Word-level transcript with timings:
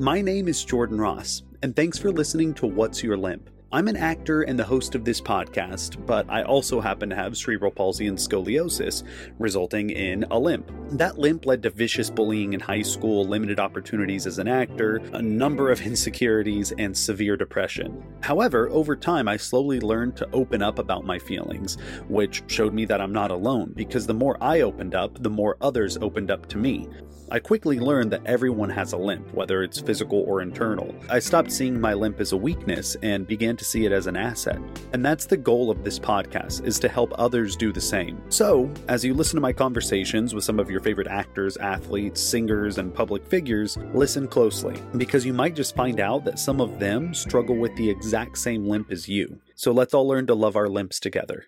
My 0.00 0.22
name 0.22 0.48
is 0.48 0.64
Jordan 0.64 0.98
Ross, 0.98 1.42
and 1.62 1.76
thanks 1.76 1.98
for 1.98 2.10
listening 2.10 2.54
to 2.54 2.66
What's 2.66 3.02
Your 3.02 3.18
Limp? 3.18 3.50
I'm 3.72 3.86
an 3.86 3.96
actor 3.96 4.42
and 4.42 4.58
the 4.58 4.64
host 4.64 4.96
of 4.96 5.04
this 5.04 5.20
podcast, 5.20 6.04
but 6.04 6.28
I 6.28 6.42
also 6.42 6.80
happen 6.80 7.08
to 7.08 7.14
have 7.14 7.36
cerebral 7.36 7.70
palsy 7.70 8.08
and 8.08 8.18
scoliosis, 8.18 9.04
resulting 9.38 9.90
in 9.90 10.24
a 10.32 10.36
limp. 10.36 10.68
That 10.90 11.20
limp 11.20 11.46
led 11.46 11.62
to 11.62 11.70
vicious 11.70 12.10
bullying 12.10 12.52
in 12.52 12.58
high 12.58 12.82
school, 12.82 13.24
limited 13.24 13.60
opportunities 13.60 14.26
as 14.26 14.40
an 14.40 14.48
actor, 14.48 14.96
a 15.12 15.22
number 15.22 15.70
of 15.70 15.82
insecurities, 15.86 16.72
and 16.78 16.96
severe 16.96 17.36
depression. 17.36 18.02
However, 18.22 18.68
over 18.70 18.96
time, 18.96 19.28
I 19.28 19.36
slowly 19.36 19.78
learned 19.78 20.16
to 20.16 20.28
open 20.32 20.62
up 20.62 20.80
about 20.80 21.06
my 21.06 21.20
feelings, 21.20 21.78
which 22.08 22.42
showed 22.48 22.74
me 22.74 22.86
that 22.86 23.00
I'm 23.00 23.12
not 23.12 23.30
alone, 23.30 23.72
because 23.76 24.04
the 24.04 24.12
more 24.12 24.36
I 24.40 24.62
opened 24.62 24.96
up, 24.96 25.22
the 25.22 25.30
more 25.30 25.56
others 25.60 25.96
opened 25.96 26.32
up 26.32 26.48
to 26.48 26.58
me. 26.58 26.88
I 27.32 27.38
quickly 27.38 27.78
learned 27.78 28.10
that 28.10 28.26
everyone 28.26 28.70
has 28.70 28.92
a 28.92 28.96
limp, 28.96 29.32
whether 29.32 29.62
it's 29.62 29.80
physical 29.80 30.24
or 30.26 30.42
internal. 30.42 30.92
I 31.08 31.20
stopped 31.20 31.52
seeing 31.52 31.80
my 31.80 31.94
limp 31.94 32.18
as 32.18 32.32
a 32.32 32.36
weakness 32.36 32.96
and 33.04 33.24
began 33.24 33.56
to 33.60 33.64
see 33.64 33.84
it 33.84 33.92
as 33.92 34.06
an 34.06 34.16
asset. 34.16 34.58
And 34.94 35.04
that's 35.04 35.26
the 35.26 35.36
goal 35.36 35.70
of 35.70 35.84
this 35.84 35.98
podcast 35.98 36.66
is 36.66 36.78
to 36.80 36.88
help 36.88 37.12
others 37.18 37.54
do 37.56 37.72
the 37.72 37.80
same. 37.80 38.20
So, 38.30 38.72
as 38.88 39.04
you 39.04 39.12
listen 39.12 39.36
to 39.36 39.42
my 39.42 39.52
conversations 39.52 40.34
with 40.34 40.44
some 40.44 40.58
of 40.58 40.70
your 40.70 40.80
favorite 40.80 41.06
actors, 41.06 41.58
athletes, 41.58 42.22
singers, 42.22 42.78
and 42.78 42.92
public 42.92 43.24
figures, 43.26 43.76
listen 43.92 44.26
closely 44.26 44.80
because 44.96 45.26
you 45.26 45.34
might 45.34 45.54
just 45.54 45.76
find 45.76 46.00
out 46.00 46.24
that 46.24 46.38
some 46.38 46.60
of 46.60 46.78
them 46.80 47.12
struggle 47.12 47.56
with 47.56 47.76
the 47.76 47.88
exact 47.88 48.38
same 48.38 48.66
limp 48.66 48.90
as 48.90 49.08
you. 49.08 49.38
So 49.54 49.72
let's 49.72 49.92
all 49.92 50.08
learn 50.08 50.26
to 50.28 50.34
love 50.34 50.56
our 50.56 50.68
limps 50.68 50.98
together. 50.98 51.44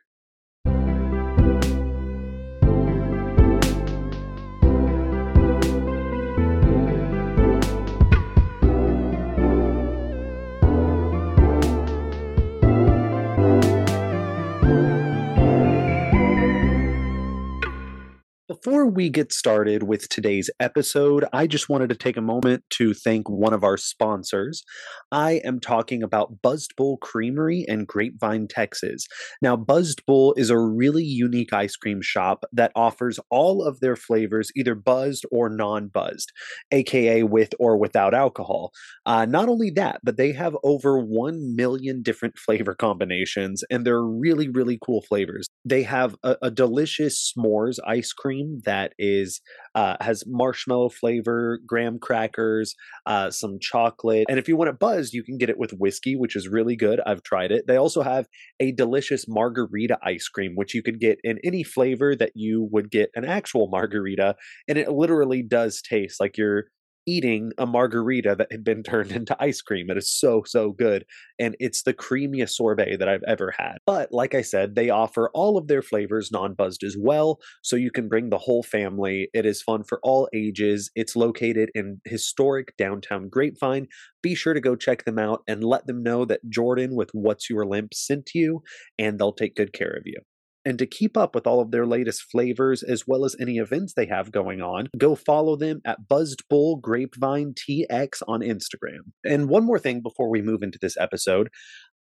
Before 18.53 18.87
we 18.87 19.09
get 19.09 19.33
started 19.33 19.85
with 19.85 20.11
today's 20.11 20.51
episode, 20.61 21.25
I 21.33 21.47
just 21.47 21.71
wanted 21.71 21.89
to 21.89 21.95
take 21.95 22.19
a 22.19 22.21
moment 22.21 22.65
to 22.75 22.93
thank 22.93 23.27
one 23.31 23.55
of 23.55 23.65
our 23.65 23.79
sponsors. 23.79 24.63
I 25.11 25.41
am 25.43 25.59
talking 25.59 26.03
about 26.03 26.43
Buzzed 26.43 26.75
Bull 26.77 26.99
Creamery 26.99 27.65
in 27.67 27.87
Grapevine, 27.87 28.49
Texas. 28.49 29.07
Now, 29.41 29.57
Buzzed 29.57 30.03
Bull 30.07 30.35
is 30.37 30.51
a 30.51 30.59
really 30.59 31.03
unique 31.03 31.55
ice 31.55 31.77
cream 31.77 32.01
shop 32.03 32.45
that 32.53 32.73
offers 32.77 33.19
all 33.31 33.65
of 33.67 33.81
their 33.81 33.97
flavors, 33.97 34.51
either 34.55 34.75
buzzed 34.75 35.25
or 35.33 35.49
non 35.49 35.89
buzzed, 35.89 36.31
aka 36.71 37.23
with 37.23 37.55
or 37.59 37.79
without 37.79 38.13
alcohol. 38.13 38.71
Uh, 39.07 39.25
not 39.25 39.49
only 39.49 39.71
that, 39.71 40.01
but 40.05 40.19
they 40.19 40.33
have 40.33 40.59
over 40.63 40.99
1 40.99 41.57
million 41.57 42.03
different 42.03 42.37
flavor 42.39 42.75
combinations, 42.75 43.65
and 43.71 43.87
they're 43.87 44.05
really, 44.05 44.51
really 44.51 44.79
cool 44.85 45.01
flavors. 45.01 45.47
They 45.65 45.85
have 45.85 46.17
a, 46.23 46.37
a 46.43 46.51
delicious 46.51 47.33
s'mores 47.33 47.79
ice 47.87 48.13
cream 48.13 48.42
cream 48.43 48.61
that 48.65 48.93
is 48.99 49.41
uh, 49.75 49.97
has 50.01 50.25
marshmallow 50.27 50.91
flavor, 50.91 51.59
graham 51.67 51.99
crackers, 51.99 52.75
uh, 53.07 53.31
some 53.31 53.59
chocolate, 53.61 54.27
and 54.29 54.39
if 54.39 54.49
you 54.49 54.57
want 54.57 54.71
it 54.71 54.79
buzzed, 54.79 55.15
you 55.15 55.23
can 55.23 55.39
get 55.39 55.51
it 55.51 55.59
with 55.59 55.73
whiskey, 55.73 56.15
which 56.15 56.37
is 56.37 56.49
really 56.49 56.77
good. 56.77 57.01
I've 57.07 57.23
tried 57.23 57.53
it. 57.53 57.67
They 57.67 57.77
also 57.77 58.03
have 58.03 58.27
a 58.61 58.73
delicious 58.73 59.27
margarita 59.29 59.99
ice 60.03 60.29
cream, 60.29 60.53
which 60.55 60.75
you 60.75 60.83
could 60.83 61.01
get 61.01 61.19
in 61.25 61.39
any 61.45 61.63
flavor 61.63 62.15
that 62.17 62.33
you 62.35 62.69
would 62.71 62.91
get 62.91 63.11
an 63.15 63.25
actual 63.25 63.69
margarita, 63.69 64.37
and 64.69 64.79
it 64.79 64.91
literally 64.91 65.43
does 65.43 65.81
taste 65.83 66.21
like 66.21 66.37
you're 66.37 66.67
eating 67.07 67.53
a 67.59 67.67
margarita 67.67 68.35
that 68.37 68.51
had 68.51 68.65
been 68.65 68.83
turned 68.83 69.13
into 69.13 69.37
ice 69.41 69.61
cream. 69.61 69.91
It 69.91 69.97
is 69.97 70.11
so, 70.11 70.43
so 70.47 70.73
good. 70.73 71.05
And 71.39 71.57
it's 71.59 71.83
the 71.83 71.95
creamiest 71.95 72.51
sorbet 72.51 72.97
that 72.97 73.09
I've 73.09 73.25
ever 73.27 73.53
had. 73.57 73.79
But 73.87 74.13
like 74.13 74.35
I 74.35 74.43
said, 74.43 74.75
they 74.75 74.91
offer 74.91 75.31
all 75.35 75.57
of 75.57 75.69
their 75.69 75.83
flavors 75.83 76.31
non 76.31 76.55
buzzed 76.55 76.83
as 76.85 76.97
well. 76.99 77.39
So 77.63 77.77
you 77.77 77.91
can 77.91 78.09
bring 78.09 78.31
the 78.31 78.39
whole 78.39 78.63
family. 78.63 79.29
It 79.35 79.47
is 79.47 79.63
fun 79.63 79.85
for 79.85 80.01
all 80.03 80.29
ages. 80.35 80.91
It's 80.95 81.17
located 81.17 81.71
in 81.75 82.01
historic 82.05 82.77
downtown 82.77 83.29
Grapevine. 83.29 83.89
Be 84.23 84.35
sure 84.35 84.55
to 84.55 84.61
go 84.61 84.77
check 84.77 85.05
them 85.05 85.19
out 85.19 85.43
and 85.49 85.65
let 85.65 85.87
them 85.87 86.03
know 86.03 86.25
that 86.25 86.49
Jordan 86.49 86.95
with 86.95 87.11
What's 87.13 87.51
Your 87.51 87.67
Limp 87.67 87.95
sent 87.95 88.31
you, 88.35 88.63
and 88.99 89.19
they'll 89.19 89.33
take 89.33 89.57
good 89.57 89.73
care 89.73 89.91
of 89.91 90.03
you. 90.05 90.21
And 90.65 90.79
to 90.79 90.87
keep 90.87 91.17
up 91.17 91.35
with 91.35 91.47
all 91.47 91.61
of 91.61 91.71
their 91.71 91.87
latest 91.87 92.23
flavors 92.31 92.83
as 92.83 93.05
well 93.07 93.25
as 93.25 93.35
any 93.41 93.59
events 93.59 93.95
they 93.95 94.07
have 94.07 94.31
going 94.31 94.61
on, 94.61 94.89
go 94.97 95.15
follow 95.15 95.57
them 95.57 95.81
at 95.85 96.09
Buzzed 96.09 96.45
Bull 96.49 96.77
Grapevine 96.77 97.55
TX 97.55 98.23
on 98.29 98.41
Instagram. 98.41 99.13
And 99.25 99.49
one 99.49 99.65
more 99.65 99.79
thing 99.79 100.03
before 100.03 100.31
we 100.31 100.41
move 100.41 100.63
into 100.63 100.79
this 100.81 100.97
episode, 100.97 101.49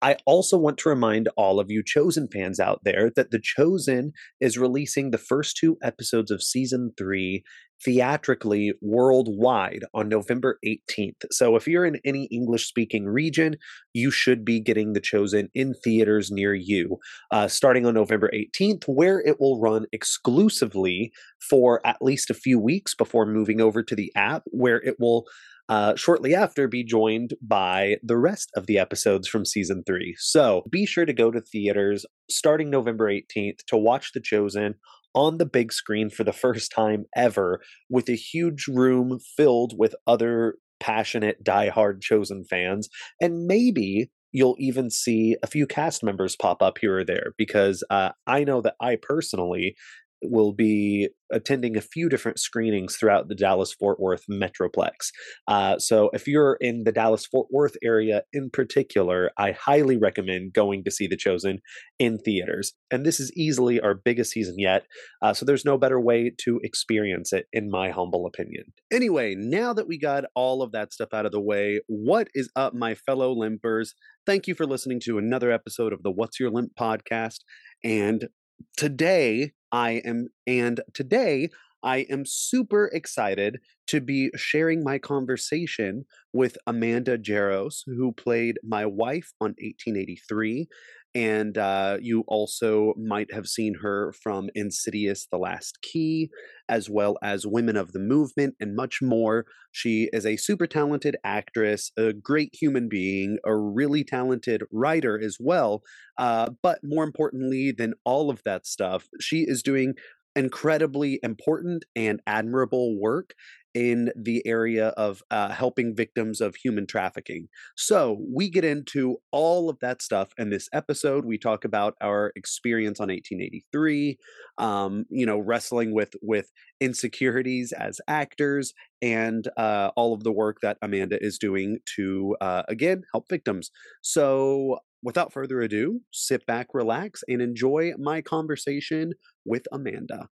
I 0.03 0.17
also 0.27 0.59
want 0.59 0.79
to 0.79 0.89
remind 0.89 1.29
all 1.37 1.61
of 1.61 1.71
you 1.71 1.83
Chosen 1.85 2.29
fans 2.29 2.59
out 2.59 2.81
there 2.85 3.11
that 3.15 3.31
The 3.31 3.41
Chosen 3.41 4.13
is 4.41 4.59
releasing 4.59 5.11
the 5.11 5.19
first 5.19 5.57
two 5.57 5.79
episodes 5.83 6.31
of 6.31 6.43
season 6.43 6.93
three 6.99 7.45
theatrically 7.85 8.73
worldwide 8.81 9.85
on 9.95 10.09
November 10.09 10.59
18th. 10.65 11.25
So 11.31 11.57
if 11.57 11.67
you're 11.67 11.85
in 11.85 12.01
any 12.05 12.25
English 12.27 12.67
speaking 12.67 13.07
region, 13.07 13.57
you 13.93 14.11
should 14.11 14.45
be 14.45 14.61
getting 14.61 14.93
The 14.93 15.01
Chosen 15.01 15.49
in 15.55 15.75
theaters 15.75 16.31
near 16.31 16.55
you, 16.55 16.99
uh, 17.31 17.49
starting 17.49 17.87
on 17.87 17.95
November 17.95 18.31
18th, 18.33 18.85
where 18.87 19.21
it 19.21 19.41
will 19.41 19.61
run 19.61 19.87
exclusively 19.93 21.13
for 21.51 21.85
at 21.87 22.01
least 22.01 22.31
a 22.31 22.35
few 22.35 22.59
weeks 22.59 22.95
before 22.95 23.27
moving 23.27 23.61
over 23.61 23.83
to 23.83 23.97
the 23.97 24.13
app, 24.15 24.43
where 24.47 24.81
it 24.83 24.97
will. 24.99 25.27
Uh, 25.73 25.97
shortly 25.97 26.35
after, 26.35 26.69
be 26.69 26.85
joined 26.85 27.33
by 27.41 27.97
the 28.03 28.19
rest 28.19 28.51
of 28.55 28.67
the 28.67 28.79
episodes 28.79 29.27
from 29.27 29.47
season 29.47 29.83
three. 29.87 30.15
So 30.19 30.65
be 30.69 30.85
sure 30.85 31.07
to 31.07 31.15
go 31.15 31.31
to 31.31 31.41
theaters 31.41 32.05
starting 32.29 32.69
November 32.69 33.11
18th 33.11 33.65
to 33.69 33.79
watch 33.79 34.13
The 34.13 34.21
Chosen 34.21 34.75
on 35.15 35.39
the 35.39 35.47
big 35.47 35.73
screen 35.73 36.11
for 36.11 36.25
the 36.25 36.33
first 36.35 36.73
time 36.77 37.07
ever 37.17 37.63
with 37.89 38.11
a 38.11 38.15
huge 38.15 38.69
room 38.69 39.19
filled 39.35 39.73
with 39.79 39.95
other 40.07 40.57
passionate, 40.79 41.43
die-hard 41.43 42.03
chosen 42.03 42.45
fans. 42.45 42.91
And 43.19 43.47
maybe 43.47 44.11
you'll 44.31 44.57
even 44.59 44.91
see 44.91 45.37
a 45.43 45.47
few 45.47 45.67
cast 45.67 46.05
members 46.05 46.37
pop 46.37 46.61
up 46.63 46.77
here 46.83 46.99
or 46.99 47.05
there 47.05 47.33
because 47.39 47.83
uh, 47.89 48.11
I 48.27 48.45
know 48.45 48.61
that 48.61 48.75
I 48.79 48.99
personally 49.01 49.75
will 50.23 50.53
be 50.53 51.09
attending 51.33 51.77
a 51.77 51.81
few 51.81 52.09
different 52.09 52.39
screenings 52.39 52.97
throughout 52.97 53.29
the 53.29 53.35
Dallas 53.35 53.73
Fort 53.73 53.99
Worth 53.99 54.25
Metroplex. 54.31 55.11
Uh, 55.49 55.79
so, 55.79 56.11
if 56.13 56.27
you're 56.27 56.57
in 56.61 56.85
the 56.85 56.93
Dallas 56.93 57.27
Fort 57.27 57.49
Worth 57.51 57.77
area 57.83 58.23
in 58.33 58.51
particular, 58.51 59.31
I 59.39 59.53
highly 59.53 59.97
recommend 59.97 60.53
going 60.53 60.85
to 60.85 60.91
see 60.91 61.07
The 61.07 61.17
Chosen 61.17 61.61
in 61.99 62.19
theaters. 62.19 62.75
And 62.91 63.05
this 63.05 63.19
is 63.19 63.33
easily 63.37 63.81
our 63.81 63.95
biggest 63.95 64.33
season 64.33 64.57
yet. 64.59 64.85
Uh, 65.23 65.33
so, 65.33 65.45
there's 65.45 65.65
no 65.65 65.79
better 65.79 66.01
way 66.01 66.33
to 66.45 66.61
experience 66.63 67.33
it, 67.33 67.47
in 67.53 67.71
my 67.71 67.91
humble 67.91 68.27
opinion. 68.27 68.65
Anyway, 68.93 69.35
now 69.37 69.73
that 69.73 69.89
we 69.89 69.99
got 69.99 70.25
all 70.35 70.63
of 70.63 70.73
that 70.73 70.93
stuff 70.93 71.15
out 71.15 71.27
of 71.27 71.33
the 71.33 71.41
way, 71.41 71.81
what 71.89 72.29
is 72.35 72.51
up, 72.55 72.75
my 72.75 72.95
fellow 72.95 73.35
limpers? 73.35 73.95
Thank 74.27 74.47
you 74.47 74.55
for 74.55 74.67
listening 74.67 75.01
to 75.05 75.19
another 75.19 75.51
episode 75.51 75.93
of 75.93 76.03
the 76.03 76.11
What's 76.11 76.39
Your 76.39 76.51
Limp 76.51 76.73
podcast. 76.79 77.39
And 77.83 78.29
today 78.77 79.53
I 79.71 80.03
am, 80.05 80.29
and 80.47 80.81
today 80.95 81.51
I 81.83 81.99
am 82.11 82.25
super 82.25 82.87
excited 82.93 83.59
to 83.89 84.01
be 84.01 84.31
sharing 84.37 84.85
my 84.85 84.99
conversation 84.99 86.05
with 86.33 86.57
Amanda 86.67 87.19
Jaros, 87.19 87.83
who 87.87 88.13
played 88.13 88.59
my 88.63 88.87
wife 88.87 89.33
on 89.41 89.55
1883 89.59 90.69
and 91.15 91.59
uh, 91.59 91.99
you 92.01 92.25
also 92.27 92.95
might 92.97 93.33
have 93.33 93.47
seen 93.47 93.75
her 93.83 94.13
from 94.23 94.49
Insidious 94.55 95.27
The 95.31 95.39
Last 95.39 95.83
Key, 95.83 96.31
as 96.69 96.89
well 96.89 97.19
as 97.23 97.47
Women 97.47 97.77
of 97.77 97.93
the 97.93 97.99
Movement, 97.99 98.55
and 98.61 98.75
much 98.75 99.01
more. 99.03 99.45
She 99.73 100.09
is 100.13 100.25
a 100.25 100.37
super 100.37 100.67
talented 100.67 101.17
actress, 101.25 101.91
a 101.99 102.13
great 102.13 102.55
human 102.55 102.89
being, 102.89 103.39
a 103.45 103.55
really 103.55 104.05
talented 104.05 104.63
writer 104.73 105.21
as 105.23 105.37
well. 105.39 105.83
Uh, 106.19 106.51
but 106.63 106.79
more 106.83 107.05
importantly 107.05 107.73
than 107.73 107.95
all 108.05 108.31
of 108.31 108.43
that 108.45 108.67
stuff, 108.67 109.09
she 109.21 109.43
is 109.43 109.63
doing 109.63 109.95
incredibly 110.35 111.21
important 111.23 111.85
and 111.95 112.21
admirable 112.27 112.99
work 112.99 113.35
in 113.75 114.11
the 114.17 114.47
area 114.47 114.89
of 114.89 115.23
uh, 115.31 115.51
helping 115.51 115.95
victims 115.95 116.41
of 116.41 116.57
human 116.57 116.87
trafficking. 116.87 117.49
So 117.77 118.21
we 118.29 118.51
get 118.51 118.65
into 118.65 119.19
all 119.31 119.71
of 119.71 119.79
that 119.81 120.03
stuff 120.03 120.31
in 120.39 120.51
this 120.51 120.69
episode. 120.73 121.25
We 121.25 121.39
talk 121.39 121.65
about 121.65 121.95
our 122.01 122.33
experience 122.37 123.01
on 123.01 123.09
1883, 123.09 124.19
um, 124.59 125.05
you 125.11 125.27
know, 125.27 125.39
wrestling 125.39 125.95
with 125.95 126.15
with 126.23 126.51
insecurities 126.81 127.73
as 127.73 128.01
actors, 128.09 128.73
and 129.01 129.49
uh, 129.57 129.91
all 129.97 130.15
of 130.15 130.25
the 130.25 130.33
work 130.33 130.59
that 130.63 130.79
Amanda 130.83 131.23
is 131.23 131.39
doing 131.39 131.79
to 131.97 132.37
uh, 132.41 132.63
again 132.69 133.03
help 133.13 133.29
victims. 133.29 133.71
So. 134.03 134.79
Without 135.05 135.33
further 135.33 135.61
ado, 135.61 136.03
sit 136.13 136.47
back, 136.47 136.69
relax, 136.73 137.25
and 137.27 137.43
enjoy 137.43 137.91
my 137.99 138.23
conversation 138.23 139.15
with 139.45 139.67
Amanda. 139.73 140.29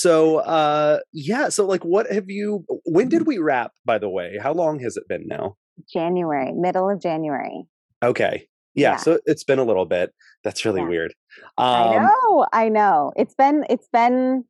So 0.00 0.38
uh 0.38 0.98
yeah 1.12 1.48
so 1.48 1.66
like 1.66 1.84
what 1.84 2.10
have 2.10 2.28
you 2.30 2.64
when 2.84 3.08
did 3.08 3.26
we 3.26 3.38
wrap 3.38 3.72
by 3.84 3.98
the 3.98 4.08
way 4.08 4.38
how 4.42 4.52
long 4.52 4.78
has 4.80 4.96
it 4.96 5.06
been 5.08 5.24
now 5.26 5.56
January, 5.92 6.52
middle 6.52 6.88
of 6.90 7.00
January. 7.00 7.64
okay 8.02 8.46
yeah, 8.74 8.92
Yeah. 8.92 8.96
so 8.98 9.18
it's 9.26 9.44
been 9.44 9.58
a 9.58 9.64
little 9.64 9.86
bit 9.86 10.12
that's 10.44 10.64
really 10.64 10.80
Yeah. 10.82 10.88
weird 10.88 11.14
I 11.58 11.96
um 11.96 12.02
know, 12.06 12.46
I 12.52 12.68
know. 12.68 13.12
It's 13.16 13.34
been 13.34 13.64
it's 13.68 13.88
been 13.92 14.44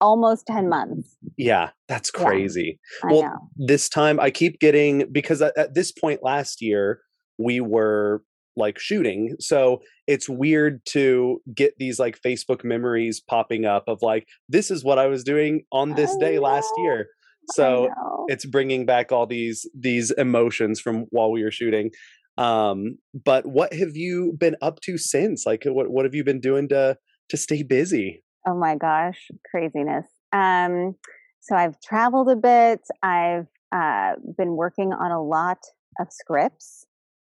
almost 0.00 0.46
10 0.46 0.68
months. 0.68 1.16
yeah 1.36 1.70
that's 1.88 2.10
Yeah. 2.16 2.24
crazy 2.24 2.78
I 3.02 3.12
Well, 3.12 3.50
this 3.56 3.88
time 3.88 4.20
I 4.20 4.30
keep 4.30 4.60
getting 4.60 5.10
because 5.10 5.40
at, 5.42 5.56
at 5.56 5.74
this 5.74 5.90
point 5.92 6.22
last 6.22 6.60
year 6.62 7.00
we 7.38 7.60
were 7.60 8.22
like 8.56 8.78
shooting 8.78 9.34
so 9.40 9.80
it's 10.06 10.28
weird 10.28 10.80
to 10.86 11.40
get 11.54 11.74
these 11.78 11.98
like 11.98 12.20
Facebook 12.20 12.64
memories 12.64 13.20
popping 13.20 13.64
up 13.64 13.84
of 13.88 13.98
like 14.02 14.26
this 14.48 14.70
is 14.70 14.84
what 14.84 14.98
I 14.98 15.06
was 15.06 15.24
doing 15.24 15.64
on 15.72 15.94
this 15.94 16.14
I 16.16 16.20
day 16.20 16.38
last 16.38 16.70
year 16.78 17.08
so 17.50 17.88
it's 18.28 18.46
bringing 18.46 18.86
back 18.86 19.12
all 19.12 19.26
these 19.26 19.68
these 19.78 20.10
emotions 20.12 20.80
from 20.80 21.06
while 21.10 21.30
we 21.30 21.42
were 21.42 21.50
shooting 21.50 21.90
um 22.38 22.98
but 23.24 23.46
what 23.46 23.72
have 23.72 23.94
you 23.96 24.34
been 24.38 24.56
up 24.62 24.80
to 24.80 24.96
since 24.96 25.44
like 25.46 25.64
what 25.64 25.90
what 25.90 26.04
have 26.04 26.14
you 26.14 26.24
been 26.24 26.40
doing 26.40 26.68
to 26.68 26.96
to 27.28 27.36
stay 27.36 27.62
busy 27.62 28.24
Oh 28.46 28.54
my 28.54 28.76
gosh, 28.76 29.30
craziness. 29.50 30.06
Um, 30.32 30.96
so 31.40 31.56
I've 31.56 31.80
traveled 31.80 32.28
a 32.28 32.36
bit. 32.36 32.80
I've 33.02 33.46
uh, 33.72 34.12
been 34.36 34.56
working 34.56 34.92
on 34.92 35.10
a 35.10 35.22
lot 35.22 35.58
of 35.98 36.08
scripts. 36.10 36.86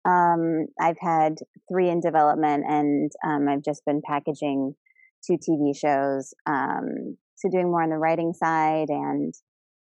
Um, 0.05 0.67
I've 0.81 0.99
had 1.01 1.37
three 1.71 1.89
in 1.89 2.01
development, 2.01 2.65
and 2.69 3.11
um, 3.27 3.49
I've 3.49 3.63
just 3.63 3.85
been 3.85 4.03
packaging 4.07 4.75
two 5.27 5.35
TV 5.39 5.77
shows. 5.77 6.35
Um, 6.47 7.17
so 7.37 7.49
doing 7.51 7.71
more 7.71 7.83
on 7.83 7.91
the 7.91 7.99
writing 7.99 8.33
side, 8.33 8.89
and 8.89 9.35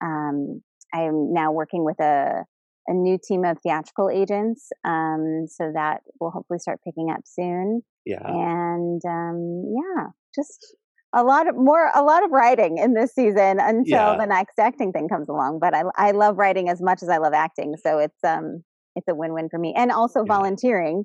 um, 0.03 0.63
I 0.93 1.03
am 1.03 1.33
now 1.33 1.53
working 1.53 1.85
with 1.85 2.01
a 2.01 2.45
a 2.89 2.95
new 2.95 3.19
team 3.23 3.45
of 3.45 3.59
theatrical 3.63 4.11
agents. 4.11 4.71
Um, 4.85 5.47
so 5.49 5.71
that 5.75 6.01
will 6.19 6.31
hopefully 6.31 6.59
start 6.59 6.81
picking 6.85 7.11
up 7.11 7.21
soon 7.25 7.83
yeah 8.05 8.19
and 8.27 9.03
um, 9.07 9.65
yeah, 9.75 10.07
just 10.35 10.75
a 11.13 11.25
lot 11.25 11.49
of 11.49 11.57
more, 11.57 11.91
a 11.95 12.03
lot 12.03 12.25
of 12.25 12.31
writing 12.31 12.79
in 12.79 12.95
this 12.95 13.13
season 13.15 13.59
until 13.61 14.15
Yeah. 14.15 14.17
the 14.17 14.27
next 14.27 14.59
acting 14.59 14.93
thing 14.93 15.09
comes 15.09 15.29
along. 15.29 15.59
But 15.61 15.75
I, 15.75 15.83
I 15.97 16.11
love 16.13 16.39
writing 16.39 16.69
as 16.69 16.81
much 16.81 17.03
as 17.03 17.09
I 17.09 17.19
love 17.19 17.33
acting, 17.35 17.75
so 17.83 17.99
it's 17.99 18.23
um, 18.25 18.63
it's 18.97 19.09
a 19.09 19.15
win-win 19.15 19.49
for 19.49 19.59
me, 19.59 19.75
and 19.77 19.91
also 19.91 20.25
Yeah. 20.25 20.35
volunteering, 20.35 21.05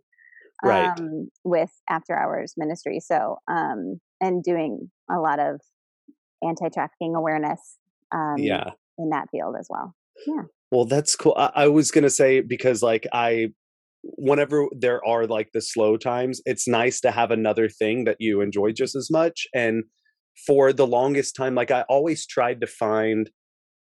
Right. 0.63 0.89
um, 0.97 1.29
with 1.43 1.71
After 1.89 2.15
Hours 2.17 2.53
Ministry. 2.57 2.99
So 2.99 3.37
um, 3.47 3.99
and 4.21 4.43
doing 4.43 4.91
a 5.09 5.19
lot 5.19 5.39
of 5.39 5.61
anti-trafficking 6.43 7.15
awareness, 7.15 7.77
um, 8.13 8.35
yeah 8.37 8.71
in 8.97 9.09
that 9.09 9.27
field 9.29 9.55
as 9.59 9.67
well. 9.69 9.93
Yeah 10.25 10.43
well, 10.71 10.85
that's 10.85 11.15
cool. 11.15 11.33
I, 11.37 11.51
I 11.55 11.67
was 11.67 11.91
gonna 11.91 12.09
say 12.09 12.41
because 12.41 12.83
like 12.83 13.07
I, 13.13 13.47
whenever 14.03 14.67
there 14.77 15.05
are 15.05 15.25
like 15.25 15.51
the 15.53 15.61
slow 15.61 15.97
times, 15.97 16.41
it's 16.45 16.67
nice 16.67 16.99
to 17.01 17.11
have 17.11 17.31
another 17.31 17.69
thing 17.69 18.03
that 18.05 18.17
you 18.19 18.41
enjoy 18.41 18.71
just 18.71 18.95
as 18.95 19.09
much. 19.09 19.47
And 19.53 19.83
for 20.45 20.73
the 20.73 20.87
longest 20.87 21.35
time, 21.35 21.55
like 21.55 21.71
I 21.71 21.83
always 21.83 22.25
tried 22.25 22.61
to 22.61 22.67
find 22.67 23.29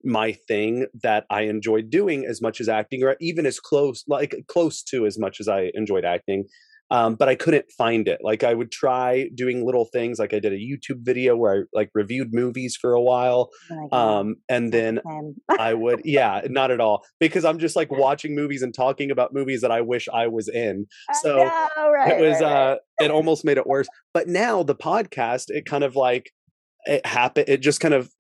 my 0.05 0.33
thing 0.49 0.87
that 1.03 1.25
I 1.31 1.43
enjoyed 1.43 1.91
doing 1.91 2.25
as 2.25 2.41
much 2.41 2.61
as 2.61 2.69
acting, 2.69 3.03
or 3.03 3.17
even 3.21 3.47
as 3.47 3.61
close, 3.61 4.05
like 4.09 4.35
close 4.49 4.83
to 4.85 5.07
as 5.07 5.19
much 5.19 5.41
as 5.41 5.49
I 5.49 5.71
enjoyed 5.75 6.05
acting. 6.05 6.45
Um, 6.93 7.15
but 7.15 7.29
I 7.29 7.37
couldn't 7.37 7.71
find 7.79 8.09
it. 8.09 8.19
Like 8.21 8.43
I 8.43 8.53
would 8.53 8.73
try 8.73 9.29
doing 9.35 9.65
little 9.65 9.85
things, 9.85 10.19
like 10.19 10.35
I 10.35 10.41
did 10.41 10.53
a 10.53 10.57
YouTube 10.57 11.03
video 11.03 11.37
where 11.37 11.55
I 11.55 11.63
like 11.73 11.91
reviewed 11.95 12.35
movies 12.35 12.77
for 12.77 12.95
a 12.95 13.01
while, 13.01 13.51
yeah, 13.71 13.87
um, 13.93 14.37
and 14.49 14.73
then. 14.73 15.01
I 15.57 15.75
would, 15.75 16.01
yeah, 16.05 16.41
not 16.49 16.73
at 16.73 16.81
all, 16.81 17.05
because 17.21 17.45
I'm 17.45 17.59
just 17.59 17.77
like 17.77 17.93
watching 17.93 18.35
movies 18.35 18.63
and 18.63 18.75
talking 18.75 19.13
about 19.13 19.33
movies 19.33 19.61
that 19.61 19.71
I 19.71 19.83
wish 19.83 20.09
I 20.13 20.27
was 20.27 20.49
in. 20.49 20.87
So 21.23 21.37
know, 21.37 21.93
right, 21.93 22.13
it 22.13 22.21
was, 22.21 22.41
right, 22.41 22.43
right. 22.43 22.73
uh, 22.73 22.77
it 23.01 23.11
almost 23.13 23.45
made 23.45 23.57
it 23.57 23.67
worse. 23.67 23.87
But 24.13 24.27
now 24.27 24.65
the 24.65 24.75
podcast, 24.75 25.45
it 25.49 25.67
kind 25.67 25.85
of 25.85 25.95
like 25.95 26.33
it 26.87 27.07
happened. 27.07 27.49
It 27.49 27.59
just 27.59 27.81
kind 27.81 27.95
of, 27.95 28.11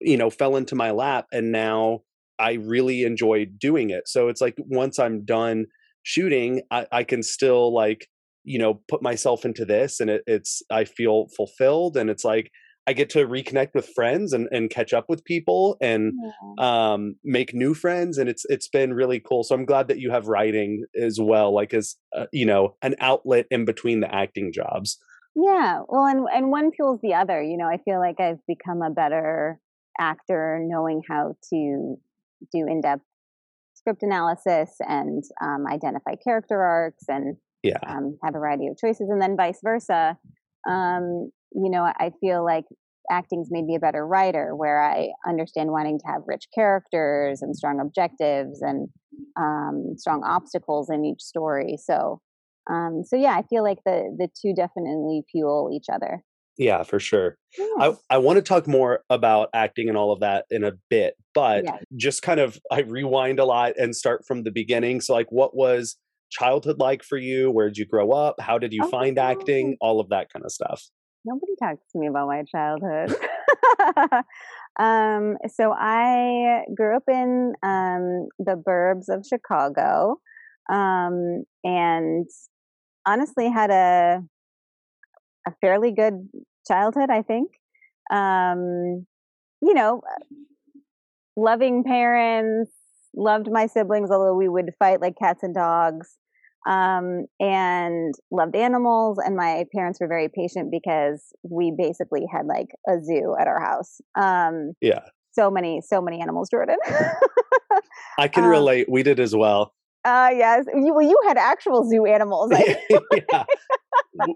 you 0.00 0.16
know, 0.16 0.30
fell 0.30 0.56
into 0.56 0.74
my 0.74 0.90
lap, 0.90 1.26
and 1.32 1.52
now 1.52 2.00
I 2.38 2.54
really 2.54 3.02
enjoy 3.02 3.46
doing 3.46 3.90
it. 3.90 4.08
So 4.08 4.28
it's 4.28 4.40
like 4.40 4.54
once 4.58 4.98
I'm 4.98 5.24
done 5.24 5.66
shooting, 6.02 6.62
I, 6.70 6.86
I 6.92 7.04
can 7.04 7.22
still 7.22 7.72
like, 7.74 8.06
you 8.44 8.58
know, 8.58 8.82
put 8.88 9.02
myself 9.02 9.44
into 9.44 9.64
this, 9.64 10.00
and 10.00 10.10
it, 10.10 10.22
it's 10.26 10.62
I 10.70 10.84
feel 10.84 11.26
fulfilled, 11.36 11.96
and 11.96 12.10
it's 12.10 12.24
like. 12.24 12.50
I 12.86 12.94
get 12.94 13.10
to 13.10 13.26
reconnect 13.26 13.74
with 13.74 13.86
friends 13.94 14.32
and, 14.32 14.48
and 14.50 14.70
catch 14.70 14.94
up 14.94 15.10
with 15.10 15.22
people 15.26 15.76
and 15.82 16.14
Yeah. 16.18 16.30
um 16.56 17.16
make 17.22 17.52
new 17.52 17.74
friends 17.74 18.16
and 18.16 18.30
it's 18.30 18.46
it's 18.48 18.66
been 18.66 18.94
really 18.94 19.20
cool 19.20 19.44
so 19.44 19.54
i'm 19.54 19.66
glad 19.66 19.88
that 19.88 19.98
you 19.98 20.10
have 20.10 20.26
writing 20.26 20.84
as 20.98 21.18
well 21.20 21.54
like 21.54 21.74
as 21.74 21.96
uh, 22.16 22.24
you 22.32 22.46
know 22.46 22.76
an 22.80 22.94
outlet 23.00 23.44
in 23.50 23.66
between 23.66 24.00
the 24.00 24.12
acting 24.14 24.50
jobs 24.52 24.98
Yeah, 25.34 25.82
well, 25.88 26.06
and 26.06 26.26
and 26.32 26.50
one 26.50 26.72
fuels 26.72 27.00
the 27.02 27.14
other. 27.14 27.40
You 27.42 27.56
know, 27.56 27.66
I 27.66 27.78
feel 27.78 27.98
like 28.00 28.18
I've 28.20 28.44
become 28.46 28.82
a 28.82 28.90
better 28.90 29.60
actor, 29.98 30.60
knowing 30.62 31.02
how 31.08 31.34
to 31.50 31.96
do 32.52 32.66
in 32.66 32.80
depth 32.80 33.02
script 33.74 34.02
analysis 34.02 34.76
and 34.80 35.24
um, 35.40 35.64
identify 35.66 36.14
character 36.22 36.60
arcs 36.62 37.04
and 37.08 37.36
yeah 37.62 37.78
um, 37.86 38.18
have 38.22 38.34
a 38.34 38.38
variety 38.38 38.66
of 38.66 38.76
choices, 38.76 39.08
and 39.08 39.20
then 39.20 39.36
vice 39.36 39.60
versa. 39.62 40.16
Um, 40.68 41.30
you 41.52 41.70
know, 41.70 41.84
I 41.84 42.12
feel 42.20 42.44
like 42.44 42.64
acting's 43.10 43.48
made 43.50 43.64
me 43.64 43.76
a 43.76 43.80
better 43.80 44.06
writer, 44.06 44.54
where 44.54 44.82
I 44.82 45.08
understand 45.26 45.70
wanting 45.70 45.98
to 45.98 46.06
have 46.06 46.22
rich 46.26 46.46
characters 46.54 47.40
and 47.40 47.56
strong 47.56 47.80
objectives 47.80 48.60
and 48.60 48.88
um, 49.36 49.94
strong 49.96 50.22
obstacles 50.24 50.90
in 50.90 51.04
each 51.04 51.22
story. 51.22 51.78
So, 51.82 52.20
um, 52.70 53.02
so 53.04 53.16
yeah, 53.16 53.34
I 53.34 53.42
feel 53.48 53.62
like 53.62 53.78
the 53.86 54.14
the 54.18 54.28
two 54.40 54.54
definitely 54.54 55.22
fuel 55.30 55.70
each 55.72 55.86
other. 55.92 56.22
Yeah 56.58 56.82
for 56.82 57.00
sure. 57.00 57.36
I 57.80 57.94
i 58.10 58.18
want 58.18 58.36
to 58.36 58.42
talk 58.42 58.66
more 58.66 59.00
about 59.08 59.48
acting 59.54 59.88
and 59.88 59.96
all 59.96 60.12
of 60.12 60.20
that 60.20 60.44
in 60.50 60.64
a 60.64 60.72
bit 60.90 61.14
but 61.34 61.64
just 61.96 62.20
kind 62.22 62.40
of 62.40 62.58
i 62.70 62.80
rewind 62.80 63.38
a 63.38 63.44
lot 63.44 63.74
and 63.78 63.94
start 63.94 64.24
from 64.26 64.42
the 64.42 64.50
beginning. 64.50 65.00
So 65.00 65.14
like 65.14 65.30
what 65.30 65.56
was 65.56 65.96
childhood 66.30 66.78
like 66.78 67.02
for 67.02 67.16
you? 67.16 67.50
Where 67.50 67.68
did 67.68 67.78
you 67.78 67.86
grow 67.86 68.10
up? 68.10 68.40
How 68.40 68.58
did 68.58 68.72
you 68.72 68.82
Oh, 68.84 68.88
find 68.88 69.18
acting? 69.18 69.76
All 69.80 70.00
of 70.00 70.08
that 70.10 70.32
kind 70.32 70.44
of 70.44 70.52
stuff. 70.52 70.82
Nobody 71.24 71.52
talks 71.62 71.80
to 71.92 71.98
me 71.98 72.06
about 72.06 72.28
my 72.28 72.42
childhood. 72.44 73.14
um, 74.78 75.36
so 75.48 75.72
I 75.72 76.64
grew 76.74 76.96
up 76.96 77.04
in 77.08 77.54
um, 77.62 78.28
the 78.38 78.56
burbs 78.56 79.08
of 79.08 79.26
Chicago, 79.26 80.20
um, 80.70 81.44
and 81.64 82.26
honestly 83.06 83.50
had 83.50 83.70
a 83.70 84.22
a 85.48 85.54
fairly 85.60 85.92
good 85.92 86.28
childhood. 86.66 87.10
I 87.10 87.22
think, 87.22 87.50
um, 88.12 89.06
you 89.60 89.74
know, 89.74 90.02
loving 91.36 91.84
parents, 91.84 92.70
loved 93.14 93.48
my 93.50 93.66
siblings, 93.66 94.10
although 94.10 94.34
we 94.34 94.48
would 94.48 94.70
fight 94.78 95.00
like 95.00 95.14
cats 95.20 95.42
and 95.42 95.54
dogs 95.54 96.16
um, 96.68 97.26
and 97.40 98.14
loved 98.30 98.56
animals. 98.56 99.18
And 99.24 99.36
my 99.36 99.64
parents 99.74 100.00
were 100.00 100.08
very 100.08 100.28
patient 100.28 100.70
because 100.70 101.22
we 101.42 101.72
basically 101.76 102.26
had 102.32 102.46
like 102.46 102.68
a 102.88 103.02
zoo 103.02 103.34
at 103.40 103.46
our 103.46 103.60
house. 103.60 104.00
Um, 104.14 104.72
yeah 104.80 105.00
so 105.32 105.50
many, 105.50 105.80
so 105.80 106.00
many 106.00 106.20
animals, 106.20 106.48
Jordan. 106.50 106.78
i 108.18 108.26
can 108.26 108.44
Um, 108.44 108.50
relate 108.50 108.88
we 108.90 109.04
did 109.04 109.20
as 109.20 109.36
well 109.36 109.72
uh, 110.08 110.28
yes, 110.32 110.64
you, 110.74 110.94
well, 110.94 111.06
you 111.06 111.18
had 111.26 111.36
actual 111.38 111.88
zoo 111.88 112.06
animals. 112.06 112.52
Yeah. 113.30 113.44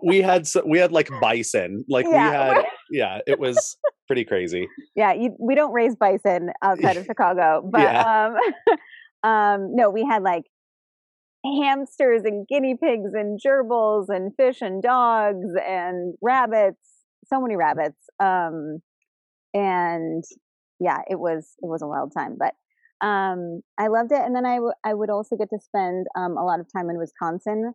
We 0.05 0.23
had 0.23 0.47
so, 0.47 0.63
we 0.65 0.79
had 0.79 0.93
like 0.93 1.11
bison 1.21 1.85
like 1.89 2.07
we 2.07 2.13
Yeah. 2.13 2.31
had 2.31 2.65
yeah 2.91 3.19
it 3.27 3.39
was 3.41 3.77
pretty 4.07 4.25
crazy 4.25 4.69
yeah, 4.95 5.13
you, 5.13 5.35
we 5.41 5.55
don't 5.55 5.73
raise 5.73 5.97
bison 5.97 6.51
outside 6.63 6.97
of 6.97 7.07
Chicago, 7.07 7.69
but 7.69 7.95
um, 8.07 8.37
um, 9.29 9.75
no, 9.75 9.91
we 9.91 10.05
had 10.05 10.23
like 10.23 10.45
hamsters 11.45 12.23
and 12.25 12.47
guinea 12.47 12.77
pigs 12.81 13.11
and 13.15 13.41
gerbils 13.45 14.07
and 14.09 14.33
fish 14.37 14.61
and 14.61 14.83
dogs 14.83 15.49
and 15.67 16.15
rabbits, 16.23 16.79
so 17.27 17.41
many 17.41 17.57
rabbits. 17.57 17.99
Um, 18.21 18.79
and 19.55 20.23
yeah, 20.79 20.99
it 21.11 21.19
was 21.19 21.55
it 21.63 21.67
was 21.67 21.83
a 21.83 21.87
wild 21.87 22.13
time, 22.17 22.37
but 22.39 22.55
um, 23.03 23.61
I 23.79 23.89
loved 23.89 24.13
it. 24.13 24.21
And 24.21 24.35
then 24.35 24.47
I 24.47 24.57
w- 24.57 24.73
I 24.85 24.95
would 24.95 25.11
also 25.11 25.37
get 25.37 25.51
to 25.51 25.59
spend 25.61 26.07
um, 26.17 26.37
a 26.37 26.45
lot 26.45 26.61
of 26.61 26.67
time 26.73 26.89
in 26.91 26.99
Wisconsin 26.99 27.73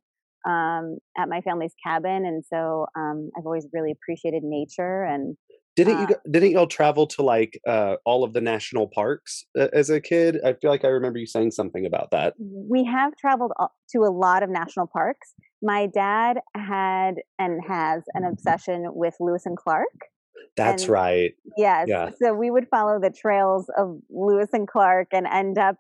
um, 0.48 0.98
at 1.18 1.30
my 1.30 1.42
family's 1.42 1.74
cabin, 1.86 2.26
and 2.26 2.44
so 2.46 2.88
um, 2.96 3.30
I've 3.38 3.46
always 3.46 3.68
really 3.74 3.92
appreciated 3.92 4.44
nature 4.44 5.04
and 5.04 5.38
didn't 5.76 6.00
you 6.00 6.06
Uh, 6.16 6.20
didn't 6.32 6.52
y'all 6.52 6.66
travel 6.66 7.06
to 7.06 7.22
like 7.22 7.60
uh 7.68 7.98
all 8.04 8.24
of 8.24 8.34
the 8.34 8.42
national 8.42 8.88
parks 8.88 9.46
uh, 9.60 9.68
as 9.74 9.92
a 9.92 10.02
kid 10.02 10.40
i 10.44 10.52
feel 10.54 10.72
like 10.72 10.84
i 10.84 10.88
remember 10.88 11.20
you 11.20 11.28
saying 11.28 11.52
something 11.52 11.86
about 11.86 12.10
that 12.10 12.34
we 12.40 12.84
have 12.86 13.16
traveled 13.16 13.52
to 13.92 14.00
a 14.00 14.12
lot 14.12 14.44
of 14.44 14.50
national 14.50 14.88
parks. 14.88 15.34
My 15.62 15.88
dad 15.88 16.40
had 16.56 17.16
and 17.40 17.62
has 17.68 18.04
an 18.14 18.24
obsession 18.24 18.86
with 18.94 19.16
Lewis 19.20 19.46
and 19.46 19.58
Clark. 19.58 19.88
That's 20.56 20.88
And 20.88 20.89
right. 20.89 21.36
yes, 21.58 21.88
Yeah. 21.88 22.10
so 22.22 22.34
we 22.34 22.51
would 22.51 22.67
follow 22.70 23.00
the 23.00 23.12
trails 23.12 23.70
of 23.77 24.00
Lewis 24.10 24.50
and 24.53 24.67
Clark 24.67 25.10
and 25.12 25.27
end 25.27 25.58
up 25.58 25.77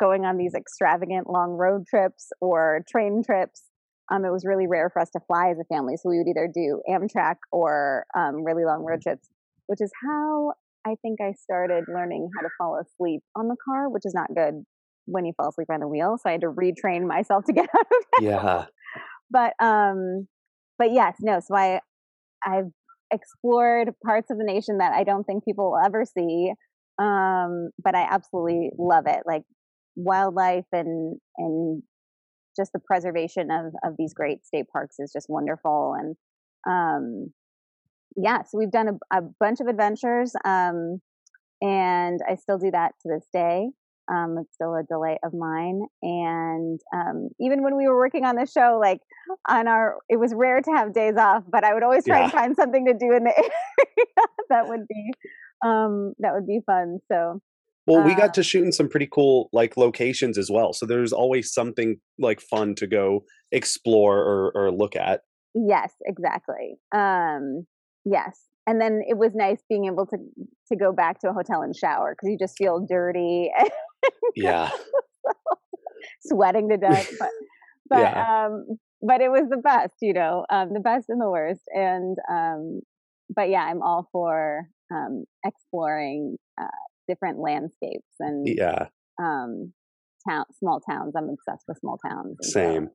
going 0.00 0.24
on 0.24 0.36
these 0.36 0.54
extravagant 0.54 1.28
long 1.28 1.50
road 1.52 1.86
trips 1.86 2.30
or 2.40 2.84
train 2.88 3.22
trips. 3.24 3.64
Um, 4.10 4.24
it 4.24 4.30
was 4.30 4.44
really 4.44 4.66
rare 4.66 4.90
for 4.90 5.00
us 5.02 5.10
to 5.10 5.20
fly 5.26 5.50
as 5.50 5.58
a 5.58 5.64
family, 5.64 5.96
so 5.96 6.08
we 6.08 6.18
would 6.18 6.28
either 6.28 6.48
do 6.52 6.80
Amtrak 6.88 7.36
or 7.52 8.06
um, 8.16 8.44
really 8.44 8.64
long 8.64 8.84
road 8.84 9.02
trips, 9.02 9.28
which 9.66 9.80
is 9.80 9.90
how 10.02 10.52
I 10.86 10.94
think 11.02 11.20
I 11.20 11.32
started 11.32 11.84
learning 11.92 12.30
how 12.36 12.42
to 12.42 12.48
fall 12.56 12.80
asleep 12.80 13.22
on 13.36 13.48
the 13.48 13.56
car, 13.64 13.88
which 13.90 14.04
is 14.06 14.14
not 14.14 14.28
good 14.34 14.64
when 15.06 15.24
you 15.26 15.32
fall 15.36 15.50
asleep 15.50 15.68
on 15.70 15.80
the 15.80 15.88
wheel. 15.88 16.16
So 16.22 16.28
I 16.28 16.32
had 16.32 16.40
to 16.42 16.50
retrain 16.50 17.06
myself 17.06 17.44
to 17.46 17.52
get 17.54 17.68
out 17.74 17.80
of 17.80 18.04
that. 18.12 18.22
Yeah. 18.22 18.66
But 19.30 19.52
um, 19.64 20.28
but 20.78 20.92
yes, 20.92 21.16
no. 21.20 21.40
So 21.40 21.54
I 21.54 21.80
I've 22.44 22.70
explored 23.12 23.90
parts 24.04 24.30
of 24.30 24.38
the 24.38 24.44
nation 24.44 24.78
that 24.78 24.92
I 24.92 25.04
don't 25.04 25.24
think 25.24 25.44
people 25.44 25.72
will 25.72 25.80
ever 25.84 26.04
see. 26.04 26.52
Um, 27.00 27.70
but 27.82 27.94
I 27.94 28.06
absolutely 28.10 28.70
love 28.78 29.04
it. 29.06 29.20
Like 29.24 29.42
wildlife 29.96 30.66
and 30.72 31.18
and 31.36 31.82
just 32.56 32.72
the 32.72 32.80
preservation 32.80 33.50
of 33.50 33.72
of 33.84 33.96
these 33.98 34.14
great 34.14 34.44
state 34.44 34.66
parks 34.72 34.96
is 34.98 35.12
just 35.12 35.26
wonderful. 35.28 35.94
And 35.98 36.16
um, 36.68 37.32
yeah, 38.16 38.42
so 38.42 38.58
we've 38.58 38.70
done 38.70 38.88
a, 38.88 39.18
a 39.18 39.22
bunch 39.38 39.60
of 39.60 39.68
adventures, 39.68 40.32
um, 40.44 41.00
and 41.60 42.20
I 42.28 42.34
still 42.34 42.58
do 42.58 42.70
that 42.72 42.92
to 43.02 43.08
this 43.08 43.26
day. 43.32 43.68
Um, 44.10 44.36
it's 44.40 44.54
still 44.54 44.74
a 44.74 44.82
delight 44.82 45.18
of 45.24 45.32
mine. 45.34 45.82
And 46.02 46.80
um, 46.94 47.28
even 47.40 47.62
when 47.62 47.76
we 47.76 47.86
were 47.88 47.96
working 47.96 48.24
on 48.24 48.36
the 48.36 48.46
show, 48.46 48.78
like 48.80 49.00
on 49.48 49.68
our, 49.68 49.96
it 50.08 50.16
was 50.18 50.32
rare 50.34 50.60
to 50.60 50.70
have 50.72 50.94
days 50.94 51.16
off, 51.16 51.44
but 51.50 51.64
I 51.64 51.74
would 51.74 51.82
always 51.82 52.04
try 52.06 52.18
Yeah. 52.18 52.24
and 52.24 52.32
find 52.32 52.56
something 52.56 52.86
to 52.86 52.94
do 52.94 53.12
in 53.14 53.24
the 53.24 53.34
area 53.36 54.26
that 54.50 54.68
would 54.68 54.86
be 54.88 55.12
um, 55.64 56.14
that 56.20 56.32
would 56.34 56.46
be 56.46 56.60
fun. 56.64 56.98
So 57.10 57.40
Well, 57.86 58.02
we 58.02 58.12
Uh, 58.12 58.16
got 58.16 58.34
to 58.34 58.42
shoot 58.42 58.64
in 58.64 58.72
some 58.72 58.88
pretty 58.88 59.08
cool 59.10 59.48
like 59.52 59.76
locations 59.76 60.38
as 60.38 60.50
well. 60.50 60.72
So 60.72 60.86
there's 60.86 61.12
always 61.12 61.52
something 61.52 61.96
like 62.18 62.40
fun 62.40 62.74
to 62.76 62.86
go 62.86 63.24
explore 63.52 64.18
or 64.18 64.52
or 64.54 64.70
look 64.70 64.94
at. 64.96 65.22
yes, 65.54 65.92
exactly. 66.04 66.76
Um, 66.94 67.66
yes. 68.04 68.40
And 68.66 68.80
then 68.80 69.00
it 69.08 69.16
was 69.16 69.32
nice 69.34 69.62
being 69.68 69.86
able 69.86 70.06
to 70.06 70.16
to 70.70 70.76
go 70.76 70.92
back 70.92 71.20
to 71.20 71.30
a 71.30 71.32
hotel 71.32 71.62
and 71.62 71.74
shower 71.74 72.14
because 72.14 72.28
you 72.30 72.38
just 72.38 72.56
feel 72.58 72.84
dirty 72.86 73.50
Yeah. 74.34 74.70
sweating 76.26 76.68
to 76.70 76.76
death. 76.76 77.08
But, 77.18 77.30
but 77.90 77.98
Yeah. 78.00 78.46
um, 78.46 78.66
but 79.00 79.20
it 79.20 79.30
was 79.30 79.48
the 79.48 79.56
best, 79.56 79.94
you 80.02 80.12
know, 80.12 80.44
um, 80.50 80.72
the 80.74 80.80
best 80.80 81.06
and 81.08 81.20
the 81.20 81.30
worst. 81.30 81.62
And 81.68 82.16
um, 82.30 82.80
but 83.34 83.48
yeah, 83.48 83.62
I'm 83.62 83.82
all 83.82 84.08
for 84.12 84.64
um, 84.92 85.24
exploring 85.44 86.36
uh, 86.60 86.66
different 87.08 87.38
landscapes 87.38 88.14
and 88.20 88.46
Yeah. 88.46 88.88
um, 89.22 89.72
town, 90.28 90.44
small 90.58 90.80
towns. 90.80 91.14
I'm 91.16 91.28
obsessed 91.30 91.64
with 91.68 91.78
small 91.78 91.98
towns. 91.98 92.36
and 92.40 92.52
so, 92.52 92.60
Same. 92.60 92.88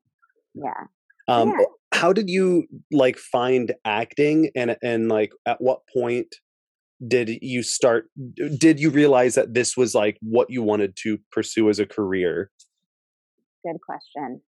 yeah. 0.56 0.84
Um 1.28 1.50
Yeah. 1.58 1.66
how 1.94 2.12
did 2.12 2.30
you 2.30 2.68
like 2.92 3.18
find 3.18 3.74
acting 3.86 4.50
and 4.56 4.76
and 4.84 5.10
like 5.10 5.32
at 5.46 5.62
what 5.62 5.82
point 5.96 6.28
did 7.08 7.30
you 7.42 7.64
start 7.64 8.10
did 8.58 8.80
you 8.80 8.90
realize 8.90 9.36
that 9.36 9.54
this 9.54 9.76
was 9.76 9.94
like 9.96 10.18
what 10.22 10.50
you 10.50 10.62
wanted 10.62 10.96
to 11.04 11.18
pursue 11.32 11.70
as 11.70 11.80
a 11.80 11.86
career? 11.86 12.50
Good 13.66 13.78
question. 13.86 14.42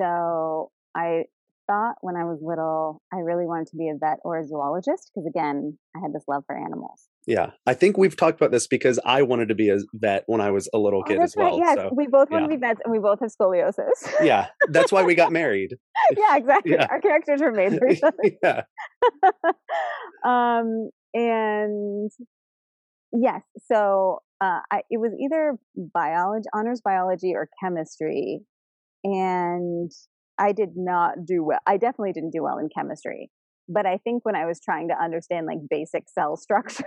So 0.00 0.70
I 0.94 1.24
thought 1.66 1.94
when 2.02 2.16
I 2.16 2.24
was 2.24 2.38
little, 2.42 3.00
I 3.12 3.18
really 3.18 3.46
wanted 3.46 3.68
to 3.68 3.76
be 3.76 3.88
a 3.88 3.94
vet 3.98 4.18
or 4.24 4.38
a 4.38 4.46
zoologist 4.46 5.10
because 5.14 5.26
again, 5.26 5.78
I 5.96 6.00
had 6.00 6.12
this 6.12 6.24
love 6.28 6.44
for 6.46 6.56
animals. 6.56 7.08
Yeah. 7.26 7.52
I 7.66 7.72
think 7.72 7.96
we've 7.96 8.14
talked 8.16 8.38
about 8.38 8.50
this 8.50 8.66
because 8.66 9.00
I 9.06 9.22
wanted 9.22 9.48
to 9.48 9.54
be 9.54 9.70
a 9.70 9.78
vet 9.94 10.24
when 10.26 10.42
I 10.42 10.50
was 10.50 10.68
a 10.74 10.78
little 10.78 11.00
Oh, 11.00 11.08
kid 11.08 11.18
that's 11.20 11.32
as 11.32 11.36
well. 11.36 11.58
right. 11.58 11.66
Yes, 11.76 11.76
So 11.78 11.90
we 11.96 12.06
both 12.06 12.30
want 12.30 12.44
to 12.44 12.48
be 12.50 12.56
vets, 12.56 12.80
and 12.84 12.92
we 12.92 12.98
both 12.98 13.20
have 13.20 13.30
scoliosis. 13.32 14.12
yeah, 14.22 14.48
that's 14.68 14.92
why 14.92 15.04
we 15.04 15.14
got 15.14 15.32
married. 15.40 15.74
yeah, 16.14 16.36
exactly. 16.36 16.72
Yeah. 16.72 16.86
Our 16.90 17.00
characters 17.00 17.40
were 17.40 17.52
made 17.52 17.78
for 17.78 17.88
each 17.88 18.02
other. 18.02 18.18
yeah. 18.42 18.62
um, 20.24 20.90
and 21.14 22.10
yes, 23.12 23.42
so 23.70 24.20
uh, 24.40 24.60
I, 24.70 24.82
it 24.90 24.98
was 24.98 25.12
either 25.20 25.56
biology, 25.76 26.46
honors 26.54 26.80
biology, 26.84 27.32
or 27.34 27.48
chemistry, 27.62 28.40
and 29.04 29.90
I 30.38 30.52
did 30.52 30.70
not 30.76 31.24
do 31.26 31.44
well. 31.44 31.60
I 31.66 31.76
definitely 31.76 32.12
didn't 32.12 32.32
do 32.32 32.42
well 32.42 32.58
in 32.58 32.68
chemistry, 32.76 33.30
but 33.68 33.86
I 33.86 33.98
think 33.98 34.24
when 34.24 34.36
I 34.36 34.46
was 34.46 34.60
trying 34.60 34.88
to 34.88 34.94
understand 35.02 35.46
like 35.46 35.58
basic 35.70 36.04
cell 36.08 36.36
structure 36.36 36.84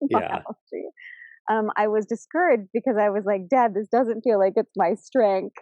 in 0.00 0.08
Yeah. 0.10 0.40
um, 1.50 1.70
I 1.76 1.88
was 1.88 2.06
discouraged 2.06 2.68
because 2.72 2.96
I 3.00 3.10
was 3.10 3.24
like, 3.24 3.48
Dad, 3.48 3.74
this 3.74 3.88
doesn't 3.88 4.22
feel 4.22 4.38
like 4.38 4.54
it's 4.56 4.72
my 4.76 4.94
strength. 4.94 5.56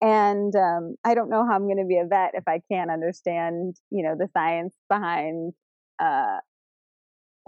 And 0.00 0.54
um, 0.54 0.94
I 1.04 1.14
don't 1.14 1.28
know 1.28 1.44
how 1.44 1.54
I'm 1.54 1.66
going 1.66 1.78
to 1.78 1.86
be 1.88 1.98
a 1.98 2.06
vet 2.06 2.30
if 2.34 2.44
I 2.46 2.60
can't 2.70 2.90
understand, 2.90 3.74
you 3.90 4.04
know, 4.04 4.14
the 4.16 4.28
science 4.32 4.74
behind 4.88 5.54
uh, 6.00 6.38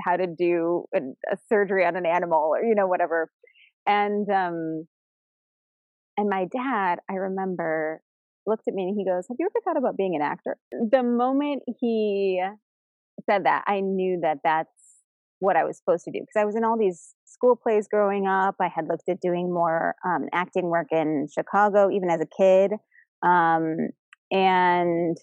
how 0.05 0.17
to 0.17 0.27
do 0.27 0.85
a, 0.95 0.99
a 1.33 1.37
surgery 1.49 1.85
on 1.85 1.97
an 1.97 2.07
animal 2.07 2.53
or 2.55 2.63
you 2.63 2.75
know 2.75 2.87
whatever. 2.87 3.31
And 3.87 4.29
um, 4.31 4.87
and 6.17 6.29
my 6.29 6.47
dad, 6.53 6.99
I 7.09 7.15
remember, 7.15 8.03
looked 8.47 8.69
at 8.69 8.75
me 8.75 8.85
and 8.85 8.97
he 8.97 9.05
goes, 9.05 9.27
"Have 9.29 9.37
you 9.39 9.47
ever 9.47 9.61
thought 9.65 9.79
about 9.79 9.97
being 9.97 10.15
an 10.15 10.23
actor?" 10.23 10.57
The 10.71 11.03
moment 11.03 11.63
he 11.81 12.43
said 13.29 13.45
that, 13.45 13.65
I 13.67 13.81
knew 13.81 14.21
that 14.23 14.39
that's 14.45 14.69
what 15.39 15.57
I 15.57 15.65
was 15.65 15.79
supposed 15.79 16.05
to 16.05 16.11
do 16.11 16.21
because 16.21 16.41
I 16.41 16.45
was 16.45 16.57
in 16.57 16.65
all 16.65 16.79
these 16.79 17.15
school 17.25 17.57
plays 17.57 17.89
growing 17.89 18.27
up. 18.27 18.57
I 18.61 18.69
had 18.69 18.87
looked 18.89 19.09
at 19.09 19.21
doing 19.21 19.53
more 19.53 19.95
um, 20.05 20.27
acting 20.33 20.67
work 20.67 20.89
in 20.91 21.29
Chicago, 21.33 21.91
even 21.91 22.11
as 22.11 22.21
a 22.21 22.27
kid, 22.39 22.73
um, 23.23 23.77
and 24.31 25.17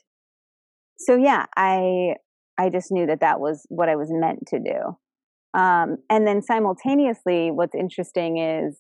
so 0.97 1.15
yeah, 1.15 1.45
I 1.55 2.15
I 2.57 2.69
just 2.69 2.91
knew 2.91 3.05
that 3.07 3.21
that 3.21 3.39
was 3.39 3.65
what 3.69 3.89
I 3.89 3.95
was 3.95 4.09
meant 4.11 4.47
to 4.47 4.59
do. 4.59 5.59
Um, 5.59 5.97
and 6.09 6.27
then 6.27 6.41
simultaneously, 6.41 7.51
what's 7.51 7.75
interesting 7.75 8.37
is 8.37 8.79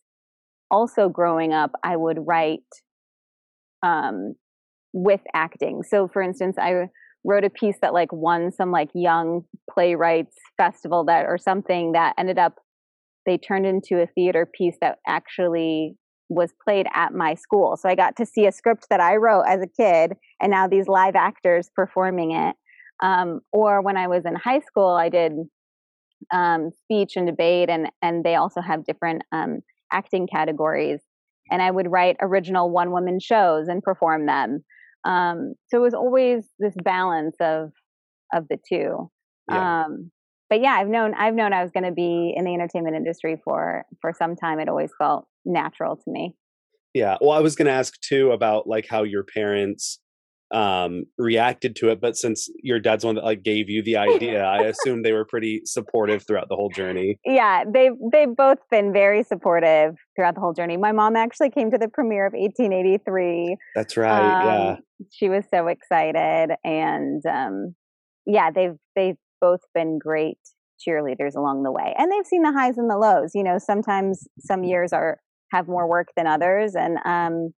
also 0.69 1.09
growing 1.09 1.53
up, 1.53 1.71
I 1.83 1.95
would 1.95 2.17
write 2.25 2.61
um, 3.83 4.35
with 4.93 5.21
acting. 5.33 5.83
So, 5.83 6.07
for 6.07 6.21
instance, 6.21 6.57
I 6.59 6.89
wrote 7.23 7.43
a 7.43 7.49
piece 7.49 7.77
that 7.81 7.93
like 7.93 8.11
won 8.11 8.51
some 8.51 8.71
like 8.71 8.89
young 8.93 9.41
playwrights 9.69 10.35
festival 10.55 11.05
that 11.05 11.25
or 11.25 11.37
something 11.37 11.91
that 11.93 12.13
ended 12.17 12.37
up 12.37 12.55
they 13.25 13.37
turned 13.37 13.65
into 13.65 14.01
a 14.01 14.07
theater 14.07 14.45
piece 14.45 14.77
that 14.79 14.99
actually 15.05 15.97
was 16.29 16.53
played 16.63 16.87
at 16.93 17.13
my 17.13 17.35
school. 17.35 17.77
So 17.77 17.89
I 17.89 17.95
got 17.95 18.15
to 18.17 18.25
see 18.25 18.45
a 18.45 18.51
script 18.51 18.87
that 18.89 19.01
I 19.01 19.17
wrote 19.17 19.43
as 19.43 19.61
a 19.61 19.67
kid, 19.67 20.13
and 20.41 20.51
now 20.51 20.67
these 20.67 20.87
live 20.87 21.15
actors 21.15 21.69
performing 21.75 22.31
it. 22.31 22.55
Um, 23.01 23.41
or 23.51 23.81
when 23.81 23.97
I 23.97 24.07
was 24.07 24.25
in 24.25 24.35
high 24.35 24.59
school, 24.59 24.89
I 24.89 25.09
did 25.09 25.33
um, 26.33 26.71
speech 26.83 27.15
and 27.15 27.27
debate, 27.27 27.69
and 27.69 27.89
and 28.01 28.23
they 28.23 28.35
also 28.35 28.61
have 28.61 28.85
different 28.85 29.23
um, 29.31 29.59
acting 29.91 30.27
categories. 30.27 31.01
And 31.49 31.61
I 31.61 31.71
would 31.71 31.89
write 31.89 32.17
original 32.21 32.69
one 32.69 32.91
woman 32.91 33.19
shows 33.19 33.67
and 33.67 33.81
perform 33.81 34.25
them. 34.25 34.65
Um, 35.05 35.53
so 35.69 35.77
it 35.77 35.81
was 35.81 35.93
always 35.93 36.43
this 36.59 36.73
balance 36.83 37.35
of 37.39 37.71
of 38.33 38.47
the 38.49 38.57
two. 38.67 39.09
Yeah. 39.49 39.85
Um, 39.85 40.11
but 40.49 40.61
yeah, 40.61 40.71
I've 40.71 40.87
known 40.87 41.13
I've 41.13 41.35
known 41.35 41.53
I 41.53 41.61
was 41.61 41.71
going 41.71 41.85
to 41.85 41.91
be 41.91 42.33
in 42.35 42.45
the 42.45 42.53
entertainment 42.53 42.95
industry 42.95 43.37
for 43.43 43.85
for 44.01 44.13
some 44.17 44.35
time. 44.35 44.59
It 44.59 44.69
always 44.69 44.91
felt 44.97 45.27
natural 45.45 45.95
to 45.95 46.11
me. 46.11 46.35
Yeah. 46.93 47.17
Well, 47.21 47.31
I 47.31 47.39
was 47.39 47.55
going 47.55 47.67
to 47.67 47.71
ask 47.71 47.99
too 48.01 48.31
about 48.31 48.67
like 48.67 48.87
how 48.87 49.03
your 49.03 49.23
parents 49.23 49.99
um 50.51 51.03
reacted 51.17 51.75
to 51.75 51.89
it, 51.89 51.99
but 51.99 52.15
since 52.15 52.49
your 52.63 52.79
dad's 52.79 53.03
one 53.03 53.15
that 53.15 53.23
like 53.23 53.43
gave 53.43 53.69
you 53.69 53.83
the 53.83 53.97
idea, 54.07 54.43
I 54.43 54.63
assume 54.63 55.03
they 55.03 55.13
were 55.13 55.25
pretty 55.25 55.61
supportive 55.65 56.25
throughout 56.25 56.49
the 56.49 56.55
whole 56.55 56.69
journey. 56.69 57.19
Yeah, 57.25 57.63
they've 57.71 57.93
they've 58.11 58.35
both 58.35 58.59
been 58.71 58.93
very 58.93 59.23
supportive 59.23 59.95
throughout 60.15 60.35
the 60.35 60.41
whole 60.41 60.53
journey. 60.53 60.77
My 60.77 60.91
mom 60.91 61.15
actually 61.15 61.49
came 61.49 61.71
to 61.71 61.77
the 61.77 61.87
premiere 61.87 62.25
of 62.25 62.33
1883. 62.33 63.57
That's 63.75 63.97
right. 63.97 64.45
yeah. 64.45 64.69
Um, 64.71 64.77
she 65.11 65.29
was 65.29 65.45
so 65.53 65.67
excited, 65.67 66.55
and 66.63 67.23
um, 67.25 67.75
yeah, 68.25 68.51
they've 68.51 68.75
they've 68.95 69.17
both 69.39 69.61
been 69.73 69.99
great 69.99 70.39
cheerleaders 70.87 71.35
along 71.35 71.63
the 71.63 71.71
way, 71.71 71.93
and 71.97 72.11
they've 72.11 72.25
seen 72.25 72.43
the 72.43 72.51
highs 72.51 72.77
and 72.77 72.89
the 72.89 72.97
lows. 72.97 73.31
You 73.33 73.43
know, 73.43 73.57
sometimes 73.57 74.27
some 74.39 74.63
years 74.63 74.93
are 74.93 75.19
have 75.51 75.67
more 75.67 75.87
work 75.87 76.09
than 76.15 76.27
others, 76.27 76.75
and 76.75 76.97
um, 77.05 77.53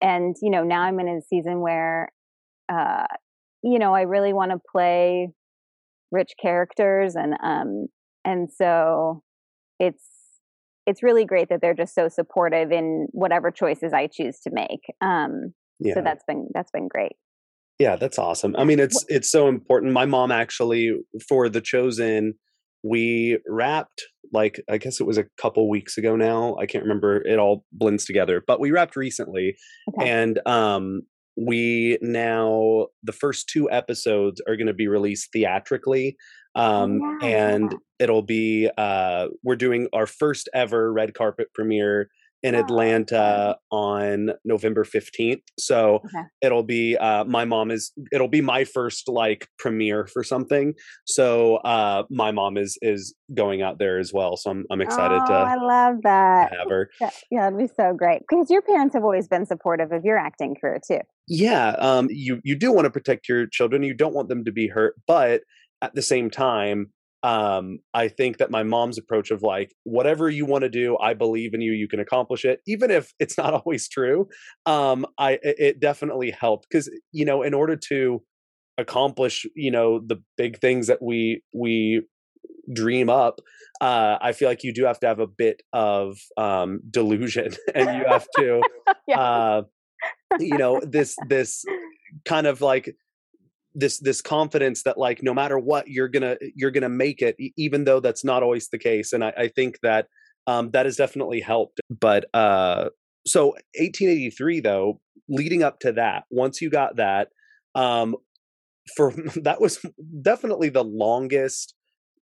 and 0.00 0.36
you 0.42 0.50
know 0.50 0.64
now 0.64 0.82
I'm 0.82 1.00
in 1.00 1.08
a 1.08 1.20
season 1.22 1.60
where, 1.60 2.08
uh, 2.68 3.06
you 3.62 3.78
know, 3.78 3.94
I 3.94 4.02
really 4.02 4.32
want 4.32 4.52
to 4.52 4.58
play 4.70 5.28
rich 6.12 6.32
characters, 6.40 7.14
and 7.14 7.34
um, 7.42 7.86
and 8.24 8.48
so 8.52 9.22
it's 9.78 10.04
it's 10.86 11.02
really 11.02 11.24
great 11.24 11.48
that 11.48 11.60
they're 11.60 11.74
just 11.74 11.94
so 11.94 12.08
supportive 12.08 12.70
in 12.70 13.08
whatever 13.10 13.50
choices 13.50 13.92
I 13.92 14.06
choose 14.06 14.38
to 14.40 14.50
make. 14.52 14.80
Um, 15.00 15.52
Yeah. 15.80 15.94
so 15.94 16.02
that's 16.02 16.24
been 16.26 16.48
that's 16.54 16.70
been 16.70 16.88
great. 16.88 17.12
Yeah, 17.78 17.96
that's 17.96 18.18
awesome. 18.18 18.54
I 18.56 18.64
mean, 18.64 18.80
it's 18.80 19.04
it's 19.08 19.30
so 19.30 19.48
important. 19.48 19.92
My 19.92 20.06
mom 20.06 20.30
actually 20.30 20.92
for 21.28 21.48
the 21.48 21.60
chosen 21.60 22.34
we 22.88 23.38
wrapped 23.48 24.02
like 24.32 24.60
I 24.70 24.78
guess 24.78 25.00
it 25.00 25.04
was 25.04 25.18
a 25.18 25.26
couple 25.40 25.68
weeks 25.68 25.96
ago 25.96 26.16
now. 26.16 26.56
I 26.60 26.66
can't 26.66 26.84
remember. 26.84 27.22
It 27.26 27.38
all 27.38 27.64
blends 27.72 28.04
together, 28.04 28.42
but 28.46 28.60
we 28.60 28.70
wrapped 28.70 28.96
recently, 28.96 29.56
okay. 29.88 30.10
and 30.10 30.40
um, 30.46 31.02
we 31.36 31.98
now 32.00 32.86
the 33.02 33.12
first 33.12 33.48
two 33.48 33.70
episodes 33.70 34.40
are 34.48 34.56
going 34.56 34.66
to 34.66 34.74
be 34.74 34.88
released 34.88 35.30
theatrically 35.32 36.16
um 36.54 36.98
yeah. 37.20 37.28
and 37.28 37.74
it'll 37.98 38.22
be 38.22 38.70
uh 38.78 39.26
we're 39.44 39.56
doing 39.56 39.86
our 39.92 40.06
first 40.06 40.48
ever 40.54 40.90
red 40.92 41.12
carpet 41.12 41.48
premiere 41.54 42.08
in 42.42 42.54
oh, 42.54 42.60
Atlanta 42.60 43.56
on 43.70 44.32
November 44.44 44.84
15th. 44.84 45.42
So 45.58 45.96
okay. 46.04 46.24
it'll 46.42 46.62
be 46.62 46.96
uh 46.96 47.24
my 47.24 47.44
mom 47.44 47.70
is 47.70 47.92
it'll 48.12 48.28
be 48.28 48.40
my 48.40 48.64
first 48.64 49.08
like 49.08 49.48
premiere 49.58 50.06
for 50.06 50.22
something. 50.22 50.74
So 51.06 51.56
uh 51.56 52.04
my 52.10 52.32
mom 52.32 52.56
is 52.56 52.78
is 52.82 53.14
going 53.34 53.62
out 53.62 53.78
there 53.78 53.98
as 53.98 54.12
well. 54.12 54.36
So 54.36 54.50
I'm 54.50 54.64
I'm 54.70 54.80
excited 54.80 55.20
oh, 55.22 55.26
to 55.26 55.32
I 55.32 55.56
love 55.56 55.96
that. 56.02 56.52
have 56.52 56.70
her. 56.70 56.90
Yeah, 57.30 57.48
it'd 57.48 57.58
be 57.58 57.68
so 57.74 57.94
great. 57.94 58.22
Because 58.28 58.50
your 58.50 58.62
parents 58.62 58.94
have 58.94 59.04
always 59.04 59.28
been 59.28 59.46
supportive 59.46 59.92
of 59.92 60.04
your 60.04 60.18
acting 60.18 60.54
career 60.60 60.80
too. 60.86 61.00
Yeah. 61.26 61.70
Um 61.78 62.08
you 62.10 62.40
you 62.44 62.56
do 62.56 62.72
want 62.72 62.84
to 62.84 62.90
protect 62.90 63.28
your 63.28 63.46
children. 63.46 63.82
You 63.82 63.94
don't 63.94 64.14
want 64.14 64.28
them 64.28 64.44
to 64.44 64.52
be 64.52 64.68
hurt, 64.68 64.94
but 65.06 65.42
at 65.82 65.94
the 65.94 66.02
same 66.02 66.30
time, 66.30 66.90
um, 67.22 67.78
I 67.94 68.08
think 68.08 68.38
that 68.38 68.50
my 68.50 68.62
mom's 68.62 68.98
approach 68.98 69.30
of 69.30 69.42
like, 69.42 69.74
whatever 69.84 70.28
you 70.30 70.46
want 70.46 70.62
to 70.62 70.68
do, 70.68 70.96
I 70.98 71.14
believe 71.14 71.54
in 71.54 71.60
you, 71.60 71.72
you 71.72 71.88
can 71.88 72.00
accomplish 72.00 72.44
it, 72.44 72.60
even 72.66 72.90
if 72.90 73.12
it's 73.18 73.36
not 73.38 73.54
always 73.64 73.88
true. 73.88 74.28
Um, 74.64 75.06
I 75.18 75.38
it 75.42 75.80
definitely 75.80 76.30
helped 76.30 76.66
because 76.70 76.90
you 77.12 77.24
know, 77.24 77.42
in 77.42 77.54
order 77.54 77.76
to 77.88 78.22
accomplish, 78.78 79.46
you 79.54 79.70
know, 79.70 80.00
the 80.04 80.22
big 80.36 80.58
things 80.60 80.86
that 80.86 81.02
we 81.02 81.42
we 81.52 82.02
dream 82.72 83.08
up, 83.08 83.40
uh, 83.80 84.18
I 84.20 84.32
feel 84.32 84.48
like 84.48 84.64
you 84.64 84.72
do 84.72 84.84
have 84.84 85.00
to 85.00 85.06
have 85.06 85.20
a 85.20 85.26
bit 85.26 85.62
of 85.72 86.18
um, 86.36 86.80
delusion, 86.90 87.54
and 87.74 87.98
you 87.98 88.04
have 88.06 88.26
to, 88.36 88.62
yeah. 89.08 89.20
uh, 89.20 89.62
you 90.38 90.58
know, 90.58 90.80
this 90.82 91.16
this 91.28 91.64
kind 92.24 92.46
of 92.46 92.60
like 92.60 92.94
this 93.76 94.00
this 94.00 94.22
confidence 94.22 94.82
that 94.82 94.98
like 94.98 95.22
no 95.22 95.34
matter 95.34 95.58
what 95.58 95.86
you're 95.86 96.08
gonna 96.08 96.36
you're 96.54 96.70
gonna 96.70 96.88
make 96.88 97.20
it 97.22 97.36
even 97.56 97.84
though 97.84 98.00
that's 98.00 98.24
not 98.24 98.42
always 98.42 98.68
the 98.68 98.78
case 98.78 99.12
and 99.12 99.22
i, 99.22 99.32
I 99.36 99.48
think 99.48 99.78
that 99.82 100.08
um, 100.48 100.70
that 100.70 100.86
has 100.86 100.96
definitely 100.96 101.40
helped 101.40 101.80
but 101.88 102.24
uh, 102.32 102.88
so 103.26 103.48
1883 103.74 104.60
though 104.60 105.00
leading 105.28 105.62
up 105.62 105.80
to 105.80 105.92
that 105.92 106.24
once 106.30 106.60
you 106.60 106.70
got 106.70 106.96
that 106.96 107.28
um, 107.74 108.16
for 108.96 109.12
that 109.42 109.60
was 109.60 109.84
definitely 110.22 110.70
the 110.70 110.84
longest 110.84 111.74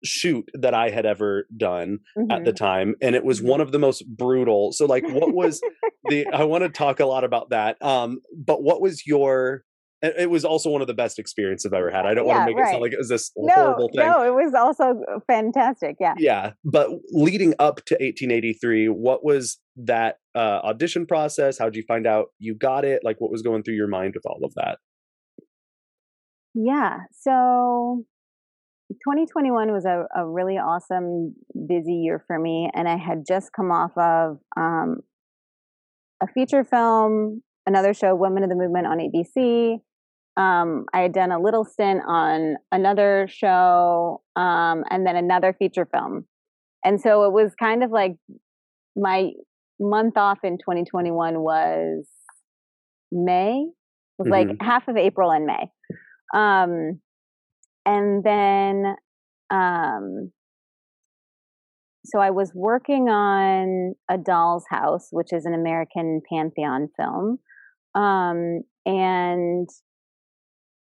shoot 0.03 0.49
that 0.53 0.73
I 0.73 0.89
had 0.89 1.05
ever 1.05 1.47
done 1.55 1.99
mm-hmm. 2.17 2.31
at 2.31 2.45
the 2.45 2.51
mm-hmm. 2.51 2.63
time 2.63 2.95
and 3.01 3.15
it 3.15 3.25
was 3.25 3.39
mm-hmm. 3.39 3.49
one 3.49 3.61
of 3.61 3.71
the 3.71 3.79
most 3.79 4.03
brutal 4.07 4.71
so 4.71 4.85
like 4.85 5.07
what 5.09 5.33
was 5.33 5.61
the 6.05 6.25
I 6.33 6.43
want 6.45 6.63
to 6.63 6.69
talk 6.69 6.99
a 6.99 7.05
lot 7.05 7.23
about 7.23 7.49
that 7.49 7.81
um 7.83 8.19
but 8.35 8.63
what 8.63 8.81
was 8.81 9.05
your 9.05 9.63
it 10.01 10.29
was 10.29 10.43
also 10.43 10.69
one 10.69 10.81
of 10.81 10.87
the 10.87 10.95
best 10.95 11.19
experiences 11.19 11.71
I've 11.71 11.77
ever 11.77 11.91
had. 11.91 12.07
I 12.07 12.15
don't 12.15 12.25
yeah, 12.25 12.37
want 12.37 12.49
to 12.49 12.55
make 12.55 12.57
right. 12.57 12.69
it 12.69 12.71
sound 12.71 12.81
like 12.81 12.93
it 12.93 12.97
was 12.97 13.09
this 13.09 13.31
no, 13.37 13.53
horrible 13.53 13.89
thing. 13.95 14.05
No, 14.05 14.23
it 14.23 14.33
was 14.33 14.53
also 14.55 14.95
fantastic. 15.27 15.97
Yeah. 15.99 16.15
Yeah. 16.17 16.53
But 16.65 16.89
leading 17.11 17.53
up 17.59 17.77
to 17.85 17.93
1883, 17.95 18.87
what 18.87 19.23
was 19.23 19.59
that 19.77 20.17
uh, 20.33 20.59
audition 20.63 21.05
process? 21.05 21.59
How 21.59 21.65
did 21.65 21.75
you 21.75 21.83
find 21.87 22.07
out 22.07 22.27
you 22.39 22.55
got 22.55 22.83
it? 22.83 23.01
Like, 23.03 23.21
what 23.21 23.31
was 23.31 23.43
going 23.43 23.61
through 23.61 23.75
your 23.75 23.87
mind 23.87 24.15
with 24.15 24.25
all 24.25 24.43
of 24.43 24.55
that? 24.55 24.79
Yeah. 26.55 27.01
So 27.19 28.03
2021 28.89 29.71
was 29.71 29.85
a, 29.85 30.05
a 30.15 30.27
really 30.27 30.57
awesome, 30.57 31.35
busy 31.67 31.93
year 31.93 32.23
for 32.25 32.39
me. 32.39 32.71
And 32.73 32.89
I 32.89 32.97
had 32.97 33.23
just 33.27 33.53
come 33.53 33.71
off 33.71 33.95
of 33.95 34.39
um, 34.57 35.01
a 36.23 36.27
feature 36.33 36.63
film, 36.63 37.43
another 37.67 37.93
show, 37.93 38.15
Women 38.15 38.41
of 38.41 38.49
the 38.49 38.55
Movement 38.55 38.87
on 38.87 38.97
ABC 38.97 39.79
um, 40.41 40.85
I 40.91 41.01
had 41.01 41.13
done 41.13 41.31
a 41.31 41.39
little 41.39 41.63
stint 41.63 42.01
on 42.07 42.55
another 42.71 43.27
show 43.29 44.21
um, 44.35 44.83
and 44.89 45.05
then 45.05 45.15
another 45.15 45.53
feature 45.53 45.85
film. 45.85 46.25
And 46.83 46.99
so 46.99 47.25
it 47.25 47.31
was 47.31 47.53
kind 47.59 47.83
of 47.83 47.91
like 47.91 48.13
my 48.95 49.31
month 49.79 50.17
off 50.17 50.39
in 50.43 50.57
2021 50.57 51.39
was 51.39 52.07
May. 53.11 53.65
It 53.67 53.73
was 54.17 54.27
mm-hmm. 54.27 54.49
like 54.49 54.57
half 54.61 54.87
of 54.87 54.97
April 54.97 55.31
and 55.31 55.45
May. 55.45 55.69
Um, 56.33 57.01
and 57.85 58.23
then, 58.23 58.95
um, 59.51 60.31
so 62.03 62.19
I 62.19 62.31
was 62.31 62.51
working 62.55 63.09
on 63.09 63.93
A 64.09 64.17
Doll's 64.17 64.65
House, 64.69 65.09
which 65.11 65.33
is 65.33 65.45
an 65.45 65.53
American 65.53 66.21
Pantheon 66.31 66.89
film. 66.97 67.37
Um, 67.93 68.61
and 68.85 69.69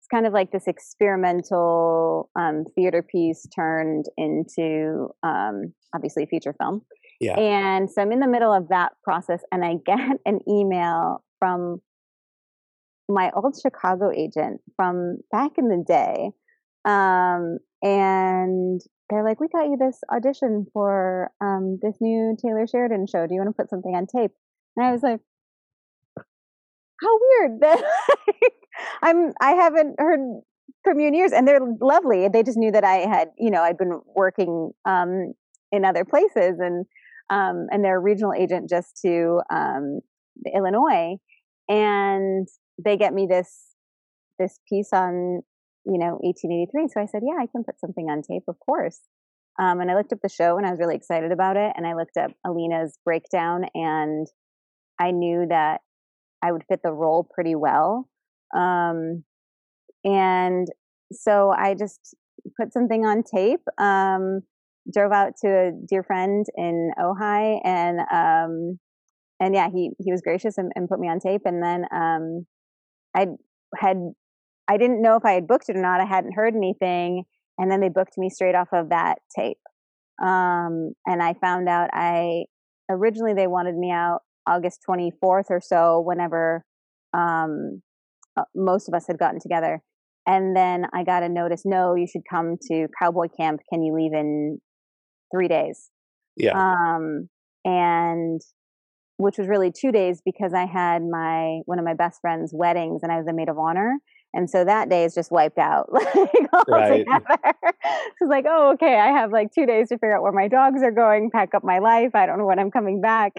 it's 0.06 0.16
kind 0.16 0.28
of 0.28 0.34
like 0.34 0.52
this 0.52 0.68
experimental 0.68 2.30
um, 2.36 2.64
theater 2.76 3.02
piece 3.02 3.48
turned 3.56 4.06
into 4.18 5.10
um, 5.24 5.74
obviously 5.96 6.28
feature 6.28 6.54
film. 6.60 6.84
Yeah. 7.20 7.40
And 7.40 7.90
so 7.90 8.04
I'm 8.04 8.12
in 8.12 8.20
the 8.20 8.28
middle 8.28 8.54
of 8.54 8.68
that 8.68 8.92
process, 9.04 9.42
and 9.52 9.66
I 9.66 9.76
get 9.86 10.20
an 10.28 10.42
email 10.48 11.24
from 11.40 11.82
my 13.10 13.32
old 13.36 13.58
Chicago 13.60 14.12
agent 14.12 14.62
from 14.76 15.18
back 15.32 15.54
in 15.58 15.70
the 15.70 15.84
day. 15.88 16.30
Um, 16.88 17.58
and 17.82 18.82
they're 19.10 19.24
like, 19.24 19.40
We 19.40 19.48
got 19.48 19.66
you 19.66 19.78
this 19.78 20.00
audition 20.14 20.68
for 20.72 21.32
um, 21.42 21.80
this 21.82 21.96
new 22.00 22.38
Taylor 22.40 22.68
Sheridan 22.68 23.08
show. 23.08 23.26
Do 23.26 23.34
you 23.34 23.40
want 23.40 23.56
to 23.56 23.60
put 23.60 23.72
something 23.72 23.96
on 23.96 24.06
tape? 24.06 24.32
And 24.78 24.86
I 24.86 24.92
was 24.92 25.02
like, 25.02 25.22
How 27.02 27.20
weird 27.40 27.60
that 27.62 27.84
I'm 29.02 29.34
I 29.42 29.52
haven't 29.52 29.96
heard 30.00 30.20
from 30.84 31.00
you 31.00 31.08
in 31.08 31.14
years, 31.14 31.32
and 31.32 31.48
they're 31.48 31.60
lovely. 31.82 32.28
They 32.30 32.44
just 32.44 32.58
knew 32.58 32.72
that 32.72 32.84
I 32.84 33.08
had, 33.08 33.30
you 33.38 33.50
know, 33.50 33.62
I'd 33.62 33.78
been 33.78 34.00
working 34.16 34.72
um, 34.86 35.34
in 35.72 35.84
other 35.84 36.06
places, 36.06 36.60
and 36.60 36.86
um, 37.30 37.68
and 37.72 37.84
their 37.84 38.00
regional 38.00 38.34
agent 38.34 38.70
just 38.70 39.00
to 39.02 39.42
um, 39.50 40.00
Illinois, 40.54 41.18
and 41.68 42.48
they 42.84 42.98
get 42.98 43.14
me 43.14 43.28
this 43.30 43.76
this 44.40 44.60
piece 44.70 44.90
on 44.94 45.42
you 45.86 45.98
know 45.98 46.20
1883. 46.22 46.88
So 46.94 47.02
I 47.02 47.06
said, 47.08 47.22
yeah, 47.26 47.42
I 47.42 47.48
can 47.48 47.64
put 47.64 47.80
something 47.80 48.08
on 48.10 48.22
tape, 48.22 48.44
of 48.48 48.58
course. 48.60 49.00
Um, 49.58 49.80
and 49.80 49.90
I 49.90 49.96
looked 49.96 50.12
up 50.12 50.20
the 50.22 50.30
show, 50.30 50.58
and 50.58 50.66
I 50.66 50.70
was 50.70 50.80
really 50.80 50.96
excited 50.96 51.32
about 51.32 51.58
it. 51.58 51.72
And 51.76 51.88
I 51.88 51.94
looked 51.94 52.18
up 52.18 52.32
Alina's 52.46 53.00
breakdown, 53.04 53.66
and 53.74 54.28
I 55.00 55.12
knew 55.12 55.46
that 55.50 55.82
I 56.46 56.52
would 56.52 56.64
fit 56.70 56.82
the 56.84 56.92
role 56.92 57.28
pretty 57.34 57.56
well. 57.56 58.08
Um, 58.56 59.24
and 60.04 60.68
so 61.12 61.52
I 61.52 61.74
just 61.74 62.16
put 62.60 62.74
something 62.74 63.06
on 63.06 63.24
tape, 63.24 63.62
um, 63.80 64.42
drove 64.94 65.12
out 65.12 65.34
to 65.42 65.48
a 65.48 65.72
dear 65.90 66.04
friend 66.04 66.46
in 66.56 66.92
Ojai 67.00 67.60
and, 67.64 68.00
um, 68.12 68.80
and 69.40 69.56
yeah, 69.56 69.70
he, 69.74 69.92
he 70.00 70.12
was 70.12 70.22
gracious 70.22 70.58
and, 70.58 70.72
and 70.76 70.88
put 70.88 71.00
me 71.00 71.10
on 71.10 71.20
tape. 71.20 71.42
And 71.46 71.62
then, 71.62 71.86
um, 71.92 72.46
I 73.16 73.28
had, 73.78 73.98
I 74.68 74.78
didn't 74.78 75.02
know 75.02 75.16
if 75.16 75.26
I 75.26 75.34
had 75.34 75.48
booked 75.48 75.70
it 75.70 75.76
or 75.76 75.82
not. 75.82 76.02
I 76.02 76.06
hadn't 76.06 76.36
heard 76.36 76.56
anything. 76.56 77.24
And 77.58 77.72
then 77.72 77.82
they 77.82 77.90
booked 77.90 78.18
me 78.18 78.30
straight 78.30 78.56
off 78.56 78.70
of 78.74 78.90
that 78.90 79.20
tape. 79.36 79.58
Um, 80.22 80.94
and 81.06 81.22
I 81.22 81.34
found 81.42 81.68
out 81.68 81.90
I, 81.94 82.46
originally 82.90 83.34
they 83.34 83.48
wanted 83.48 83.76
me 83.76 83.92
out 83.92 84.22
August 84.48 84.82
24th 84.88 85.50
or 85.50 85.62
so, 85.62 86.02
whenever, 86.06 86.64
um, 87.14 87.82
uh, 88.38 88.44
most 88.56 88.88
of 88.88 88.94
us 88.94 89.06
had 89.08 89.18
gotten 89.18 89.40
together. 89.40 89.82
And 90.28 90.56
then 90.56 90.88
I 90.94 91.04
got 91.04 91.24
a 91.24 91.30
notice, 91.30 91.64
no, 91.66 91.96
you 91.96 92.08
should 92.08 92.24
come 92.30 92.58
to 92.70 92.88
cowboy 93.00 93.28
camp. 93.38 93.62
Can 93.72 93.84
you 93.84 93.94
leave 93.94 94.14
in 94.14 94.60
three 95.34 95.48
days? 95.48 95.90
Yeah. 96.36 96.54
Um, 96.58 97.30
and 97.64 98.42
which 99.18 99.38
was 99.38 99.48
really 99.48 99.72
two 99.72 99.92
days 99.92 100.22
because 100.26 100.54
I 100.54 100.66
had 100.66 101.02
my 101.02 101.60
one 101.66 101.80
of 101.80 101.86
my 101.86 101.94
best 101.94 102.20
friend's 102.22 102.52
weddings 102.54 103.02
and 103.02 103.12
I 103.12 103.18
was 103.18 103.28
a 103.28 103.34
maid 103.34 103.50
of 103.50 103.58
honor. 103.58 103.98
And 104.34 104.50
so 104.50 104.66
that 104.66 104.90
day 104.90 105.06
is 105.06 105.14
just 105.16 105.32
wiped 105.32 105.58
out. 105.58 105.88
like 105.94 106.68
right. 106.68 107.06
it's 107.08 108.22
like, 108.30 108.44
oh, 108.50 108.74
okay, 108.74 109.00
I 109.00 109.08
have 109.18 109.32
like 109.32 109.54
two 109.56 109.66
days 109.66 109.88
to 109.90 109.96
figure 109.96 110.18
out 110.18 110.24
where 110.24 110.34
my 110.34 110.50
dogs 110.50 110.84
are 110.84 110.92
going, 110.92 111.32
pack 111.32 111.56
up 111.56 111.64
my 111.64 111.80
life. 111.80 112.12
I 112.14 112.26
don't 112.26 112.40
know 112.40 112.46
when 112.46 112.60
I'm 112.60 112.72
coming 112.72 113.00
back. 113.00 113.32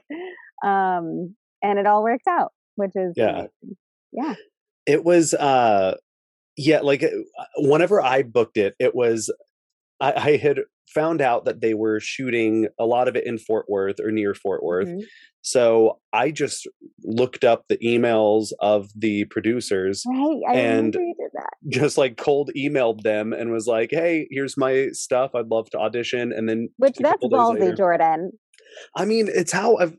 Um, 0.64 1.34
and 1.62 1.78
it 1.78 1.86
all 1.86 2.02
worked 2.02 2.26
out, 2.28 2.52
which 2.76 2.92
is 2.94 3.12
yeah. 3.16 3.30
Amazing. 3.30 3.76
Yeah 4.12 4.34
it 4.86 5.02
was 5.04 5.34
uh 5.34 5.96
yeah 6.56 6.78
like 6.80 7.02
uh, 7.02 7.08
whenever 7.56 8.00
i 8.00 8.22
booked 8.22 8.56
it 8.56 8.74
it 8.78 8.94
was 8.94 9.30
I, 10.00 10.12
I, 10.12 10.36
had 10.36 10.60
found 10.94 11.20
out 11.20 11.44
that 11.46 11.60
they 11.60 11.74
were 11.74 11.98
shooting 12.00 12.68
a 12.78 12.84
lot 12.86 13.08
of 13.08 13.16
it 13.16 13.26
in 13.26 13.38
Fort 13.38 13.64
Worth 13.68 13.98
or 13.98 14.10
near 14.10 14.34
Fort 14.34 14.62
Worth. 14.62 14.88
Mhm. 14.88 15.00
So 15.40 16.00
I 16.12 16.30
just 16.30 16.68
looked 17.02 17.44
up 17.44 17.64
the 17.68 17.78
emails 17.78 18.52
of 18.60 18.90
the 18.94 19.24
producers, 19.24 20.02
Right. 20.06 20.40
I 20.50 20.52
And- 20.58 20.94
remember 20.94 21.00
you 21.00 21.14
did 21.18 21.30
that. 21.32 21.50
just 21.80 21.96
like 21.96 22.18
cold 22.18 22.50
emailed 22.54 23.00
them 23.04 23.32
and 23.32 23.50
was 23.50 23.66
like, 23.66 23.88
"Hey, 23.90 24.28
here's 24.30 24.58
my 24.58 24.88
stuff. 24.92 25.30
I'd 25.34 25.48
love 25.48 25.70
to 25.70 25.78
audition." 25.78 26.30
And 26.30 26.46
then 26.46 26.68
Which 26.76 26.96
that's 26.98 27.24
ballsy, 27.24 27.58
later- 27.60 27.74
Jordan. 27.74 28.32
I 28.94 29.06
mean, 29.06 29.28
it's 29.32 29.52
how 29.52 29.76
I've 29.78 29.96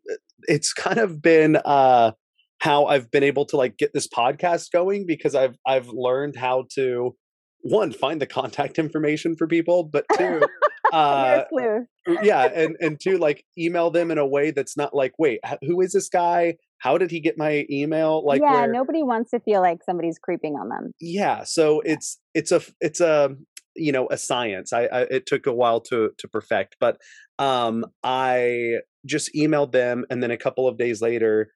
it's 0.48 0.74
kind 0.74 0.98
of 1.00 1.22
been 1.22 1.58
uh 1.66 2.12
how 2.60 2.86
I've 2.86 3.12
been 3.12 3.24
able 3.24 3.46
to 3.48 3.58
like 3.58 3.78
get 3.78 3.94
this 3.94 4.08
podcast 4.08 4.72
going 4.72 5.06
because 5.06 5.36
I've 5.36 5.56
I've 5.66 5.88
learned 5.90 6.36
how 6.36 6.66
to 6.76 7.16
one 7.62 7.92
find 7.92 8.22
the 8.22 8.26
contact 8.26 8.80
information 8.80 9.36
for 9.36 9.48
people, 9.48 9.84
but 9.84 10.06
two 10.18 10.42
uh 10.94 11.44
You're 11.52 11.78
a 11.78 11.86
sleuth. 12.08 12.20
yeah, 12.24 12.46
and 12.46 12.76
and 12.80 13.00
two 13.00 13.18
like 13.18 13.44
email 13.58 13.92
them 13.92 14.10
in 14.12 14.18
a 14.18 14.26
way 14.26 14.52
that's 14.52 14.78
not 14.78 14.96
like, 14.96 15.14
wait, 15.20 15.40
who 15.64 15.82
is 15.82 15.92
this 15.94 16.10
guy? 16.10 16.56
How 16.80 16.98
did 16.98 17.12
he 17.12 17.20
get 17.20 17.38
my 17.38 17.66
email? 17.70 18.24
Like 18.26 18.42
yeah, 18.42 18.54
where 18.54 18.72
nobody 18.72 19.04
wants 19.04 19.32
to 19.32 19.40
feel 19.40 19.62
like 19.62 19.84
somebody's 19.84 20.20
creeping 20.20 20.56
on 20.56 20.70
them. 20.70 20.92
yeah 21.02 21.44
so 21.44 21.82
it's 21.82 22.20
it's 22.34 22.52
a 22.52 22.62
it's 22.82 23.02
a 23.02 23.36
you 23.76 23.92
know 23.92 24.08
a 24.10 24.18
science 24.18 24.74
I, 24.74 24.86
I 24.86 25.02
it 25.02 25.26
took 25.28 25.46
a 25.46 25.54
while 25.54 25.82
to 25.82 26.12
to 26.18 26.28
perfect 26.28 26.76
but 26.80 26.98
um 27.38 27.86
i 28.04 28.78
just 29.08 29.34
emailed 29.36 29.72
them 29.72 30.06
and 30.10 30.22
then 30.22 30.32
a 30.32 30.38
couple 30.38 30.68
of 30.68 30.78
days 30.78 31.02
later 31.02 31.52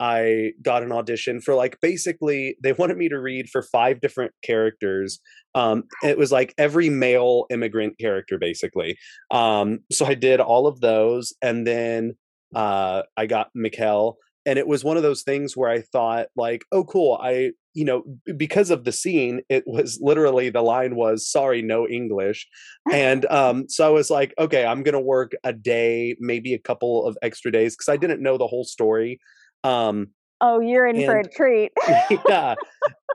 i 0.00 0.52
got 0.62 0.82
an 0.82 0.90
audition 0.90 1.40
for 1.40 1.54
like 1.54 1.78
basically 1.80 2.56
they 2.62 2.72
wanted 2.72 2.96
me 2.96 3.08
to 3.08 3.18
read 3.18 3.48
for 3.48 3.62
five 3.62 4.00
different 4.00 4.32
characters. 4.42 5.20
Um 5.54 5.84
it 6.02 6.18
was 6.18 6.32
like 6.32 6.52
every 6.58 6.90
male 6.90 7.46
immigrant 7.48 7.96
character 7.98 8.36
basically. 8.36 8.96
Um 9.30 9.80
so 9.92 10.04
i 10.04 10.14
did 10.14 10.40
all 10.40 10.66
of 10.66 10.80
those 10.80 11.32
and 11.40 11.64
then 11.64 12.16
uh 12.56 13.02
i 13.16 13.26
got 13.26 13.50
Mikkel 13.56 14.14
and 14.46 14.58
it 14.58 14.66
was 14.66 14.84
one 14.84 14.96
of 14.96 15.02
those 15.02 15.22
things 15.22 15.56
where 15.56 15.70
I 15.70 15.80
thought 15.80 16.26
like, 16.36 16.64
oh 16.72 16.84
cool, 16.84 17.18
I 17.20 17.52
you 17.74 17.84
know 17.84 18.04
because 18.36 18.70
of 18.70 18.84
the 18.84 18.92
scene, 18.92 19.42
it 19.48 19.64
was 19.66 19.98
literally 20.00 20.48
the 20.50 20.62
line 20.62 20.96
was 20.96 21.28
sorry, 21.28 21.62
no 21.62 21.86
English, 21.86 22.48
and 22.92 23.26
um, 23.30 23.68
so 23.68 23.86
I 23.86 23.90
was 23.90 24.10
like, 24.10 24.32
okay, 24.38 24.64
I'm 24.64 24.82
gonna 24.82 25.00
work 25.00 25.32
a 25.44 25.52
day, 25.52 26.16
maybe 26.20 26.54
a 26.54 26.58
couple 26.58 27.06
of 27.06 27.18
extra 27.22 27.52
days 27.52 27.76
because 27.76 27.92
I 27.92 27.96
didn't 27.96 28.22
know 28.22 28.38
the 28.38 28.46
whole 28.46 28.64
story. 28.64 29.20
Um, 29.62 30.08
Oh, 30.40 30.60
you're 30.60 30.86
in 30.86 31.04
for 31.06 31.18
a 31.18 31.28
treat. 31.28 31.72
yeah, 32.28 32.54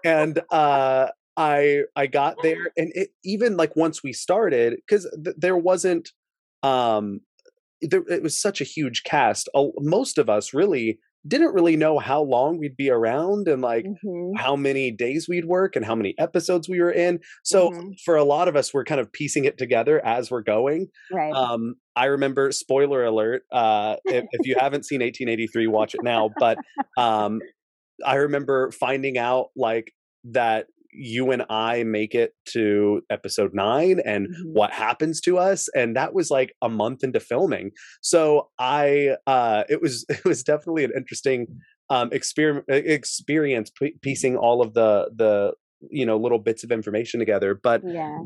and 0.03 0.41
uh, 0.51 1.09
I 1.37 1.83
I 1.95 2.07
got 2.07 2.37
there, 2.41 2.71
and 2.77 2.91
it 2.95 3.09
even 3.23 3.55
like 3.55 3.75
once 3.75 4.03
we 4.03 4.13
started 4.13 4.75
because 4.75 5.07
th- 5.23 5.35
there 5.37 5.57
wasn't 5.57 6.09
um 6.63 7.21
there, 7.81 8.03
it 8.09 8.23
was 8.23 8.39
such 8.39 8.61
a 8.61 8.65
huge 8.65 9.03
cast. 9.03 9.47
Uh, 9.53 9.67
most 9.77 10.17
of 10.17 10.29
us 10.29 10.53
really 10.53 10.99
didn't 11.27 11.53
really 11.53 11.75
know 11.75 11.99
how 11.99 12.21
long 12.21 12.57
we'd 12.57 12.77
be 12.77 12.89
around 12.89 13.47
and 13.47 13.61
like 13.61 13.85
Mhm. 13.85 14.31
how 14.37 14.55
many 14.55 14.89
days 14.91 15.27
we'd 15.27 15.45
work 15.45 15.75
and 15.75 15.85
how 15.85 15.95
many 15.95 16.15
episodes 16.17 16.69
we 16.69 16.79
were 16.79 16.91
in. 16.91 17.19
So 17.43 17.71
Mhm. 17.71 17.99
for 18.05 18.15
a 18.15 18.23
lot 18.23 18.47
of 18.47 18.55
us, 18.55 18.73
we're 18.73 18.85
kind 18.85 19.01
of 19.01 19.11
piecing 19.11 19.45
it 19.45 19.57
together 19.57 20.03
as 20.05 20.31
we're 20.31 20.41
going. 20.43 20.87
Right. 21.11 21.33
Um, 21.33 21.75
I 21.95 22.05
remember, 22.05 22.51
spoiler 22.51 23.03
alert, 23.03 23.43
uh, 23.51 23.97
if, 24.05 24.25
if 24.31 24.47
you 24.47 24.55
haven't 24.57 24.85
seen 24.85 25.01
1883, 25.01 25.67
watch 25.67 25.93
it 25.93 26.03
now. 26.03 26.29
But 26.39 26.57
um, 26.97 27.41
I 28.05 28.15
remember 28.15 28.71
finding 28.71 29.17
out 29.17 29.47
like 29.57 29.91
that 30.25 30.67
you 30.91 31.31
and 31.31 31.43
I 31.49 31.83
make 31.83 32.15
it 32.15 32.33
to 32.53 33.01
episode 33.09 33.53
nine 33.53 33.99
and 34.05 34.27
Mhm. 34.27 34.53
what 34.53 34.71
happens 34.71 35.21
to 35.21 35.37
us. 35.37 35.67
And 35.75 35.95
that 35.95 36.13
was 36.13 36.29
like 36.31 36.53
a 36.61 36.69
month 36.69 37.03
into 37.03 37.19
filming. 37.19 37.71
So 38.01 38.49
I, 38.59 39.15
uh, 39.27 39.63
it 39.69 39.81
was, 39.81 40.05
it 40.09 40.25
was 40.25 40.43
definitely 40.43 40.83
an 40.83 40.91
interesting 40.95 41.47
um, 41.89 42.09
exper- 42.11 42.63
experience 42.69 43.71
p- 43.71 43.95
piecing 44.01 44.35
all 44.37 44.61
of 44.61 44.73
the, 44.73 45.09
the, 45.15 45.53
you 45.89 46.05
know, 46.05 46.17
little 46.17 46.39
bits 46.39 46.63
of 46.63 46.71
information 46.71 47.19
together. 47.19 47.55
But 47.61 47.81
yeah. 47.85 48.19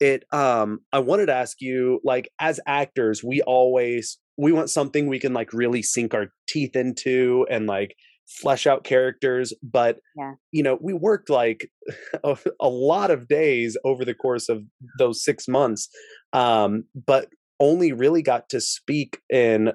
it 0.00 0.24
um 0.32 0.80
i 0.92 0.98
wanted 0.98 1.26
to 1.26 1.32
ask 1.32 1.60
you 1.62 2.00
like 2.04 2.28
as 2.38 2.60
actors 2.66 3.24
we 3.24 3.40
always 3.42 4.18
we 4.36 4.52
want 4.52 4.68
something 4.68 5.06
we 5.06 5.18
can 5.18 5.32
like 5.32 5.50
really 5.54 5.80
sink 5.82 6.12
our 6.12 6.26
teeth 6.46 6.76
into 6.76 7.46
and 7.48 7.66
like 7.66 7.96
flesh 8.26 8.66
out 8.66 8.84
characters 8.84 9.52
but 9.62 9.98
Yeah. 10.16 10.34
you 10.52 10.62
know 10.62 10.78
we 10.80 10.92
worked 10.92 11.30
like 11.30 11.70
a, 12.24 12.36
a 12.60 12.68
lot 12.68 13.10
of 13.10 13.28
days 13.28 13.76
over 13.84 14.04
the 14.04 14.14
course 14.14 14.48
of 14.48 14.62
those 14.98 15.24
6 15.24 15.46
months 15.48 15.88
um 16.32 16.84
but 17.06 17.28
only 17.60 17.92
really 17.92 18.22
got 18.22 18.48
to 18.50 18.60
speak 18.60 19.18
in 19.30 19.72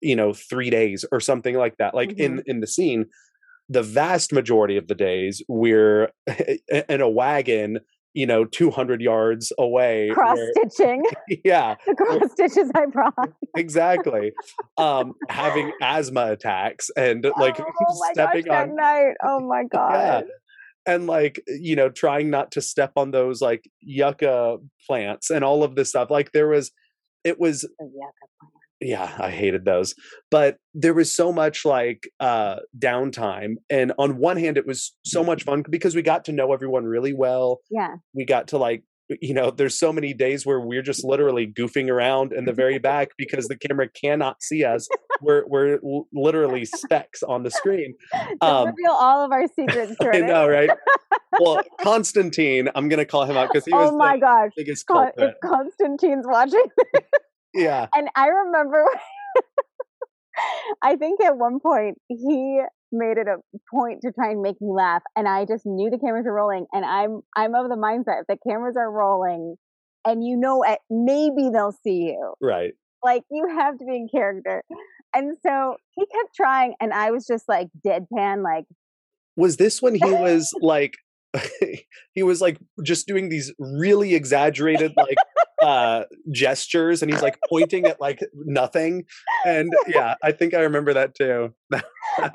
you 0.00 0.16
know 0.16 0.32
3 0.32 0.68
days 0.70 1.04
or 1.12 1.20
something 1.20 1.54
like 1.56 1.76
that 1.78 1.94
like 1.94 2.12
in 2.18 2.42
in 2.46 2.60
the 2.60 2.66
scene 2.66 3.06
the 3.68 3.82
vast 3.82 4.32
majority 4.32 4.76
of 4.76 4.88
the 4.88 4.94
days 4.94 5.42
we're 5.48 6.10
in 6.88 7.00
a 7.00 7.08
wagon 7.08 7.78
you 8.14 8.26
know 8.26 8.44
200 8.44 9.00
yards 9.00 9.52
away 9.58 10.10
Cross 10.12 10.36
where- 10.36 10.52
stitching. 10.52 11.02
yeah 11.44 11.76
the 11.86 11.94
cross 11.94 12.30
stitches 12.32 12.70
I 12.74 12.86
brought. 12.86 13.14
exactly 13.56 14.32
um 14.78 15.14
having 15.28 15.72
asthma 15.80 16.32
attacks 16.32 16.90
and 16.96 17.24
like 17.38 17.58
oh 17.60 17.64
gosh, 17.64 18.12
stepping 18.12 18.44
that 18.46 18.68
on 18.70 18.76
night. 18.76 19.14
Oh 19.24 19.40
my 19.40 19.64
god. 19.70 20.24
and 20.86 21.06
like 21.06 21.42
you 21.46 21.74
know 21.76 21.88
trying 21.88 22.28
not 22.30 22.50
to 22.52 22.60
step 22.60 22.92
on 22.96 23.10
those 23.12 23.40
like 23.40 23.64
yucca 23.80 24.58
plants 24.86 25.30
and 25.30 25.44
all 25.44 25.62
of 25.64 25.74
this 25.74 25.88
stuff 25.90 26.10
like 26.10 26.32
there 26.32 26.48
was 26.48 26.70
it 27.24 27.38
was 27.40 27.62
The 27.62 27.68
yucca 27.84 28.26
plant. 28.40 28.52
Yeah 28.82 29.14
i 29.18 29.30
hated 29.30 29.64
those 29.64 29.94
but 30.30 30.56
there 30.74 30.94
was 30.94 31.12
so 31.12 31.32
much 31.32 31.64
like 31.64 32.08
uh 32.20 32.56
downtime 32.78 33.54
and 33.70 33.92
on 33.98 34.18
one 34.18 34.36
hand 34.36 34.56
it 34.56 34.66
was 34.66 34.94
so 35.04 35.22
much 35.22 35.44
fun 35.44 35.62
because 35.70 35.94
we 35.94 36.02
got 36.02 36.24
to 36.24 36.32
know 36.32 36.52
everyone 36.52 36.84
really 36.84 37.12
well. 37.12 37.60
Yeah. 37.70 37.96
we 38.14 38.24
got 38.24 38.48
to 38.48 38.58
like 38.58 38.84
you 39.20 39.34
know 39.34 39.50
there's 39.50 39.78
so 39.78 39.92
many 39.92 40.14
days 40.14 40.46
where 40.46 40.60
we're 40.60 40.82
just 40.82 41.04
literally 41.04 41.46
goofing 41.46 41.90
around 41.90 42.32
in 42.32 42.44
the 42.44 42.52
very 42.52 42.78
back 42.78 43.10
because 43.18 43.46
the 43.48 43.56
camera 43.56 43.88
cannot 43.88 44.42
see 44.42 44.64
us. 44.64 44.88
We're 45.20 45.44
we're 45.46 45.78
literally 46.12 46.64
specks 46.64 47.22
on 47.22 47.42
the 47.42 47.50
screen. 47.50 47.94
Um, 48.40 48.68
reveal 48.68 48.92
all 48.92 49.24
of 49.24 49.30
our 49.30 49.46
secrets, 49.54 49.94
i 50.00 50.18
know 50.20 50.48
right? 50.48 50.70
Well 51.38 51.62
constantine 51.80 52.68
i'm 52.74 52.88
gonna 52.88 53.04
call 53.04 53.24
him 53.24 53.36
out 53.36 53.50
because 53.52 53.64
he 53.64 53.72
was 53.72 53.90
oh 53.92 53.96
my 53.96 54.16
the 54.16 54.20
gosh. 54.20 54.50
biggest 54.56 54.86
Con- 54.86 55.06
culprit. 55.06 55.36
If 55.42 55.48
Constantine's 55.50 56.26
watching, 56.26 56.64
yeah. 57.54 57.86
And 57.94 58.08
I 58.14 58.28
remember, 58.28 58.84
I 60.82 60.96
think 60.96 61.20
at 61.20 61.36
one 61.36 61.60
point 61.60 61.98
he 62.08 62.60
made 62.90 63.16
it 63.16 63.26
a 63.26 63.38
point 63.74 64.02
to 64.02 64.12
try 64.12 64.30
and 64.30 64.42
make 64.42 64.60
me 64.60 64.70
laugh, 64.72 65.02
and 65.16 65.28
I 65.28 65.44
just 65.44 65.64
knew 65.66 65.90
the 65.90 65.98
cameras 65.98 66.24
were 66.26 66.34
rolling, 66.34 66.66
and 66.72 66.84
I'm 66.84 67.20
I'm 67.36 67.54
of 67.54 67.68
the 67.68 67.76
mindset 67.76 68.20
if 68.20 68.26
the 68.28 68.38
cameras 68.46 68.76
are 68.76 68.90
rolling, 68.90 69.56
and 70.06 70.24
you 70.24 70.36
know, 70.36 70.64
at 70.64 70.80
maybe 70.90 71.50
they'll 71.52 71.76
see 71.84 72.12
you, 72.12 72.34
right. 72.40 72.72
Like 73.04 73.24
you 73.30 73.48
have 73.48 73.78
to 73.78 73.84
be 73.84 73.96
in 73.96 74.08
character, 74.08 74.62
and 75.14 75.36
so 75.44 75.76
he 75.94 76.06
kept 76.06 76.34
trying, 76.34 76.74
and 76.80 76.92
I 76.92 77.10
was 77.10 77.26
just 77.26 77.48
like 77.48 77.68
deadpan, 77.84 78.44
like 78.44 78.64
was 79.36 79.56
this 79.56 79.80
when 79.80 79.94
he 79.94 80.04
was 80.04 80.52
like 80.60 80.96
he 82.12 82.22
was 82.22 82.40
like 82.40 82.58
just 82.82 83.06
doing 83.06 83.28
these 83.28 83.52
really 83.58 84.14
exaggerated 84.14 84.92
like 84.96 85.16
uh 85.62 86.04
gestures 86.32 87.02
and 87.02 87.10
he's 87.12 87.22
like 87.22 87.38
pointing 87.48 87.86
at 87.86 88.00
like 88.00 88.20
nothing 88.34 89.04
and 89.46 89.72
yeah 89.86 90.14
i 90.22 90.32
think 90.32 90.54
i 90.54 90.60
remember 90.60 90.92
that 90.92 91.14
too 91.14 91.54
that 91.70 91.84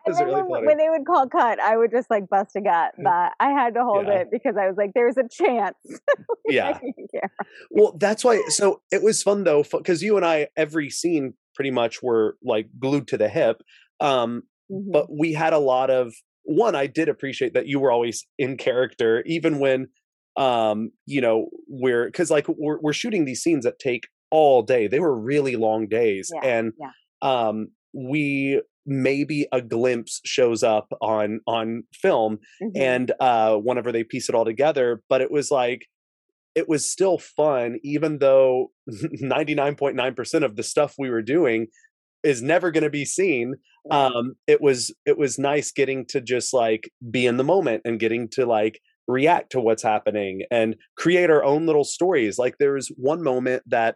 was 0.06 0.20
really 0.20 0.42
when, 0.42 0.50
funny 0.50 0.66
when 0.68 0.78
they 0.78 0.90
would 0.90 1.06
call 1.06 1.28
cut, 1.28 1.60
I 1.60 1.78
would 1.78 1.92
just 1.92 2.10
like 2.10 2.28
bust 2.30 2.56
a 2.56 2.62
gut, 2.62 2.94
but 2.98 3.34
I 3.40 3.50
had 3.52 3.76
to 3.76 3.84
hold 3.84 4.08
Yeah. 4.08 4.22
it 4.22 4.32
because 4.32 4.56
I 4.58 4.68
was 4.68 4.76
like, 4.76 4.94
"There's 4.96 5.18
a 5.18 5.28
chance." 5.30 5.76
yeah 6.48 6.70
I 6.70 6.74
didn't 6.80 7.12
care. 7.12 7.32
well 7.70 7.96
that's 8.00 8.24
why 8.24 8.42
so 8.48 8.82
it 8.92 9.04
was 9.04 9.22
fun 9.22 9.44
though 9.44 9.64
because 9.64 10.02
you 10.02 10.16
and 10.18 10.26
i 10.26 10.48
every 10.58 10.90
scene 10.90 11.34
pretty 11.54 11.70
much 11.72 12.02
were 12.02 12.38
like 12.44 12.70
glued 12.80 13.08
to 13.10 13.18
the 13.18 13.30
hip 13.30 13.62
um 14.00 14.44
Mhm. 14.72 14.92
but 14.92 15.08
we 15.10 15.32
had 15.34 15.54
a 15.54 15.60
lot 15.60 15.90
of 15.90 16.14
one 16.44 16.76
i 16.76 16.88
did 16.88 17.08
appreciate 17.08 17.54
that 17.54 17.68
you 17.68 17.80
were 17.80 17.92
always 17.92 18.26
in 18.38 18.58
character 18.58 19.24
even 19.26 19.60
when 19.60 19.88
um 20.38 20.92
you 21.06 21.20
know 21.22 21.50
we're 21.68 22.06
because 22.06 22.30
like 22.32 22.48
we're, 22.48 22.80
we're 22.80 22.94
shooting 22.94 23.26
these 23.26 23.42
scenes 23.42 23.64
that 23.66 23.80
take 23.80 24.08
all 24.30 24.62
day 24.62 24.88
they 24.88 25.00
were 25.00 25.18
really 25.18 25.56
long 25.56 25.88
days 25.88 26.32
Yeah, 26.34 26.42
and 26.48 26.74
yeah. 26.80 26.92
um 27.22 27.70
we 27.94 28.62
maybe 28.86 29.48
a 29.52 29.62
glimpse 29.62 30.22
shows 30.26 30.64
up 30.64 30.88
on 31.02 31.42
on 31.48 31.84
film 31.94 32.40
Mhm. 32.62 32.72
and 32.76 33.12
uh 33.20 33.56
whenever 33.58 33.92
they 33.92 34.04
piece 34.04 34.30
it 34.30 34.36
all 34.36 34.46
together 34.46 35.02
but 35.10 35.22
it 35.22 35.32
was 35.32 35.50
like 35.52 35.88
it 36.56 36.68
was 36.70 36.90
still 36.90 37.18
fun 37.18 37.80
even 37.84 38.20
though 38.20 38.72
99.9% 38.92 40.44
of 40.44 40.56
the 40.56 40.64
stuff 40.64 40.96
we 40.98 41.10
were 41.10 41.22
doing 41.22 41.68
is 42.24 42.42
never 42.42 42.72
going 42.72 42.84
to 42.84 42.90
be 42.90 43.06
seen 43.06 43.56
um 43.92 44.34
it 44.48 44.60
was 44.62 44.94
it 45.06 45.18
was 45.18 45.40
nice 45.40 45.72
getting 45.72 46.06
to 46.06 46.20
just 46.20 46.54
like 46.54 46.90
be 47.12 47.26
in 47.26 47.38
the 47.38 47.44
moment 47.44 47.82
and 47.86 48.00
getting 48.00 48.28
to 48.28 48.46
like 48.46 48.82
react 49.08 49.52
to 49.52 49.60
what's 49.60 49.84
happening 49.84 50.44
and 50.52 50.76
create 50.98 51.30
our 51.30 51.44
own 51.44 51.66
little 51.66 51.84
stories 51.84 52.38
like 52.38 52.56
there's 52.60 52.90
one 52.98 53.24
moment 53.24 53.64
that 53.66 53.96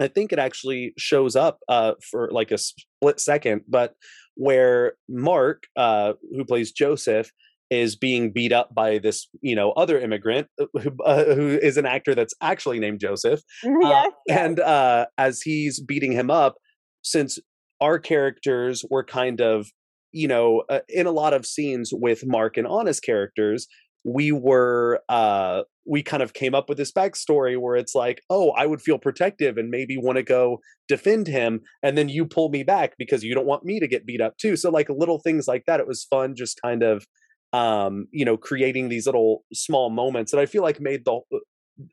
I 0.00 0.08
think 0.08 0.32
it 0.32 0.38
actually 0.38 0.94
shows 0.96 1.34
up 1.34 1.58
uh, 1.68 1.94
for 2.10 2.30
like 2.30 2.50
a 2.50 2.58
split 2.58 3.20
second, 3.20 3.62
but 3.68 3.94
where 4.34 4.92
Mark, 5.08 5.64
uh, 5.76 6.12
who 6.30 6.44
plays 6.44 6.70
Joseph, 6.70 7.32
is 7.70 7.96
being 7.96 8.32
beat 8.32 8.52
up 8.52 8.74
by 8.74 8.98
this, 8.98 9.28
you 9.42 9.54
know, 9.54 9.72
other 9.72 9.98
immigrant 9.98 10.48
uh, 10.60 10.66
who, 10.80 10.90
uh, 11.04 11.24
who 11.34 11.48
is 11.60 11.76
an 11.76 11.84
actor 11.84 12.14
that's 12.14 12.34
actually 12.40 12.78
named 12.78 13.00
Joseph. 13.00 13.40
yes, 13.64 14.12
yes. 14.26 14.38
And 14.38 14.60
uh, 14.60 15.06
as 15.18 15.42
he's 15.42 15.80
beating 15.80 16.12
him 16.12 16.30
up, 16.30 16.56
since 17.02 17.38
our 17.80 17.98
characters 17.98 18.84
were 18.90 19.04
kind 19.04 19.40
of, 19.40 19.68
you 20.12 20.28
know, 20.28 20.62
uh, 20.70 20.80
in 20.88 21.06
a 21.06 21.12
lot 21.12 21.34
of 21.34 21.44
scenes 21.44 21.90
with 21.92 22.26
Mark 22.26 22.56
and 22.56 22.66
Anna's 22.66 23.00
characters, 23.00 23.66
we 24.14 24.32
were 24.32 25.00
uh 25.08 25.62
we 25.86 26.02
kind 26.02 26.22
of 26.22 26.32
came 26.32 26.54
up 26.54 26.68
with 26.68 26.78
this 26.78 26.92
backstory 26.92 27.58
where 27.58 27.76
it's 27.76 27.94
like 27.94 28.22
oh 28.30 28.50
i 28.50 28.66
would 28.66 28.80
feel 28.80 28.98
protective 28.98 29.56
and 29.58 29.70
maybe 29.70 29.96
want 29.96 30.16
to 30.16 30.22
go 30.22 30.60
defend 30.88 31.26
him 31.26 31.60
and 31.82 31.96
then 31.96 32.08
you 32.08 32.24
pull 32.24 32.48
me 32.48 32.62
back 32.62 32.94
because 32.98 33.22
you 33.22 33.34
don't 33.34 33.46
want 33.46 33.64
me 33.64 33.78
to 33.78 33.86
get 33.86 34.06
beat 34.06 34.20
up 34.20 34.36
too. 34.38 34.56
So 34.56 34.70
like 34.70 34.88
little 34.88 35.18
things 35.18 35.46
like 35.46 35.64
that 35.66 35.80
it 35.80 35.86
was 35.86 36.04
fun 36.04 36.34
just 36.34 36.60
kind 36.60 36.82
of 36.82 37.06
um 37.52 38.08
you 38.10 38.24
know 38.24 38.36
creating 38.36 38.88
these 38.88 39.06
little 39.06 39.44
small 39.54 39.88
moments 39.88 40.32
that 40.32 40.38
i 40.38 40.44
feel 40.44 40.62
like 40.62 40.80
made 40.80 41.06
the 41.06 41.12
uh, 41.12 41.38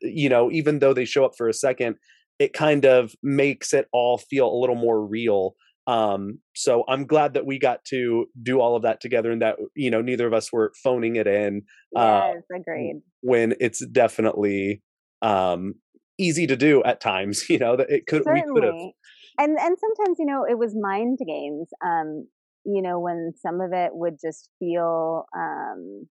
you 0.02 0.28
know 0.28 0.50
even 0.50 0.80
though 0.80 0.92
they 0.92 1.06
show 1.06 1.24
up 1.24 1.32
for 1.34 1.48
a 1.48 1.54
second 1.54 1.96
it 2.38 2.52
kind 2.52 2.84
of 2.84 3.14
makes 3.22 3.72
it 3.72 3.86
all 3.90 4.18
feel 4.18 4.52
a 4.52 4.60
little 4.60 4.76
more 4.76 5.00
real 5.02 5.54
um 5.86 6.38
so 6.54 6.84
i'm 6.88 7.06
glad 7.06 7.34
that 7.34 7.46
we 7.46 7.58
got 7.58 7.84
to 7.84 8.26
do 8.42 8.60
all 8.60 8.76
of 8.76 8.82
that 8.82 9.00
together 9.00 9.30
and 9.30 9.42
that 9.42 9.56
you 9.74 9.90
know 9.90 10.02
neither 10.02 10.26
of 10.26 10.32
us 10.32 10.52
were 10.52 10.72
phoning 10.82 11.16
it 11.16 11.26
in 11.26 11.62
uh, 11.96 12.32
yes 12.34 12.42
agreed 12.54 13.00
when 13.20 13.54
it's 13.60 13.84
definitely 13.86 14.82
um 15.22 15.74
easy 16.18 16.46
to 16.46 16.56
do 16.56 16.82
at 16.84 17.00
times 17.00 17.48
you 17.50 17.58
know 17.58 17.76
that 17.76 17.90
it 17.90 18.06
could 18.06 18.24
Certainly. 18.24 18.52
we 18.52 18.60
could 18.60 18.64
have 18.64 18.90
and 19.38 19.58
and 19.58 19.76
sometimes 19.78 20.18
you 20.18 20.26
know 20.26 20.44
it 20.48 20.58
was 20.58 20.74
mind 20.74 21.18
games 21.26 21.68
um 21.84 22.26
you 22.64 22.82
know 22.82 22.98
when 22.98 23.32
some 23.36 23.60
of 23.60 23.72
it 23.72 23.90
would 23.94 24.16
just 24.20 24.50
feel 24.58 25.26
um 25.36 26.08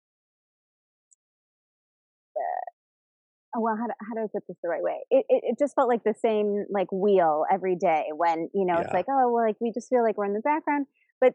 oh, 3.57 3.61
well, 3.61 3.77
how 3.77 3.87
do, 3.87 3.93
how 4.01 4.15
do 4.15 4.21
I 4.21 4.29
put 4.33 4.47
this 4.49 4.57
the 4.63 4.69
right 4.69 4.83
way? 4.83 4.99
It, 5.11 5.25
it, 5.29 5.43
it 5.45 5.59
just 5.59 5.75
felt 5.75 5.89
like 5.89 6.05
the 6.05 6.15
same 6.15 6.65
like 6.71 6.91
wheel 6.93 7.45
every 7.53 7.77
day 7.77 8.05
when, 8.17 8.49
you 8.55 8.65
know, 8.65 8.75
yeah. 8.75 8.83
it's 8.83 8.93
like, 8.93 9.07
oh, 9.09 9.31
well, 9.33 9.45
like 9.45 9.57
we 9.61 9.73
just 9.73 9.89
feel 9.89 10.03
like 10.03 10.17
we're 10.17 10.27
in 10.27 10.35
the 10.35 10.41
background. 10.41 10.87
But 11.21 11.35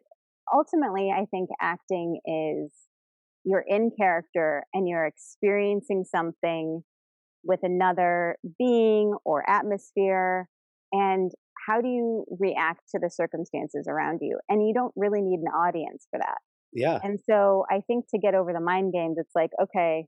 ultimately, 0.53 1.11
I 1.11 1.25
think 1.25 1.49
acting 1.61 2.19
is 2.25 2.71
you're 3.43 3.65
in 3.67 3.91
character 3.97 4.63
and 4.73 4.87
you're 4.87 5.05
experiencing 5.05 6.05
something 6.09 6.83
with 7.43 7.59
another 7.63 8.37
being 8.57 9.15
or 9.23 9.47
atmosphere. 9.49 10.47
And 10.91 11.31
how 11.67 11.81
do 11.81 11.87
you 11.87 12.25
react 12.39 12.81
to 12.91 12.99
the 12.99 13.09
circumstances 13.09 13.85
around 13.87 14.19
you? 14.21 14.39
And 14.49 14.67
you 14.67 14.73
don't 14.73 14.93
really 14.95 15.21
need 15.21 15.39
an 15.39 15.47
audience 15.47 16.07
for 16.09 16.19
that. 16.19 16.37
Yeah. 16.73 16.99
And 17.03 17.19
so 17.29 17.65
I 17.69 17.81
think 17.87 18.05
to 18.09 18.19
get 18.19 18.35
over 18.35 18.51
the 18.51 18.59
mind 18.59 18.93
games, 18.93 19.17
it's 19.17 19.35
like, 19.35 19.51
okay, 19.61 20.07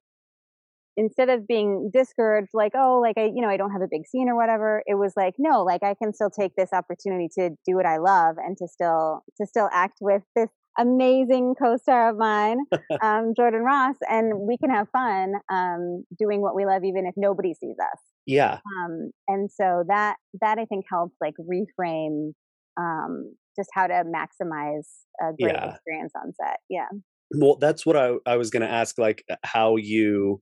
instead 0.97 1.29
of 1.29 1.47
being 1.47 1.89
discouraged 1.93 2.49
like 2.53 2.73
oh 2.75 2.99
like 2.99 3.17
i 3.17 3.25
you 3.25 3.41
know 3.41 3.47
i 3.47 3.55
don't 3.55 3.71
have 3.71 3.81
a 3.81 3.87
big 3.89 4.05
scene 4.05 4.27
or 4.27 4.35
whatever 4.35 4.81
it 4.87 4.95
was 4.95 5.13
like 5.15 5.35
no 5.37 5.63
like 5.63 5.83
i 5.83 5.93
can 5.93 6.11
still 6.11 6.29
take 6.29 6.51
this 6.57 6.73
opportunity 6.73 7.29
to 7.33 7.51
do 7.65 7.75
what 7.75 7.85
i 7.85 7.97
love 7.97 8.35
and 8.37 8.57
to 8.57 8.67
still 8.67 9.21
to 9.39 9.45
still 9.45 9.69
act 9.71 9.99
with 10.01 10.23
this 10.35 10.49
amazing 10.79 11.55
co-star 11.61 12.09
of 12.09 12.17
mine 12.17 12.57
um, 13.01 13.33
jordan 13.37 13.61
ross 13.61 13.95
and 14.09 14.33
we 14.47 14.57
can 14.57 14.69
have 14.69 14.87
fun 14.91 15.33
um, 15.51 16.03
doing 16.19 16.41
what 16.41 16.55
we 16.55 16.65
love 16.65 16.83
even 16.83 17.05
if 17.05 17.13
nobody 17.15 17.53
sees 17.53 17.75
us. 17.79 17.99
Yeah. 18.25 18.59
Um, 18.79 19.11
and 19.27 19.49
so 19.51 19.83
that 19.87 20.17
that 20.41 20.59
i 20.59 20.65
think 20.65 20.85
helped 20.89 21.15
like 21.21 21.33
reframe 21.39 22.33
um, 22.79 23.35
just 23.55 23.69
how 23.73 23.87
to 23.87 24.03
maximize 24.03 24.87
a 25.19 25.33
great 25.39 25.53
yeah. 25.53 25.73
experience 25.73 26.13
on 26.15 26.33
set 26.33 26.57
yeah. 26.69 26.87
Well 27.35 27.57
that's 27.59 27.85
what 27.85 27.97
i, 27.97 28.13
I 28.25 28.37
was 28.37 28.49
going 28.49 28.61
to 28.61 28.71
ask 28.71 28.97
like 28.97 29.23
how 29.43 29.77
you 29.77 30.41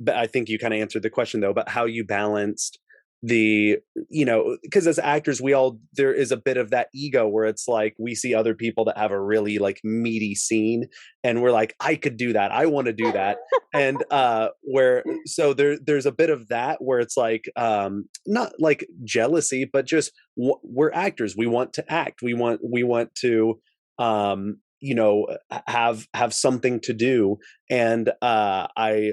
but 0.00 0.16
I 0.16 0.26
think 0.26 0.48
you 0.48 0.58
kind 0.58 0.74
of 0.74 0.80
answered 0.80 1.02
the 1.02 1.10
question 1.10 1.40
though 1.40 1.50
about 1.50 1.68
how 1.68 1.84
you 1.84 2.04
balanced 2.04 2.78
the 3.24 3.78
you 4.10 4.24
know 4.26 4.58
because 4.62 4.86
as 4.86 4.98
actors 4.98 5.40
we 5.40 5.54
all 5.54 5.78
there 5.94 6.12
is 6.12 6.30
a 6.30 6.36
bit 6.36 6.58
of 6.58 6.68
that 6.68 6.88
ego 6.92 7.26
where 7.26 7.46
it's 7.46 7.66
like 7.66 7.94
we 7.98 8.14
see 8.14 8.34
other 8.34 8.54
people 8.54 8.84
that 8.84 8.98
have 8.98 9.12
a 9.12 9.20
really 9.20 9.58
like 9.58 9.80
meaty 9.82 10.34
scene 10.34 10.86
and 11.22 11.40
we're 11.40 11.50
like 11.50 11.74
I 11.80 11.94
could 11.94 12.18
do 12.18 12.34
that. 12.34 12.52
I 12.52 12.66
want 12.66 12.86
to 12.86 12.92
do 12.92 13.10
that. 13.12 13.38
And 13.72 14.04
uh 14.10 14.48
where 14.60 15.02
so 15.24 15.54
there 15.54 15.78
there's 15.78 16.04
a 16.04 16.12
bit 16.12 16.28
of 16.28 16.48
that 16.48 16.82
where 16.82 17.00
it's 17.00 17.16
like 17.16 17.50
um 17.56 18.10
not 18.26 18.52
like 18.58 18.86
jealousy 19.04 19.64
but 19.64 19.86
just 19.86 20.12
we're 20.36 20.92
actors. 20.92 21.34
We 21.34 21.46
want 21.46 21.72
to 21.74 21.90
act. 21.90 22.20
We 22.20 22.34
want 22.34 22.60
we 22.62 22.82
want 22.82 23.14
to 23.16 23.58
um 23.98 24.58
you 24.80 24.94
know 24.94 25.28
have 25.66 26.06
have 26.12 26.34
something 26.34 26.78
to 26.80 26.92
do. 26.92 27.38
And 27.70 28.10
uh 28.20 28.66
i 28.76 29.12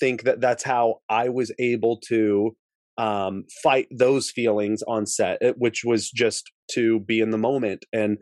think 0.00 0.22
that 0.22 0.40
that's 0.40 0.64
how 0.64 0.96
I 1.08 1.28
was 1.28 1.52
able 1.58 1.98
to 2.08 2.56
um, 2.98 3.44
fight 3.62 3.86
those 3.90 4.30
feelings 4.30 4.82
on 4.86 5.06
set, 5.06 5.38
eh, 5.40 5.52
which 5.56 5.82
was 5.84 6.10
just 6.10 6.50
to 6.72 7.00
be 7.00 7.20
in 7.20 7.30
the 7.30 7.38
moment 7.38 7.84
and 7.92 8.18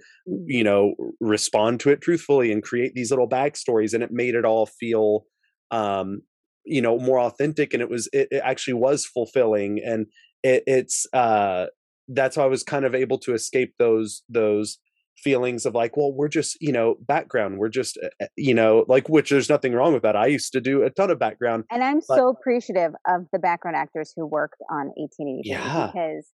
you 0.46 0.64
know 0.64 0.94
respond 1.20 1.80
to 1.80 1.90
it 1.90 2.00
truthfully 2.00 2.50
and 2.52 2.62
create 2.62 2.94
these 2.94 3.10
little 3.10 3.28
backstories, 3.28 3.94
and 3.94 4.02
it 4.02 4.10
made 4.12 4.34
it 4.34 4.44
all 4.44 4.66
feel 4.66 5.24
um, 5.70 6.22
you 6.64 6.82
know 6.82 6.98
more 6.98 7.20
authentic, 7.20 7.72
and 7.72 7.82
it 7.82 7.90
was 7.90 8.08
it, 8.12 8.28
it 8.30 8.42
actually 8.44 8.74
was 8.74 9.04
fulfilling, 9.04 9.80
and 9.84 10.06
it, 10.42 10.62
it's 10.66 11.06
uh, 11.12 11.66
that's 12.08 12.36
how 12.36 12.44
I 12.44 12.48
was 12.48 12.62
kind 12.62 12.84
of 12.84 12.94
able 12.94 13.18
to 13.18 13.34
escape 13.34 13.74
those 13.78 14.22
those 14.28 14.78
feelings 15.22 15.66
of 15.66 15.74
like 15.74 15.96
well 15.96 16.12
we're 16.12 16.28
just 16.28 16.56
you 16.60 16.72
know 16.72 16.96
background 17.00 17.58
we're 17.58 17.68
just 17.68 17.98
uh, 18.02 18.08
uh, 18.22 18.26
you 18.36 18.54
know 18.54 18.84
like 18.88 19.08
which 19.08 19.30
there's 19.30 19.48
nothing 19.48 19.72
wrong 19.72 19.92
with 19.92 20.02
that 20.02 20.16
i 20.16 20.26
used 20.26 20.52
to 20.52 20.60
do 20.60 20.82
a 20.82 20.90
ton 20.90 21.10
of 21.10 21.18
background 21.18 21.64
and 21.70 21.82
i'm 21.82 22.00
but, 22.08 22.16
so 22.16 22.28
appreciative 22.28 22.92
of 23.06 23.26
the 23.32 23.38
background 23.38 23.76
actors 23.76 24.12
who 24.16 24.26
worked 24.26 24.60
on 24.70 24.86
1880 24.96 25.48
yeah 25.48 25.86
because 25.86 26.26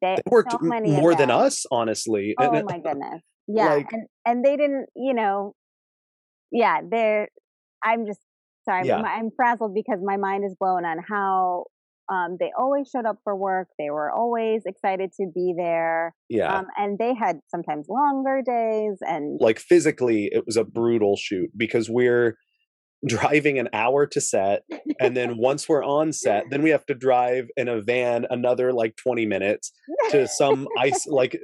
they, 0.00 0.16
they 0.16 0.22
worked 0.30 0.52
so 0.52 0.58
more 0.58 1.14
than 1.14 1.30
us 1.30 1.66
honestly 1.70 2.34
oh 2.38 2.62
my 2.62 2.78
goodness 2.78 3.20
yeah 3.46 3.74
like, 3.74 3.92
and 3.92 4.06
and 4.24 4.44
they 4.44 4.56
didn't 4.56 4.86
you 4.96 5.14
know 5.14 5.54
yeah 6.50 6.80
they're 6.88 7.28
i'm 7.82 8.06
just 8.06 8.20
sorry 8.64 8.86
yeah. 8.86 9.00
i'm 9.00 9.30
frazzled 9.36 9.74
because 9.74 9.98
my 10.02 10.16
mind 10.16 10.44
is 10.44 10.54
blown 10.58 10.84
on 10.84 10.98
how 11.06 11.64
um, 12.10 12.36
they 12.38 12.50
always 12.58 12.88
showed 12.88 13.06
up 13.06 13.18
for 13.24 13.34
work. 13.34 13.68
They 13.78 13.90
were 13.90 14.10
always 14.10 14.62
excited 14.66 15.12
to 15.20 15.26
be 15.34 15.54
there. 15.56 16.14
Yeah. 16.28 16.58
Um, 16.58 16.66
and 16.76 16.98
they 16.98 17.14
had 17.14 17.40
sometimes 17.48 17.86
longer 17.88 18.42
days 18.44 18.98
and 19.00 19.40
like 19.40 19.58
physically, 19.58 20.28
it 20.32 20.44
was 20.46 20.56
a 20.56 20.64
brutal 20.64 21.16
shoot 21.16 21.50
because 21.56 21.88
we're 21.88 22.36
driving 23.06 23.58
an 23.58 23.68
hour 23.72 24.06
to 24.06 24.20
set 24.20 24.62
and 24.98 25.16
then 25.16 25.36
once 25.38 25.68
we're 25.68 25.84
on 25.84 26.12
set 26.12 26.44
then 26.50 26.62
we 26.62 26.70
have 26.70 26.86
to 26.86 26.94
drive 26.94 27.48
in 27.56 27.68
a 27.68 27.80
van 27.80 28.26
another 28.30 28.72
like 28.72 28.96
20 28.96 29.26
minutes 29.26 29.72
to 30.10 30.26
some 30.26 30.66
ice 30.78 31.06
like 31.08 31.38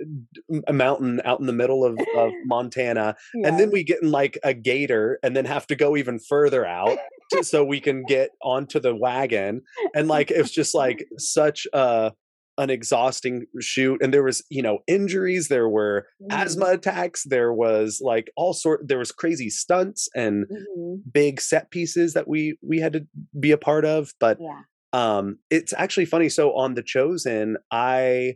a 0.66 0.72
mountain 0.72 1.20
out 1.24 1.40
in 1.40 1.46
the 1.46 1.52
middle 1.52 1.84
of, 1.84 1.98
of 2.16 2.32
montana 2.46 3.14
yeah. 3.34 3.48
and 3.48 3.60
then 3.60 3.70
we 3.70 3.84
get 3.84 4.02
in 4.02 4.10
like 4.10 4.38
a 4.42 4.54
gator 4.54 5.18
and 5.22 5.36
then 5.36 5.44
have 5.44 5.66
to 5.66 5.76
go 5.76 5.96
even 5.96 6.18
further 6.18 6.64
out 6.64 6.98
to, 7.30 7.44
so 7.44 7.64
we 7.64 7.80
can 7.80 8.04
get 8.04 8.30
onto 8.42 8.80
the 8.80 8.94
wagon 8.94 9.62
and 9.94 10.08
like 10.08 10.30
it's 10.30 10.50
just 10.50 10.74
like 10.74 11.06
such 11.18 11.66
a 11.72 12.12
an 12.60 12.68
exhausting 12.68 13.46
shoot 13.60 14.02
and 14.02 14.12
there 14.12 14.22
was 14.22 14.44
you 14.50 14.62
know 14.62 14.80
injuries 14.86 15.48
there 15.48 15.68
were 15.68 16.06
mm-hmm. 16.22 16.38
asthma 16.38 16.66
attacks 16.66 17.24
there 17.24 17.52
was 17.52 18.00
like 18.04 18.30
all 18.36 18.52
sort 18.52 18.86
there 18.86 18.98
was 18.98 19.12
crazy 19.12 19.48
stunts 19.48 20.08
and 20.14 20.44
mm-hmm. 20.44 20.96
big 21.10 21.40
set 21.40 21.70
pieces 21.70 22.12
that 22.12 22.28
we 22.28 22.58
we 22.60 22.78
had 22.78 22.92
to 22.92 23.06
be 23.38 23.50
a 23.50 23.56
part 23.56 23.86
of 23.86 24.12
but 24.20 24.38
yeah. 24.40 24.60
um 24.92 25.38
it's 25.48 25.72
actually 25.72 26.04
funny 26.04 26.28
so 26.28 26.54
on 26.54 26.74
the 26.74 26.82
chosen 26.82 27.56
i 27.70 28.34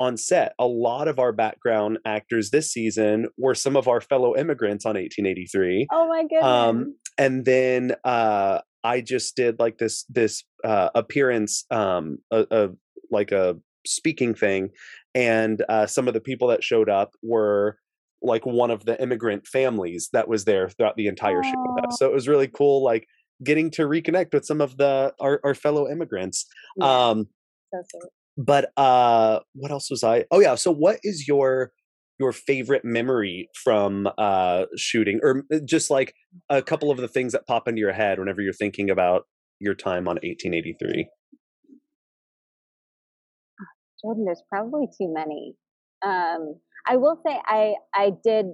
on 0.00 0.16
set 0.16 0.54
a 0.58 0.66
lot 0.66 1.06
of 1.06 1.18
our 1.18 1.32
background 1.32 1.98
actors 2.06 2.50
this 2.50 2.72
season 2.72 3.28
were 3.36 3.54
some 3.54 3.76
of 3.76 3.86
our 3.86 4.00
fellow 4.00 4.34
immigrants 4.34 4.86
on 4.86 4.94
1883 4.94 5.88
oh 5.92 6.08
my 6.08 6.22
goodness 6.22 6.42
um 6.42 6.94
and 7.18 7.44
then 7.44 7.94
uh 8.04 8.60
I 8.84 9.00
just 9.00 9.36
did 9.36 9.58
like 9.58 9.78
this 9.78 10.04
this 10.08 10.44
uh, 10.64 10.90
appearance 10.94 11.64
um, 11.70 12.18
of 12.30 12.76
like 13.10 13.32
a 13.32 13.56
speaking 13.86 14.34
thing, 14.34 14.70
and 15.14 15.62
uh, 15.68 15.86
some 15.86 16.08
of 16.08 16.14
the 16.14 16.20
people 16.20 16.48
that 16.48 16.62
showed 16.62 16.88
up 16.88 17.12
were 17.22 17.78
like 18.22 18.46
one 18.46 18.70
of 18.70 18.84
the 18.84 19.00
immigrant 19.00 19.46
families 19.46 20.08
that 20.12 20.28
was 20.28 20.44
there 20.44 20.68
throughout 20.68 20.96
the 20.96 21.06
entire 21.06 21.40
Aww. 21.40 21.44
show. 21.44 21.96
So 21.96 22.06
it 22.06 22.12
was 22.12 22.28
really 22.28 22.48
cool, 22.48 22.82
like 22.82 23.06
getting 23.44 23.70
to 23.72 23.82
reconnect 23.82 24.32
with 24.32 24.44
some 24.44 24.60
of 24.60 24.76
the 24.76 25.12
our, 25.20 25.40
our 25.44 25.54
fellow 25.54 25.88
immigrants. 25.88 26.46
Yeah. 26.76 27.08
Um, 27.08 27.26
but 28.36 28.70
uh, 28.76 29.40
what 29.54 29.70
else 29.70 29.90
was 29.90 30.04
I? 30.04 30.24
Oh 30.30 30.40
yeah. 30.40 30.54
So 30.54 30.72
what 30.72 30.98
is 31.02 31.26
your 31.26 31.72
your 32.18 32.32
favorite 32.32 32.84
memory 32.84 33.48
from 33.54 34.08
uh 34.18 34.64
shooting 34.76 35.20
or 35.22 35.44
uh, 35.52 35.58
just 35.64 35.90
like 35.90 36.14
a 36.50 36.62
couple 36.62 36.90
of 36.90 36.98
the 36.98 37.08
things 37.08 37.32
that 37.32 37.46
pop 37.46 37.68
into 37.68 37.80
your 37.80 37.92
head 37.92 38.18
whenever 38.18 38.40
you're 38.40 38.52
thinking 38.52 38.90
about 38.90 39.22
your 39.60 39.74
time 39.74 40.08
on 40.08 40.16
1883 40.16 41.08
Jordan, 44.02 44.24
there's 44.24 44.42
probably 44.48 44.86
too 44.86 45.12
many. 45.12 45.54
Um, 46.04 46.54
I 46.86 46.96
will 46.96 47.20
say 47.26 47.38
I 47.46 47.74
I 47.94 48.12
did 48.24 48.46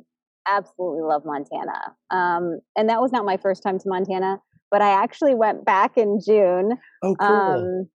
absolutely 0.47 1.03
love 1.03 1.23
Montana, 1.25 1.95
um, 2.11 2.61
and 2.77 2.89
that 2.89 3.01
was 3.01 3.13
not 3.13 3.25
my 3.25 3.37
first 3.37 3.63
time 3.63 3.79
to 3.79 3.85
Montana, 3.89 4.41
but 4.71 4.83
I 4.83 4.91
actually 4.91 5.35
went 5.35 5.65
back 5.65 5.97
in 5.97 6.21
June. 6.27 6.79
Oh, 7.03 7.15
cool. 7.17 7.29
Um, 7.29 7.89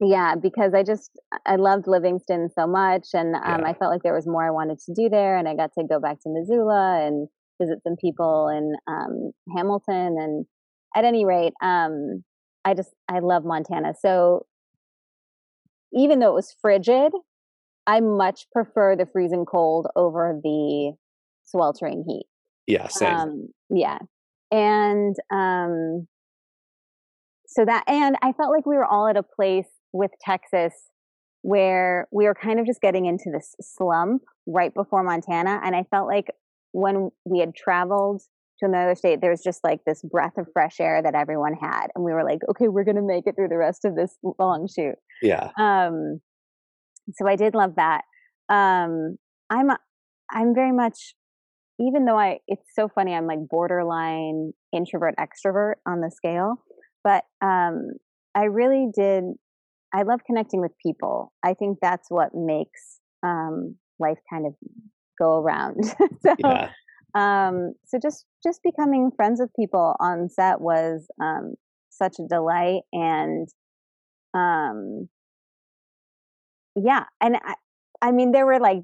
yeah, 0.00 0.34
because 0.40 0.74
I 0.74 0.82
just 0.82 1.10
I 1.46 1.56
loved 1.56 1.86
Livingston 1.86 2.50
so 2.54 2.66
much, 2.66 3.08
and 3.14 3.34
um, 3.34 3.60
Yeah. 3.60 3.68
I 3.68 3.74
felt 3.74 3.90
like 3.90 4.02
there 4.02 4.14
was 4.14 4.26
more 4.26 4.46
I 4.46 4.50
wanted 4.50 4.78
to 4.86 4.94
do 4.94 5.08
there, 5.08 5.36
and 5.36 5.48
I 5.48 5.54
got 5.54 5.72
to 5.78 5.84
go 5.84 5.98
back 6.00 6.20
to 6.22 6.28
Missoula 6.28 7.04
and 7.04 7.28
visit 7.60 7.82
some 7.82 7.96
people 7.96 8.48
in 8.48 8.74
um, 8.86 9.32
Hamilton, 9.56 10.16
and 10.18 10.46
at 10.94 11.04
any 11.04 11.24
rate, 11.24 11.52
um, 11.62 12.22
I 12.64 12.74
just 12.74 12.90
I 13.08 13.18
love 13.18 13.44
Montana. 13.44 13.94
So 14.00 14.46
even 15.92 16.20
though 16.20 16.30
it 16.30 16.34
was 16.34 16.54
frigid, 16.60 17.12
I 17.86 18.00
much 18.00 18.46
prefer 18.52 18.94
the 18.94 19.06
freezing 19.06 19.46
cold 19.46 19.86
over 19.96 20.38
the 20.42 20.92
sweltering 21.44 22.04
heat. 22.06 22.26
yeah, 22.66 22.88
same. 22.88 23.14
Um, 23.14 23.48
yeah. 23.70 23.98
And 24.50 25.16
um, 25.32 26.06
so 27.46 27.64
that, 27.64 27.84
and 27.86 28.16
I 28.22 28.32
felt 28.32 28.50
like 28.50 28.66
we 28.66 28.76
were 28.76 28.84
all 28.84 29.08
at 29.08 29.16
a 29.16 29.22
place 29.22 29.68
with 29.92 30.10
Texas 30.20 30.74
where 31.42 32.08
we 32.10 32.24
were 32.24 32.34
kind 32.34 32.58
of 32.58 32.66
just 32.66 32.80
getting 32.80 33.06
into 33.06 33.30
this 33.32 33.54
slump 33.60 34.22
right 34.46 34.74
before 34.74 35.02
Montana. 35.02 35.60
And 35.64 35.74
I 35.74 35.84
felt 35.90 36.08
like 36.08 36.26
when 36.72 37.10
we 37.24 37.38
had 37.38 37.54
traveled 37.54 38.22
to 38.58 38.66
another 38.66 38.94
state, 38.94 39.20
there 39.20 39.30
was 39.30 39.42
just 39.42 39.60
like 39.62 39.80
this 39.86 40.02
breath 40.02 40.36
of 40.36 40.46
fresh 40.52 40.80
air 40.80 41.00
that 41.02 41.14
everyone 41.14 41.54
had. 41.54 41.88
And 41.94 42.04
we 42.04 42.12
were 42.12 42.24
like, 42.24 42.40
okay, 42.50 42.68
we're 42.68 42.84
going 42.84 42.96
to 42.96 43.02
make 43.02 43.26
it 43.26 43.36
through 43.36 43.48
the 43.48 43.56
rest 43.56 43.84
of 43.84 43.94
this 43.94 44.16
long 44.38 44.68
shoot. 44.68 44.96
yeah. 45.22 45.50
Um, 45.58 46.20
so 47.14 47.26
I 47.26 47.36
did 47.36 47.54
love 47.54 47.76
that. 47.76 48.02
Um, 48.48 49.16
I'm 49.48 49.70
I'm 50.30 50.54
very 50.54 50.72
much, 50.72 51.14
even 51.80 52.04
though 52.04 52.18
I, 52.18 52.40
it's 52.46 52.68
so 52.74 52.88
funny. 52.88 53.14
I'm 53.14 53.26
like 53.26 53.48
borderline 53.48 54.52
introvert 54.72 55.14
extrovert 55.18 55.74
on 55.86 56.00
the 56.00 56.10
scale, 56.10 56.56
but 57.02 57.24
um, 57.40 57.92
I 58.34 58.44
really 58.44 58.88
did. 58.94 59.24
I 59.94 60.02
love 60.02 60.20
connecting 60.26 60.60
with 60.60 60.72
people. 60.82 61.32
I 61.44 61.54
think 61.54 61.78
that's 61.80 62.10
what 62.10 62.34
makes 62.34 63.00
um, 63.22 63.76
life 63.98 64.18
kind 64.30 64.46
of 64.46 64.54
go 65.18 65.38
around. 65.40 65.84
so, 66.22 66.34
Yeah. 66.38 66.68
um, 67.14 67.74
so 67.86 67.98
just 68.00 68.26
just 68.42 68.62
becoming 68.62 69.10
friends 69.16 69.40
with 69.40 69.50
people 69.54 69.96
on 70.00 70.28
set 70.28 70.60
was 70.60 71.06
um, 71.22 71.54
such 71.90 72.16
a 72.18 72.26
delight, 72.28 72.82
and 72.92 73.48
um, 74.34 75.08
yeah, 76.76 77.04
and 77.20 77.36
I, 77.36 77.54
I 78.02 78.12
mean 78.12 78.32
there 78.32 78.46
were 78.46 78.60
like 78.60 78.82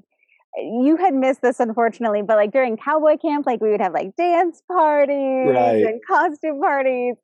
you 0.57 0.97
had 0.97 1.13
missed 1.13 1.41
this 1.41 1.59
unfortunately, 1.59 2.21
but 2.21 2.37
like 2.37 2.51
during 2.51 2.77
cowboy 2.77 3.17
camp, 3.17 3.45
like 3.45 3.61
we 3.61 3.71
would 3.71 3.81
have 3.81 3.93
like 3.93 4.15
dance 4.15 4.61
parties 4.71 5.15
Right. 5.43 5.83
and 5.83 6.01
costume 6.07 6.59
parties, 6.61 7.15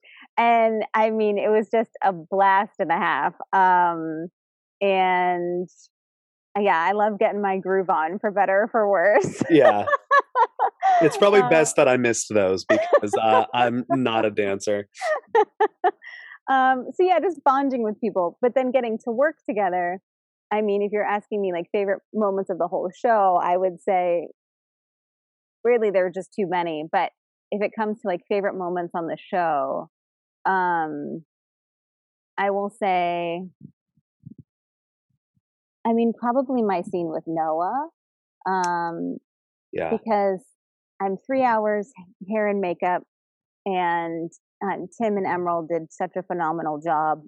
and 0.41 0.83
I 0.93 1.11
mean 1.11 1.37
it 1.37 1.49
was 1.49 1.69
just 1.69 1.91
a 2.03 2.11
blast 2.11 2.73
and 2.79 2.91
a 2.91 2.97
half. 2.97 3.33
Um, 3.53 4.27
and 4.81 5.69
uh, 6.57 6.61
yeah, 6.61 6.79
I 6.79 6.93
love 6.93 7.19
getting 7.19 7.41
my 7.41 7.57
groove 7.57 7.89
on 7.89 8.19
for 8.19 8.31
better 8.31 8.63
or 8.63 8.67
for 8.67 8.89
worse. 8.89 9.43
Yeah. 9.49 9.85
It's 11.01 11.17
probably 11.21 11.41
Uh, 11.41 11.49
best 11.49 11.75
that 11.75 11.87
I 11.87 11.97
missed 11.97 12.33
those 12.33 12.65
because 12.65 13.13
uh, 13.21 13.45
I'm 13.53 13.85
not 13.89 14.25
a 14.25 14.31
dancer. 14.31 14.87
um, 16.49 16.87
so 16.93 17.03
yeah, 17.03 17.19
just 17.19 17.43
bonding 17.43 17.83
with 17.83 17.99
people, 18.01 18.37
but 18.41 18.53
then 18.55 18.71
getting 18.71 18.97
to 19.05 19.11
work 19.11 19.35
together. 19.47 19.99
I 20.51 20.61
mean, 20.61 20.81
if 20.81 20.91
you're 20.91 21.05
asking 21.05 21.41
me 21.41 21.53
like 21.53 21.67
favorite 21.71 22.01
moments 22.13 22.49
of 22.49 22.57
the 22.57 22.67
whole 22.67 22.89
show, 22.93 23.39
I 23.41 23.55
would 23.55 23.79
say 23.81 24.27
really 25.63 25.91
there 25.91 26.07
are 26.07 26.11
just 26.11 26.33
too 26.33 26.47
many. 26.49 26.85
But 26.91 27.11
if 27.51 27.61
it 27.61 27.71
comes 27.77 28.01
to 28.01 28.07
like 28.07 28.21
favorite 28.27 28.57
moments 28.57 28.91
on 28.95 29.07
the 29.07 29.17
show, 29.17 29.89
um, 30.45 31.23
I 32.37 32.49
will 32.51 32.69
say, 32.69 33.41
I 35.85 35.93
mean, 35.93 36.13
probably 36.17 36.61
my 36.61 36.81
scene 36.81 37.07
with 37.09 37.23
Noah. 37.27 37.89
Um, 38.45 39.17
Yeah. 39.71 39.91
because 39.91 40.43
I'm 41.01 41.17
three 41.25 41.43
hours 41.43 41.91
hair 42.29 42.47
and 42.47 42.59
makeup, 42.61 43.03
and 43.65 44.31
uh, 44.63 44.77
Tim 44.99 45.17
and 45.17 45.25
Emerald 45.25 45.69
did 45.69 45.91
such 45.91 46.15
a 46.15 46.23
phenomenal 46.23 46.79
job. 46.79 47.21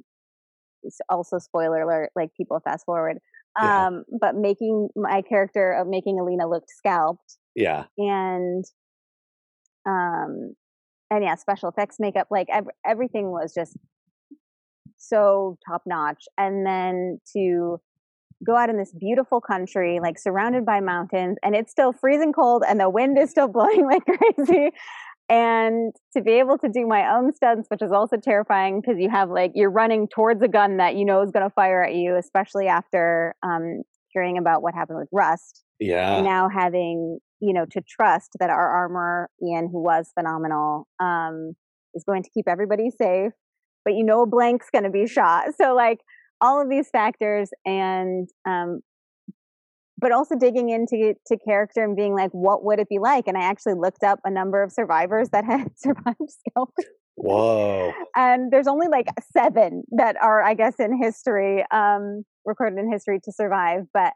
S- 0.85 0.99
Also, 1.09 1.39
spoiler 1.39 1.81
alert, 1.81 2.11
like 2.15 2.29
people 2.35 2.59
fast 2.63 2.85
forward. 2.85 3.17
Yeah. 3.61 3.87
Um, 3.87 4.03
but 4.19 4.35
making 4.35 4.89
my 4.95 5.21
character 5.21 5.71
of 5.73 5.87
making 5.87 6.19
Alina 6.19 6.47
look 6.49 6.63
scalped 6.67 7.37
Yeah. 7.55 7.85
and 7.97 8.65
um 9.85 10.55
and 11.15 11.23
yeah, 11.23 11.35
special 11.35 11.69
effects 11.69 11.97
makeup, 11.99 12.27
like 12.31 12.47
ev- 12.51 12.67
everything 12.85 13.31
was 13.31 13.53
just 13.53 13.77
so 14.97 15.57
top 15.67 15.83
notch. 15.85 16.23
And 16.37 16.65
then 16.65 17.19
to 17.33 17.79
go 18.45 18.55
out 18.55 18.69
in 18.69 18.77
this 18.77 18.93
beautiful 18.99 19.39
country, 19.41 19.99
like 20.01 20.17
surrounded 20.19 20.65
by 20.65 20.79
mountains, 20.79 21.37
and 21.43 21.55
it's 21.55 21.71
still 21.71 21.93
freezing 21.93 22.33
cold, 22.33 22.63
and 22.67 22.79
the 22.79 22.89
wind 22.89 23.17
is 23.17 23.29
still 23.29 23.47
blowing 23.49 23.85
like 23.85 24.03
crazy. 24.05 24.71
And 25.29 25.93
to 26.15 26.21
be 26.21 26.33
able 26.33 26.57
to 26.57 26.67
do 26.69 26.85
my 26.85 27.09
own 27.15 27.31
stunts, 27.33 27.69
which 27.69 27.81
is 27.81 27.91
also 27.91 28.17
terrifying 28.17 28.81
because 28.81 28.99
you 28.99 29.09
have 29.09 29.29
like 29.29 29.51
you're 29.55 29.71
running 29.71 30.07
towards 30.07 30.41
a 30.43 30.47
gun 30.47 30.77
that 30.77 30.95
you 30.95 31.05
know 31.05 31.21
is 31.21 31.31
going 31.31 31.45
to 31.45 31.53
fire 31.53 31.83
at 31.83 31.95
you, 31.95 32.15
especially 32.17 32.67
after 32.67 33.33
um, 33.41 33.83
hearing 34.09 34.37
about 34.37 34.61
what 34.61 34.73
happened 34.73 34.99
with 34.99 35.07
Rust 35.11 35.63
Yeah. 35.79 36.17
and 36.17 36.25
now 36.25 36.49
having 36.49 37.19
you 37.43 37.53
know 37.53 37.65
to 37.69 37.81
trust 37.81 38.31
that 38.39 38.49
our 38.49 38.69
armor 38.69 39.29
ian 39.45 39.69
who 39.71 39.81
was 39.81 40.09
phenomenal 40.17 40.87
um 40.99 41.53
is 41.93 42.03
going 42.05 42.23
to 42.23 42.29
keep 42.33 42.47
everybody 42.47 42.89
safe 42.89 43.31
but 43.83 43.93
you 43.93 44.03
know 44.03 44.21
a 44.21 44.25
blank's 44.25 44.69
going 44.71 44.83
to 44.83 44.89
be 44.89 45.05
shot 45.05 45.45
so 45.55 45.75
like 45.75 45.99
all 46.41 46.61
of 46.61 46.69
these 46.69 46.89
factors 46.89 47.49
and 47.65 48.29
um 48.47 48.79
but 49.99 50.11
also 50.11 50.35
digging 50.35 50.69
into 50.69 51.13
to 51.27 51.37
character 51.37 51.83
and 51.83 51.95
being 51.95 52.13
like 52.13 52.31
what 52.31 52.63
would 52.63 52.79
it 52.79 52.89
be 52.89 52.99
like 52.99 53.27
and 53.27 53.37
i 53.37 53.41
actually 53.41 53.73
looked 53.73 54.03
up 54.03 54.19
a 54.23 54.31
number 54.31 54.63
of 54.63 54.71
survivors 54.71 55.29
that 55.29 55.43
had 55.45 55.69
survived 55.77 56.29
scalping 56.29 56.85
Whoa. 57.15 57.93
and 58.15 58.51
there's 58.51 58.67
only 58.67 58.87
like 58.87 59.07
seven 59.37 59.83
that 59.91 60.15
are 60.21 60.41
i 60.41 60.53
guess 60.53 60.75
in 60.79 60.97
history 60.97 61.63
um 61.71 62.23
recorded 62.45 62.79
in 62.79 62.91
history 62.91 63.19
to 63.23 63.31
survive 63.31 63.83
but 63.93 64.13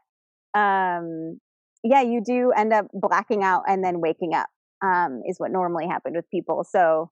um 0.58 1.38
yeah 1.84 2.02
you 2.02 2.22
do 2.24 2.52
end 2.56 2.72
up 2.72 2.86
blacking 2.92 3.42
out 3.42 3.62
and 3.68 3.82
then 3.84 4.00
waking 4.00 4.34
up 4.34 4.48
um 4.84 5.22
is 5.26 5.38
what 5.38 5.50
normally 5.50 5.86
happened 5.86 6.14
with 6.16 6.24
people 6.30 6.64
so 6.68 7.10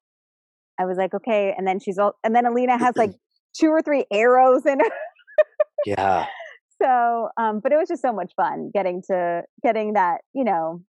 i 0.78 0.84
was 0.84 0.96
like 0.96 1.14
okay 1.14 1.54
and 1.56 1.66
then 1.66 1.78
she's 1.80 1.98
all 1.98 2.14
and 2.24 2.34
then 2.34 2.46
alina 2.46 2.78
has 2.78 2.96
like 2.96 3.12
two 3.58 3.68
or 3.68 3.80
three 3.82 4.04
arrows 4.12 4.64
in 4.66 4.78
her 4.80 4.90
Yeah. 5.84 6.26
so 6.82 7.28
um 7.40 7.60
but 7.62 7.72
it 7.72 7.76
was 7.76 7.88
just 7.88 8.02
so 8.02 8.12
much 8.12 8.32
fun 8.36 8.70
getting 8.74 9.02
to 9.10 9.42
getting 9.64 9.94
that 9.94 10.18
you 10.34 10.44
know 10.44 10.82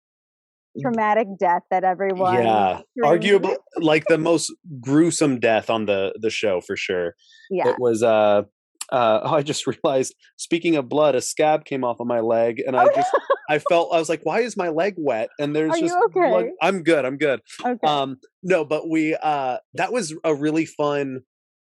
traumatic 0.82 1.28
death 1.40 1.64
that 1.72 1.84
everyone 1.84 2.36
Yeah. 2.36 2.82
Arguably 3.04 3.56
like 3.78 4.06
the 4.08 4.18
most 4.18 4.54
gruesome 4.80 5.40
death 5.40 5.70
on 5.70 5.86
the 5.86 6.14
the 6.20 6.30
show 6.30 6.62
for 6.62 6.76
sure. 6.76 7.16
yeah 7.50 7.70
It 7.70 7.76
was 7.80 8.04
uh 8.04 8.44
uh 8.92 9.20
I 9.38 9.42
just 9.44 9.66
realized 9.68 10.16
speaking 10.38 10.76
of 10.76 10.88
blood, 10.90 11.16
a 11.16 11.22
scab 11.22 11.66
came 11.66 11.84
off 11.84 12.00
of 12.00 12.08
my 12.08 12.20
leg 12.20 12.62
and 12.66 12.76
I 12.76 12.86
just 12.96 13.10
I 13.50 13.60
felt 13.60 13.94
I 13.94 14.00
was 14.00 14.10
like, 14.10 14.22
why 14.24 14.42
is 14.42 14.58
my 14.58 14.70
leg 14.70 14.96
wet? 14.98 15.30
And 15.40 15.56
there's 15.56 15.72
Are 15.74 15.80
just 15.80 15.96
blood- 16.14 16.34
okay? 16.36 16.52
I'm 16.62 16.84
good, 16.84 17.06
I'm 17.06 17.18
good. 17.18 17.42
okay 17.66 17.88
Um 17.88 18.18
no, 18.44 18.66
but 18.66 18.90
we 18.90 19.16
uh 19.16 19.58
that 19.76 19.92
was 19.94 20.14
a 20.24 20.34
really 20.36 20.66
fun 20.66 21.22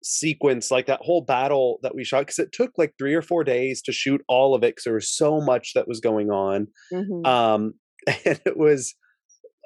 sequence 0.03 0.71
like 0.71 0.87
that 0.87 1.01
whole 1.01 1.23
battle 1.23 1.79
that 1.83 1.95
we 1.95 2.05
shot 2.05 2.21
because 2.21 2.39
it 2.39 2.53
took 2.53 2.73
like 2.77 2.93
three 2.99 3.15
or 3.15 3.23
four 3.23 3.43
days 3.43 3.81
to 3.81 3.91
shoot 3.93 4.21
all 4.29 4.55
of 4.55 4.63
it 4.63 4.69
because 4.75 4.85
there 4.85 4.93
was 4.95 5.11
so 5.11 5.41
much 5.41 5.73
that 5.75 5.89
was 5.89 5.99
going 6.01 6.31
on 6.31 6.67
Mhm. 6.93 7.27
um 7.27 7.73
and 8.27 8.39
it 8.45 8.57
was 8.57 8.95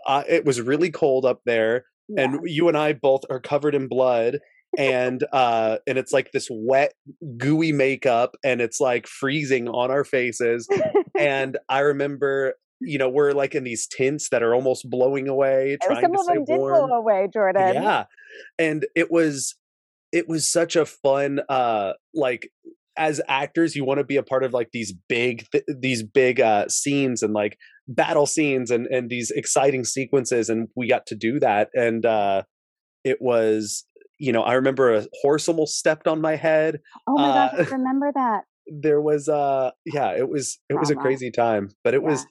uh, 0.06 0.22
it 0.28 0.44
was 0.44 0.60
really 0.60 0.90
cold 0.92 1.24
up 1.24 1.40
there 1.44 1.86
Yeah. 2.08 2.22
and 2.24 2.40
you 2.44 2.68
and 2.68 2.76
i 2.78 2.92
both 2.92 3.22
are 3.28 3.40
covered 3.40 3.74
in 3.74 3.88
blood 3.88 4.38
and 4.76 5.24
uh 5.32 5.78
and 5.86 5.96
it's 5.96 6.12
like 6.12 6.30
this 6.32 6.48
wet 6.50 6.92
gooey 7.38 7.72
makeup 7.72 8.36
and 8.44 8.60
it's 8.60 8.80
like 8.80 9.06
freezing 9.06 9.68
on 9.68 9.90
our 9.90 10.04
faces 10.04 10.68
and 11.18 11.56
i 11.68 11.78
remember 11.80 12.54
you 12.80 12.98
know 12.98 13.08
we're 13.08 13.32
like 13.32 13.54
in 13.54 13.64
these 13.64 13.86
tints 13.86 14.28
that 14.28 14.42
are 14.42 14.54
almost 14.54 14.88
blowing 14.90 15.26
away 15.28 15.76
Oh, 15.82 15.86
trying 15.86 16.02
Some 16.02 16.12
to 16.12 16.18
of 16.18 16.24
stay 16.24 16.34
them 16.34 16.44
did 16.44 16.58
warm 16.58 16.88
blow 16.88 16.96
away, 16.98 17.28
Jordan. 17.32 17.74
yeah 17.74 18.04
and 18.58 18.86
it 18.94 19.10
was 19.10 19.56
it 20.12 20.28
was 20.28 20.50
such 20.50 20.76
a 20.76 20.84
fun 20.84 21.40
uh 21.48 21.94
like 22.14 22.50
as 22.96 23.20
actors 23.28 23.74
you 23.76 23.84
want 23.84 23.98
to 23.98 24.04
be 24.04 24.16
a 24.16 24.22
part 24.22 24.42
of 24.44 24.52
like 24.52 24.70
these 24.72 24.92
big 25.08 25.46
th- 25.50 25.64
these 25.80 26.02
big 26.02 26.40
uh 26.40 26.68
scenes 26.68 27.22
and 27.22 27.32
like 27.32 27.56
battle 27.88 28.26
scenes 28.26 28.70
and 28.70 28.86
and 28.88 29.08
these 29.08 29.30
exciting 29.30 29.82
sequences 29.84 30.48
and 30.50 30.68
we 30.76 30.86
got 30.88 31.06
to 31.06 31.14
do 31.14 31.40
that 31.40 31.70
and 31.74 32.04
uh 32.04 32.42
it 33.04 33.18
was 33.20 33.86
you 34.18 34.32
know 34.32 34.42
i 34.42 34.54
remember 34.54 34.94
a 34.94 35.06
horse 35.22 35.48
almost 35.48 35.76
stepped 35.78 36.06
on 36.06 36.20
my 36.20 36.36
head 36.36 36.80
Oh 37.06 37.18
my 37.18 37.28
gosh, 37.32 37.50
Uh, 37.58 37.64
I 37.70 37.74
remember 37.74 38.12
that. 38.14 38.44
there 38.70 39.00
was 39.00 39.28
uh 39.28 39.70
yeah 39.86 40.10
it 40.16 40.28
was 40.28 40.58
it 40.68 40.74
was 40.74 40.90
a 40.90 40.94
Drama. 40.94 41.02
crazy 41.08 41.30
time 41.30 41.70
but 41.84 41.94
it 41.94 42.02
was 42.02 42.26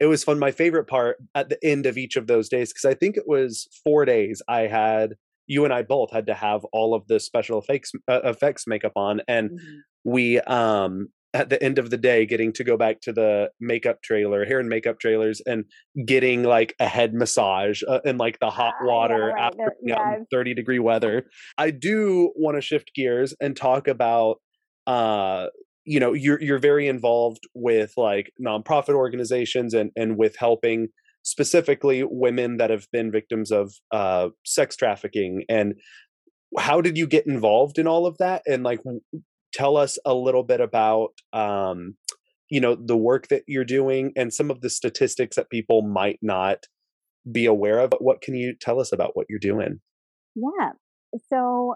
it 0.00 0.06
was 0.06 0.24
fun 0.24 0.38
my 0.38 0.50
favorite 0.50 0.86
part 0.86 1.16
at 1.34 1.48
the 1.50 1.58
end 1.64 1.84
of 1.86 1.98
each 1.98 2.16
of 2.16 2.26
those 2.26 2.48
days 2.48 2.72
because 2.72 2.86
i 2.86 2.94
think 2.94 3.16
it 3.16 3.28
was 3.28 3.68
four 3.84 4.04
days 4.06 4.40
i 4.48 4.60
had 4.60 5.14
you 5.46 5.64
and 5.64 5.72
i 5.74 5.82
both 5.82 6.10
had 6.10 6.26
to 6.26 6.34
have 6.34 6.64
all 6.72 6.94
of 6.94 7.06
the 7.08 7.20
special 7.20 7.58
effects 7.58 7.92
uh, 8.08 8.20
effects 8.24 8.66
makeup 8.66 8.92
on 8.96 9.20
and 9.28 9.50
Mhm. 9.50 9.78
we 10.04 10.40
um 10.40 11.08
at 11.34 11.48
the 11.48 11.62
end 11.62 11.78
of 11.78 11.90
the 11.90 11.96
day 11.96 12.26
getting 12.26 12.52
to 12.52 12.62
go 12.64 12.76
back 12.76 13.00
to 13.00 13.12
the 13.12 13.50
makeup 13.60 14.02
trailer 14.02 14.44
hair 14.44 14.60
and 14.60 14.68
makeup 14.68 14.98
trailers 15.00 15.40
and 15.46 15.64
getting 16.04 16.42
like 16.42 16.74
a 16.78 16.86
head 16.86 17.14
massage 17.14 17.82
uh, 17.88 18.00
in 18.04 18.18
like 18.18 18.38
the 18.40 18.50
hot 18.50 18.74
Ah, 18.80 18.84
yeah, 18.84 18.86
water 18.86 19.26
right, 19.34 19.42
after 19.42 19.56
the- 19.64 19.72
being 19.86 19.96
out 19.98 20.06
in 20.14 20.18
yes. 20.20 20.26
30 20.30 20.54
degree 20.54 20.78
weather 20.78 21.24
i 21.58 21.70
do 21.70 22.32
want 22.36 22.56
to 22.56 22.60
shift 22.60 22.92
gears 22.94 23.34
and 23.40 23.56
talk 23.56 23.88
about 23.88 24.36
uh 24.86 25.46
you 25.84 25.98
know 25.98 26.12
you're 26.12 26.40
you're 26.40 26.58
very 26.58 26.86
involved 26.86 27.42
with 27.54 27.92
like 27.96 28.32
nonprofit 28.40 28.94
organizations 28.94 29.74
and 29.74 29.90
and 29.96 30.16
with 30.16 30.36
helping 30.36 30.88
specifically 31.24 32.02
women 32.04 32.56
that 32.58 32.70
have 32.70 32.86
been 32.92 33.10
victims 33.10 33.50
of 33.50 33.72
uh 33.92 34.28
sex 34.44 34.76
trafficking 34.76 35.44
and 35.48 35.74
how 36.58 36.80
did 36.80 36.98
you 36.98 37.06
get 37.06 37.26
involved 37.26 37.78
in 37.78 37.86
all 37.86 38.06
of 38.06 38.18
that 38.18 38.42
and 38.46 38.62
like 38.62 38.80
tell 39.52 39.76
us 39.76 39.98
a 40.04 40.14
little 40.14 40.42
bit 40.42 40.60
about 40.60 41.10
um 41.32 41.96
you 42.48 42.60
know 42.60 42.74
the 42.74 42.96
work 42.96 43.28
that 43.28 43.42
you're 43.46 43.64
doing 43.64 44.12
and 44.16 44.32
some 44.32 44.50
of 44.50 44.60
the 44.60 44.70
statistics 44.70 45.36
that 45.36 45.50
people 45.50 45.82
might 45.82 46.18
not 46.22 46.66
be 47.30 47.46
aware 47.46 47.78
of 47.78 47.90
But 47.90 48.02
what 48.02 48.20
can 48.20 48.34
you 48.34 48.54
tell 48.60 48.80
us 48.80 48.92
about 48.92 49.12
what 49.14 49.26
you're 49.28 49.38
doing 49.38 49.80
Yeah. 50.34 50.70
So 51.28 51.74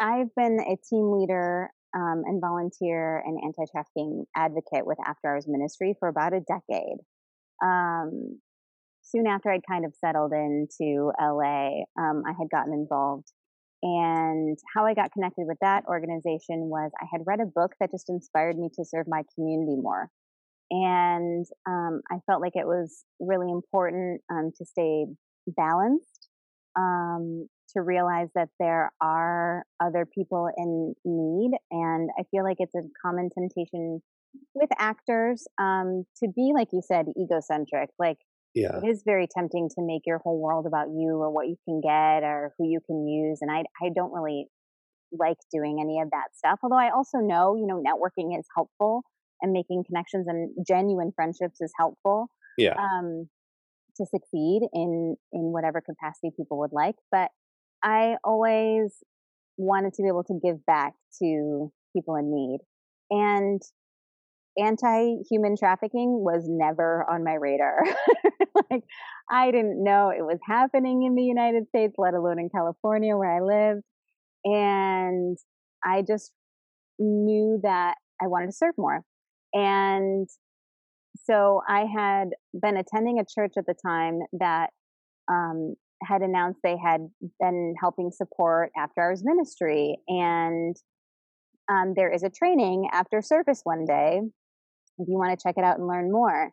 I've 0.00 0.34
been 0.34 0.58
a 0.60 0.76
team 0.88 1.12
leader 1.12 1.70
um, 1.94 2.22
and 2.24 2.40
volunteer 2.40 3.22
and 3.24 3.38
anti 3.44 3.70
trafficking 3.70 4.24
advocate 4.34 4.86
with 4.86 4.98
After 5.06 5.28
Hours 5.28 5.46
Ministry 5.46 5.94
for 5.98 6.08
about 6.08 6.32
a 6.32 6.40
decade. 6.40 6.98
Um, 7.62 8.40
soon 9.02 9.26
after 9.26 9.50
I'd 9.50 9.66
kind 9.68 9.84
of 9.84 9.94
settled 9.94 10.32
into 10.32 11.12
LA, 11.20 11.82
um, 11.98 12.22
I 12.26 12.32
had 12.38 12.48
gotten 12.50 12.72
involved. 12.72 13.30
And 13.82 14.58
how 14.74 14.84
I 14.84 14.94
got 14.94 15.12
connected 15.12 15.46
with 15.46 15.58
that 15.60 15.84
organization 15.86 16.68
was 16.68 16.90
I 17.00 17.06
had 17.10 17.22
read 17.26 17.40
a 17.40 17.46
book 17.46 17.72
that 17.80 17.90
just 17.90 18.10
inspired 18.10 18.58
me 18.58 18.68
to 18.76 18.84
serve 18.84 19.06
my 19.08 19.22
community 19.34 19.76
more. 19.80 20.10
And 20.70 21.46
um, 21.66 22.00
I 22.10 22.18
felt 22.26 22.42
like 22.42 22.54
it 22.54 22.66
was 22.66 23.04
really 23.18 23.50
important 23.50 24.20
um, 24.30 24.52
to 24.56 24.64
stay 24.64 25.06
balanced 25.46 26.28
um, 26.76 27.48
to 27.74 27.82
realize 27.82 28.28
that 28.34 28.48
there 28.58 28.92
are 29.00 29.64
other 29.82 30.06
people 30.06 30.48
in 30.56 30.94
need. 31.04 31.52
And 31.70 32.10
I 32.18 32.22
feel 32.30 32.44
like 32.44 32.58
it's 32.60 32.74
a 32.74 32.82
common 33.04 33.30
temptation 33.36 34.00
with 34.54 34.70
actors 34.78 35.46
um, 35.58 36.04
to 36.22 36.28
be, 36.34 36.52
like 36.54 36.68
you 36.72 36.82
said, 36.86 37.06
egocentric. 37.18 37.90
Like 37.98 38.18
yeah 38.54 38.80
it 38.82 38.88
is 38.88 39.02
very 39.04 39.26
tempting 39.36 39.68
to 39.68 39.82
make 39.82 40.02
your 40.06 40.18
whole 40.18 40.40
world 40.40 40.66
about 40.66 40.88
you 40.88 41.16
or 41.20 41.30
what 41.30 41.48
you 41.48 41.56
can 41.64 41.80
get 41.80 42.26
or 42.26 42.52
who 42.58 42.66
you 42.66 42.80
can 42.86 43.06
use. 43.06 43.38
And 43.40 43.50
I, 43.50 43.64
I 43.82 43.90
don't 43.94 44.12
really 44.12 44.46
like 45.12 45.36
doing 45.52 45.78
any 45.80 46.00
of 46.00 46.10
that 46.10 46.36
stuff. 46.36 46.60
Although 46.62 46.78
I 46.78 46.90
also 46.90 47.18
know, 47.18 47.56
you 47.56 47.66
know, 47.66 47.82
networking 47.82 48.38
is 48.38 48.46
helpful 48.56 49.02
and 49.42 49.52
making 49.52 49.84
connections 49.86 50.26
and 50.28 50.50
genuine 50.66 51.12
friendships 51.14 51.60
is 51.60 51.72
helpful 51.78 52.28
yeah 52.58 52.74
um, 52.74 53.28
to 53.96 54.06
succeed 54.06 54.62
in 54.72 55.16
in 55.32 55.52
whatever 55.52 55.80
capacity 55.80 56.30
people 56.36 56.58
would 56.58 56.72
like. 56.72 56.96
But 57.10 57.30
I 57.82 58.16
always 58.24 58.94
wanted 59.56 59.94
to 59.94 60.02
be 60.02 60.08
able 60.08 60.24
to 60.24 60.38
give 60.42 60.64
back 60.66 60.94
to 61.22 61.72
people 61.94 62.16
in 62.16 62.30
need, 62.30 62.58
and 63.10 63.60
anti-human 64.58 65.56
trafficking 65.56 66.22
was 66.24 66.44
never 66.46 67.06
on 67.10 67.24
my 67.24 67.34
radar. 67.34 67.82
like 68.70 68.82
I 69.30 69.50
didn't 69.50 69.82
know 69.82 70.10
it 70.10 70.22
was 70.22 70.38
happening 70.46 71.04
in 71.04 71.14
the 71.14 71.22
United 71.22 71.68
States, 71.68 71.94
let 71.98 72.14
alone 72.14 72.38
in 72.38 72.48
California 72.48 73.16
where 73.16 73.30
I 73.30 73.40
lived, 73.40 73.82
and 74.44 75.38
I 75.84 76.02
just 76.06 76.32
knew 76.98 77.60
that 77.62 77.94
I 78.22 78.26
wanted 78.26 78.46
to 78.46 78.52
serve 78.52 78.74
more. 78.76 79.00
And 79.54 80.28
so 81.24 81.60
I 81.68 81.86
had 81.86 82.30
been 82.60 82.76
attending 82.76 83.18
a 83.18 83.24
church 83.24 83.54
at 83.56 83.66
the 83.66 83.74
time 83.84 84.20
that 84.38 84.70
um, 85.30 85.74
had 86.02 86.22
announced 86.22 86.60
they 86.62 86.76
had 86.76 87.08
been 87.40 87.74
helping 87.80 88.10
support 88.10 88.70
after 88.76 89.02
hours 89.02 89.22
ministry. 89.24 89.96
And 90.08 90.76
um, 91.70 91.94
there 91.94 92.12
is 92.12 92.22
a 92.22 92.30
training 92.30 92.88
after 92.92 93.22
service 93.22 93.60
one 93.64 93.84
day 93.84 94.20
if 95.00 95.08
you 95.08 95.18
want 95.18 95.38
to 95.38 95.42
check 95.42 95.56
it 95.56 95.64
out 95.64 95.78
and 95.78 95.88
learn 95.88 96.12
more. 96.12 96.52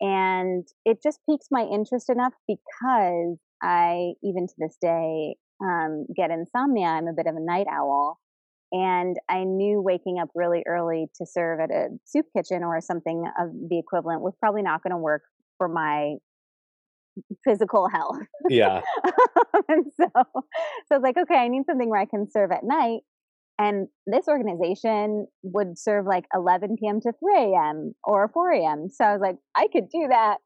And 0.00 0.66
it 0.84 1.02
just 1.02 1.20
piques 1.28 1.46
my 1.50 1.62
interest 1.62 2.10
enough 2.10 2.32
because 2.48 3.38
I, 3.62 4.14
even 4.22 4.46
to 4.48 4.54
this 4.58 4.76
day, 4.80 5.36
um, 5.62 6.06
get 6.16 6.30
insomnia. 6.30 6.86
I'm 6.86 7.06
a 7.06 7.12
bit 7.12 7.26
of 7.26 7.36
a 7.36 7.40
night 7.40 7.66
owl. 7.70 8.18
And 8.72 9.16
I 9.28 9.44
knew 9.44 9.82
waking 9.82 10.18
up 10.18 10.30
really 10.34 10.62
early 10.66 11.06
to 11.18 11.26
serve 11.26 11.60
at 11.60 11.70
a 11.70 11.88
soup 12.04 12.26
kitchen 12.34 12.64
or 12.64 12.80
something 12.80 13.24
of 13.38 13.50
the 13.68 13.78
equivalent 13.78 14.22
was 14.22 14.34
probably 14.40 14.62
not 14.62 14.82
going 14.82 14.92
to 14.92 14.96
work 14.96 15.22
for 15.58 15.68
my 15.68 16.14
physical 17.44 17.88
health. 17.88 18.16
yeah 18.48 18.80
and 19.68 19.84
so, 19.94 20.06
so 20.14 20.22
I 20.90 20.94
was 20.94 21.02
like, 21.02 21.18
okay, 21.18 21.36
I 21.36 21.48
need 21.48 21.64
something 21.66 21.90
where 21.90 22.00
I 22.00 22.06
can 22.06 22.30
serve 22.30 22.50
at 22.50 22.64
night. 22.64 23.02
And 23.62 23.86
this 24.08 24.26
organization 24.26 25.28
would 25.44 25.78
serve 25.78 26.04
like 26.04 26.24
11 26.34 26.76
p.m. 26.80 27.00
to 27.02 27.12
3 27.12 27.52
a.m. 27.52 27.94
or 28.02 28.28
4 28.34 28.50
a.m. 28.54 28.88
So 28.92 29.04
I 29.04 29.12
was 29.12 29.20
like, 29.20 29.36
I 29.56 29.68
could 29.72 29.88
do 29.88 30.08
that. 30.08 30.38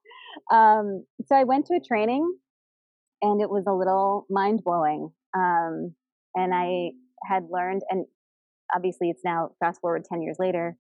Um, 0.55 1.07
so 1.25 1.35
I 1.35 1.45
went 1.45 1.65
to 1.67 1.77
a 1.77 1.81
training 1.81 2.31
and 3.23 3.41
it 3.41 3.49
was 3.49 3.65
a 3.67 3.73
little 3.73 4.27
mind 4.29 4.61
blowing. 4.63 5.09
Um, 5.35 5.95
and 6.35 6.53
I 6.55 6.91
had 7.27 7.45
learned, 7.51 7.83
and 7.89 8.05
obviously 8.75 9.09
it's 9.09 9.23
now 9.25 9.53
fast 9.61 9.81
forward 9.81 10.05
10 10.05 10.21
years 10.21 10.37
later, 10.39 10.77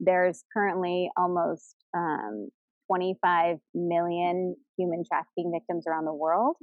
there's 0.00 0.42
currently 0.52 1.10
almost 1.16 1.76
um, 1.96 2.48
25 2.88 3.58
million 3.74 4.56
human 4.76 5.04
trafficking 5.06 5.52
victims 5.54 5.84
around 5.86 6.06
the 6.06 6.14
world. 6.14 6.56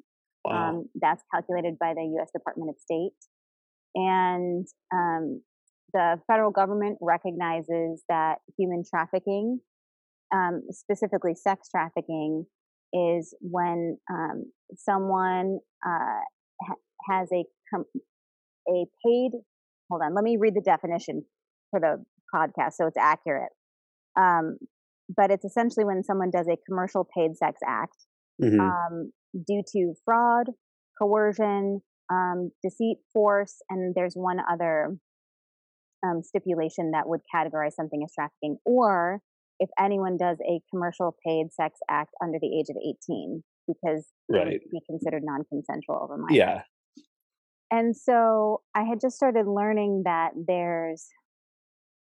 wow 0.44 0.72
Um, 0.72 0.90
that's 1.00 1.24
calculated 1.34 1.80
by 1.80 1.94
the 1.94 2.04
U.S. 2.18 2.32
Department 2.34 2.70
of 2.70 2.76
State. 2.80 3.14
And 3.96 4.68
um, 4.94 5.42
the 5.94 6.18
federal 6.28 6.52
government 6.52 6.98
recognizes 7.02 8.04
that 8.10 8.36
human 8.58 8.84
trafficking, 8.90 9.60
um, 10.34 10.62
specifically 10.72 11.34
sex 11.36 11.70
trafficking, 11.70 12.46
is 12.94 13.36
when 13.42 13.98
um, 14.12 14.52
someone 14.78 15.60
uh, 15.86 16.22
ha- 16.62 16.76
has 17.10 17.30
a 17.34 17.44
com- 17.74 17.86
a 18.70 18.86
paid. 19.06 19.32
Hold 19.90 20.02
on, 20.04 20.16
let 20.16 20.24
me 20.24 20.38
read 20.40 20.56
the 20.56 20.62
definition 20.62 21.24
for 21.72 21.80
the 21.80 22.04
podcast 22.34 22.74
so 22.74 22.88
it's 22.88 22.98
accurate. 22.98 23.52
Um, 24.20 24.58
but 25.16 25.30
it's 25.32 25.46
essentially 25.46 25.86
when 25.86 26.04
someone 26.04 26.32
does 26.32 26.48
a 26.48 26.58
commercial 26.68 27.08
paid 27.16 27.38
sex 27.38 27.60
act 27.66 27.96
Mhm. 28.42 28.60
um, 28.60 29.12
due 29.48 29.62
to 29.74 29.94
fraud, 30.04 30.48
coercion, 31.00 31.82
um, 32.12 32.52
deceit, 32.64 32.98
force, 33.14 33.62
and 33.70 33.94
there's 33.96 34.16
one 34.16 34.40
other 34.52 34.98
um, 36.06 36.22
stipulation 36.22 36.92
that 36.92 37.08
would 37.08 37.22
categorize 37.34 37.74
something 37.74 38.04
as 38.04 38.12
trafficking, 38.14 38.58
or 38.66 39.22
if 39.60 39.70
anyone 39.80 40.18
does 40.18 40.38
a 40.42 40.60
commercial 40.70 41.16
paid 41.26 41.48
sex 41.54 41.80
act 41.90 42.12
under 42.22 42.38
the 42.40 42.60
age 42.60 42.68
of 42.70 42.76
18, 42.78 43.44
because 43.68 44.06
they 44.30 44.38
would 44.40 44.48
Right. 44.48 44.62
be 44.72 44.82
considered 44.90 45.24
non-consensual 45.24 46.00
over 46.04 46.18
minors. 46.18 46.38
yeah 46.38 46.62
And 47.72 47.96
so 47.96 48.62
I 48.76 48.84
had 48.84 49.00
just 49.02 49.16
started 49.16 49.48
learning 49.48 50.04
that 50.06 50.32
there's 50.36 51.08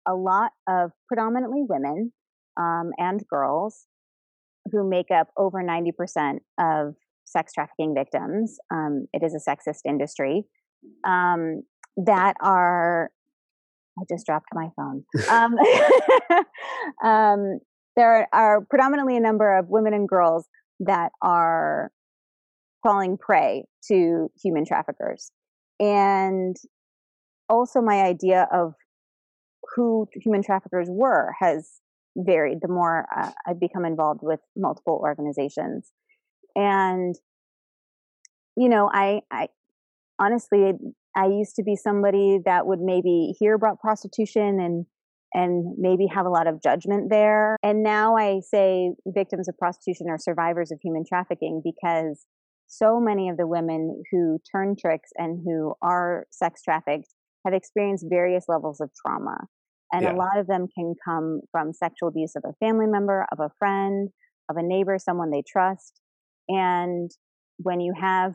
a 0.07 0.15
lot 0.15 0.53
of 0.69 0.91
predominantly 1.07 1.63
women 1.69 2.13
um, 2.59 2.91
and 2.99 3.23
girls 3.29 3.87
who 4.73 4.89
make 4.89 5.11
up 5.11 5.29
over 5.37 5.63
90% 5.63 6.39
of 6.59 6.95
sex 7.25 7.53
trafficking 7.53 7.95
victims. 7.97 8.59
Um, 8.73 9.07
it 9.13 9.23
is 9.23 9.35
a 9.35 9.51
sexist 9.51 9.81
industry 9.87 10.45
um, 11.07 11.63
that 11.97 12.35
are. 12.41 13.11
I 13.97 14.03
just 14.13 14.27
dropped 14.27 14.49
my 14.53 14.71
phone. 14.75 15.05
Um, 15.31 15.55
um, 17.09 17.59
there 17.97 18.27
are 18.33 18.61
predominantly 18.69 19.17
a 19.17 19.21
number 19.21 19.57
of 19.57 19.69
women 19.69 19.95
and 19.95 20.09
girls 20.09 20.49
that 20.81 21.13
are 21.23 21.93
falling 22.83 23.17
prey 23.17 23.65
to 23.87 24.31
human 24.43 24.65
traffickers. 24.65 25.31
And 25.79 26.57
also, 27.49 27.81
my 27.81 28.03
idea 28.03 28.49
of 28.53 28.75
who 29.75 30.09
human 30.13 30.43
traffickers 30.43 30.89
were 30.91 31.33
has 31.39 31.81
varied 32.17 32.59
the 32.63 32.69
more 32.69 33.07
uh, 33.17 33.31
I've 33.47 33.61
become 33.61 33.85
involved 33.85 34.21
with 34.23 34.41
multiple 34.57 35.01
organizations. 35.03 35.91
And, 36.57 37.15
you 38.57 38.69
know, 38.69 38.91
I, 38.93 39.21
I 39.31 39.49
honestly, 40.19 40.73
I 41.17 41.27
used 41.27 41.57
to 41.57 41.63
be 41.63 41.77
somebody 41.77 42.39
that 42.45 42.67
would 42.67 42.81
maybe 42.81 43.35
hear 43.39 43.55
about 43.55 43.81
prostitution 43.81 44.61
and 44.61 44.87
and 45.37 45.75
maybe 45.77 46.07
have 46.07 46.27
a 46.27 46.31
lot 46.31 46.47
of 46.47 46.63
judgment 46.63 47.11
there. 47.11 47.57
And 47.63 47.83
now 47.83 48.17
I 48.17 48.39
say 48.39 48.93
victims 49.05 49.49
of 49.49 49.59
prostitution 49.59 50.07
are 50.09 50.17
survivors 50.17 50.71
of 50.71 50.79
human 50.81 51.05
trafficking 51.05 51.61
because 51.63 52.25
so 52.69 53.01
many 53.01 53.29
of 53.29 53.37
the 53.37 53.47
women 53.47 54.03
who 54.13 54.39
turn 54.51 54.77
tricks 54.81 55.11
and 55.17 55.43
who 55.45 55.75
are 55.83 56.27
sex 56.31 56.63
trafficked 56.63 57.09
have 57.45 57.53
experienced 57.53 58.07
various 58.09 58.45
levels 58.49 58.81
of 58.81 58.91
trauma. 59.05 59.37
And 59.93 60.03
yeah. 60.03 60.13
a 60.13 60.17
lot 60.17 60.39
of 60.39 60.47
them 60.47 60.67
can 60.75 60.95
come 61.05 61.41
from 61.51 61.73
sexual 61.73 62.09
abuse 62.09 62.35
of 62.37 62.45
a 62.47 62.55
family 62.65 62.87
member, 62.87 63.27
of 63.33 63.41
a 63.41 63.51
friend, 63.59 64.11
of 64.49 64.57
a 64.57 64.63
neighbor, 64.63 64.99
someone 64.99 65.31
they 65.31 65.43
trust. 65.47 66.01
And 66.49 67.11
when 67.59 67.81
you 67.81 67.93
have 67.99 68.35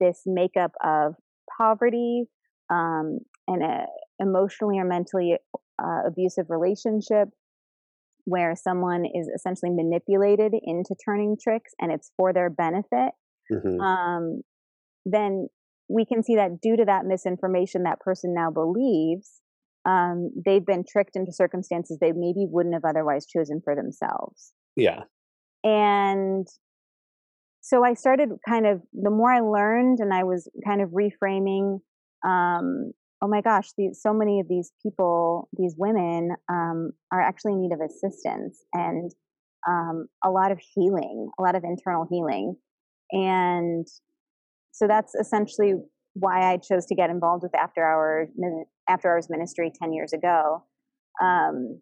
this 0.00 0.22
makeup 0.26 0.72
of 0.84 1.14
poverty 1.58 2.24
um, 2.70 3.18
and 3.46 3.62
a 3.62 3.86
emotionally 4.20 4.78
or 4.78 4.84
mentally 4.84 5.36
uh, 5.82 6.02
abusive 6.06 6.46
relationship 6.48 7.28
where 8.26 8.54
someone 8.56 9.04
is 9.04 9.28
essentially 9.34 9.70
manipulated 9.70 10.54
into 10.62 10.94
turning 11.04 11.36
tricks 11.42 11.72
and 11.80 11.92
it's 11.92 12.10
for 12.16 12.32
their 12.32 12.48
benefit, 12.48 13.12
mm-hmm. 13.52 13.80
um, 13.80 14.40
then 15.04 15.48
we 15.88 16.06
can 16.06 16.22
see 16.22 16.36
that 16.36 16.60
due 16.62 16.76
to 16.76 16.84
that 16.86 17.04
misinformation 17.04 17.82
that 17.82 18.00
person 18.00 18.34
now 18.34 18.50
believes, 18.50 19.30
um, 19.84 20.30
they've 20.44 20.64
been 20.64 20.84
tricked 20.90 21.16
into 21.16 21.32
circumstances 21.32 21.98
they 22.00 22.12
maybe 22.12 22.46
wouldn't 22.48 22.74
have 22.74 22.84
otherwise 22.88 23.26
chosen 23.26 23.60
for 23.62 23.76
themselves. 23.76 24.52
Yeah. 24.76 25.02
And 25.62 26.46
so 27.64 27.82
I 27.82 27.94
started 27.94 28.28
kind 28.46 28.66
of, 28.66 28.82
the 28.92 29.10
more 29.10 29.32
I 29.32 29.40
learned 29.40 30.00
and 30.00 30.12
I 30.12 30.22
was 30.24 30.48
kind 30.66 30.82
of 30.82 30.90
reframing 30.90 31.78
um, 32.26 32.92
oh 33.22 33.26
my 33.26 33.40
gosh, 33.40 33.70
these, 33.78 34.00
so 34.02 34.12
many 34.12 34.38
of 34.38 34.48
these 34.48 34.70
people, 34.82 35.48
these 35.56 35.74
women, 35.78 36.36
um, 36.50 36.92
are 37.10 37.22
actually 37.22 37.52
in 37.52 37.62
need 37.62 37.72
of 37.72 37.80
assistance 37.80 38.62
and 38.74 39.10
um, 39.66 40.08
a 40.22 40.30
lot 40.30 40.52
of 40.52 40.60
healing, 40.74 41.30
a 41.38 41.42
lot 41.42 41.54
of 41.54 41.64
internal 41.64 42.06
healing. 42.10 42.54
And 43.12 43.86
so 44.72 44.86
that's 44.86 45.14
essentially 45.14 45.72
why 46.12 46.52
I 46.52 46.58
chose 46.58 46.84
to 46.86 46.94
get 46.94 47.08
involved 47.08 47.42
with 47.42 47.54
After 47.54 47.82
Hours, 47.82 48.28
After 48.90 49.10
Hours 49.10 49.28
Ministry 49.30 49.72
10 49.80 49.94
years 49.94 50.12
ago. 50.12 50.62
Um, 51.22 51.80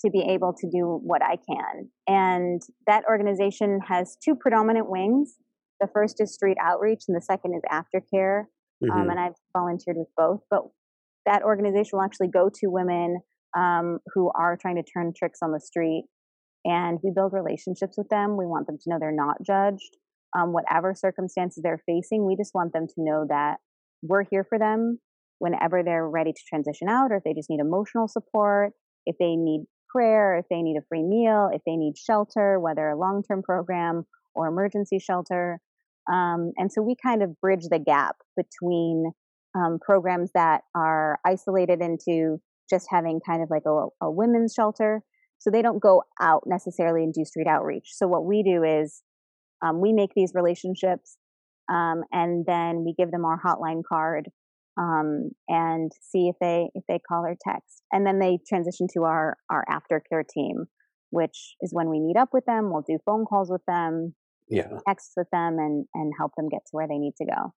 to 0.00 0.10
be 0.10 0.20
able 0.30 0.52
to 0.52 0.68
do 0.70 1.00
what 1.02 1.22
I 1.22 1.36
can. 1.36 1.90
And 2.06 2.60
that 2.86 3.04
organization 3.08 3.80
has 3.88 4.16
two 4.22 4.34
predominant 4.34 4.90
wings. 4.90 5.36
The 5.80 5.88
first 5.92 6.20
is 6.20 6.34
street 6.34 6.56
outreach, 6.62 7.04
and 7.08 7.16
the 7.16 7.22
second 7.22 7.54
is 7.54 7.62
aftercare. 7.70 8.44
Um, 8.82 8.90
mm-hmm. 8.90 9.00
Um, 9.00 9.10
and 9.10 9.20
I've 9.20 9.34
volunteered 9.56 9.96
with 9.96 10.08
both. 10.16 10.40
But 10.50 10.62
that 11.24 11.42
organization 11.42 11.90
will 11.94 12.04
actually 12.04 12.28
go 12.28 12.48
to 12.48 12.66
women 12.66 13.18
um, 13.56 13.98
who 14.14 14.30
are 14.38 14.56
trying 14.60 14.76
to 14.76 14.82
turn 14.82 15.12
tricks 15.16 15.38
on 15.42 15.52
the 15.52 15.60
street, 15.60 16.04
and 16.64 16.98
we 17.02 17.10
build 17.14 17.32
relationships 17.32 17.96
with 17.96 18.08
them. 18.08 18.36
We 18.36 18.46
want 18.46 18.66
them 18.66 18.76
to 18.76 18.90
know 18.90 18.98
they're 19.00 19.12
not 19.12 19.36
judged, 19.44 19.96
um, 20.38 20.52
whatever 20.52 20.94
circumstances 20.94 21.62
they're 21.62 21.82
facing. 21.86 22.26
We 22.26 22.36
just 22.36 22.54
want 22.54 22.72
them 22.72 22.86
to 22.86 22.94
know 22.98 23.24
that 23.28 23.56
we're 24.02 24.24
here 24.30 24.44
for 24.48 24.58
them 24.58 24.98
whenever 25.38 25.82
they're 25.82 26.08
ready 26.08 26.32
to 26.32 26.42
transition 26.48 26.88
out, 26.88 27.12
or 27.12 27.16
if 27.16 27.24
they 27.24 27.34
just 27.34 27.50
need 27.50 27.60
emotional 27.60 28.08
support, 28.08 28.72
if 29.06 29.16
they 29.18 29.36
need 29.36 29.64
prayer, 29.96 30.36
if 30.36 30.44
they 30.50 30.62
need 30.62 30.76
a 30.76 30.84
free 30.88 31.02
meal, 31.02 31.48
if 31.52 31.62
they 31.64 31.76
need 31.76 31.96
shelter, 31.96 32.60
whether 32.60 32.88
a 32.88 32.98
long 32.98 33.22
term 33.22 33.42
program 33.42 34.04
or 34.34 34.46
emergency 34.46 34.98
shelter. 34.98 35.58
Um, 36.12 36.52
and 36.56 36.70
so 36.70 36.82
we 36.82 36.94
kind 37.02 37.22
of 37.22 37.40
bridge 37.40 37.64
the 37.70 37.78
gap 37.78 38.16
between 38.36 39.12
um, 39.56 39.78
programs 39.80 40.30
that 40.34 40.62
are 40.74 41.18
isolated 41.24 41.80
into 41.80 42.40
just 42.68 42.86
having 42.90 43.20
kind 43.26 43.42
of 43.42 43.48
like 43.50 43.62
a, 43.66 43.86
a 44.02 44.10
women's 44.10 44.52
shelter. 44.52 45.02
So 45.38 45.50
they 45.50 45.62
don't 45.62 45.80
go 45.80 46.02
out 46.20 46.44
necessarily 46.46 47.02
and 47.02 47.14
do 47.14 47.24
street 47.24 47.46
outreach. 47.46 47.88
So 47.92 48.06
what 48.06 48.24
we 48.24 48.42
do 48.42 48.62
is 48.62 49.02
um, 49.64 49.80
we 49.80 49.92
make 49.92 50.10
these 50.14 50.32
relationships 50.34 51.16
um, 51.70 52.02
and 52.12 52.44
then 52.46 52.84
we 52.84 52.94
give 52.96 53.10
them 53.10 53.24
our 53.24 53.40
hotline 53.40 53.82
card 53.88 54.28
um, 54.78 55.30
and 55.48 55.92
see 56.00 56.28
if 56.28 56.36
they 56.40 56.68
if 56.74 56.84
they 56.88 56.98
call 56.98 57.24
or 57.24 57.36
text. 57.46 57.82
And 57.92 58.06
then 58.06 58.18
they 58.18 58.38
transition 58.48 58.86
to 58.94 59.04
our 59.04 59.36
our 59.50 59.64
aftercare 59.70 60.26
team 60.26 60.66
which 61.10 61.54
is 61.60 61.70
when 61.72 61.88
we 61.88 62.00
meet 62.00 62.16
up 62.16 62.30
with 62.32 62.44
them 62.46 62.68
we'll 62.70 62.82
do 62.82 62.98
phone 63.06 63.24
calls 63.24 63.48
with 63.48 63.64
them 63.68 64.12
yeah. 64.48 64.68
text 64.86 65.12
with 65.16 65.28
them 65.32 65.58
and 65.58 65.86
and 65.94 66.12
help 66.18 66.32
them 66.36 66.48
get 66.48 66.60
to 66.66 66.70
where 66.72 66.88
they 66.88 66.98
need 66.98 67.14
to 67.18 67.24
go. 67.24 67.52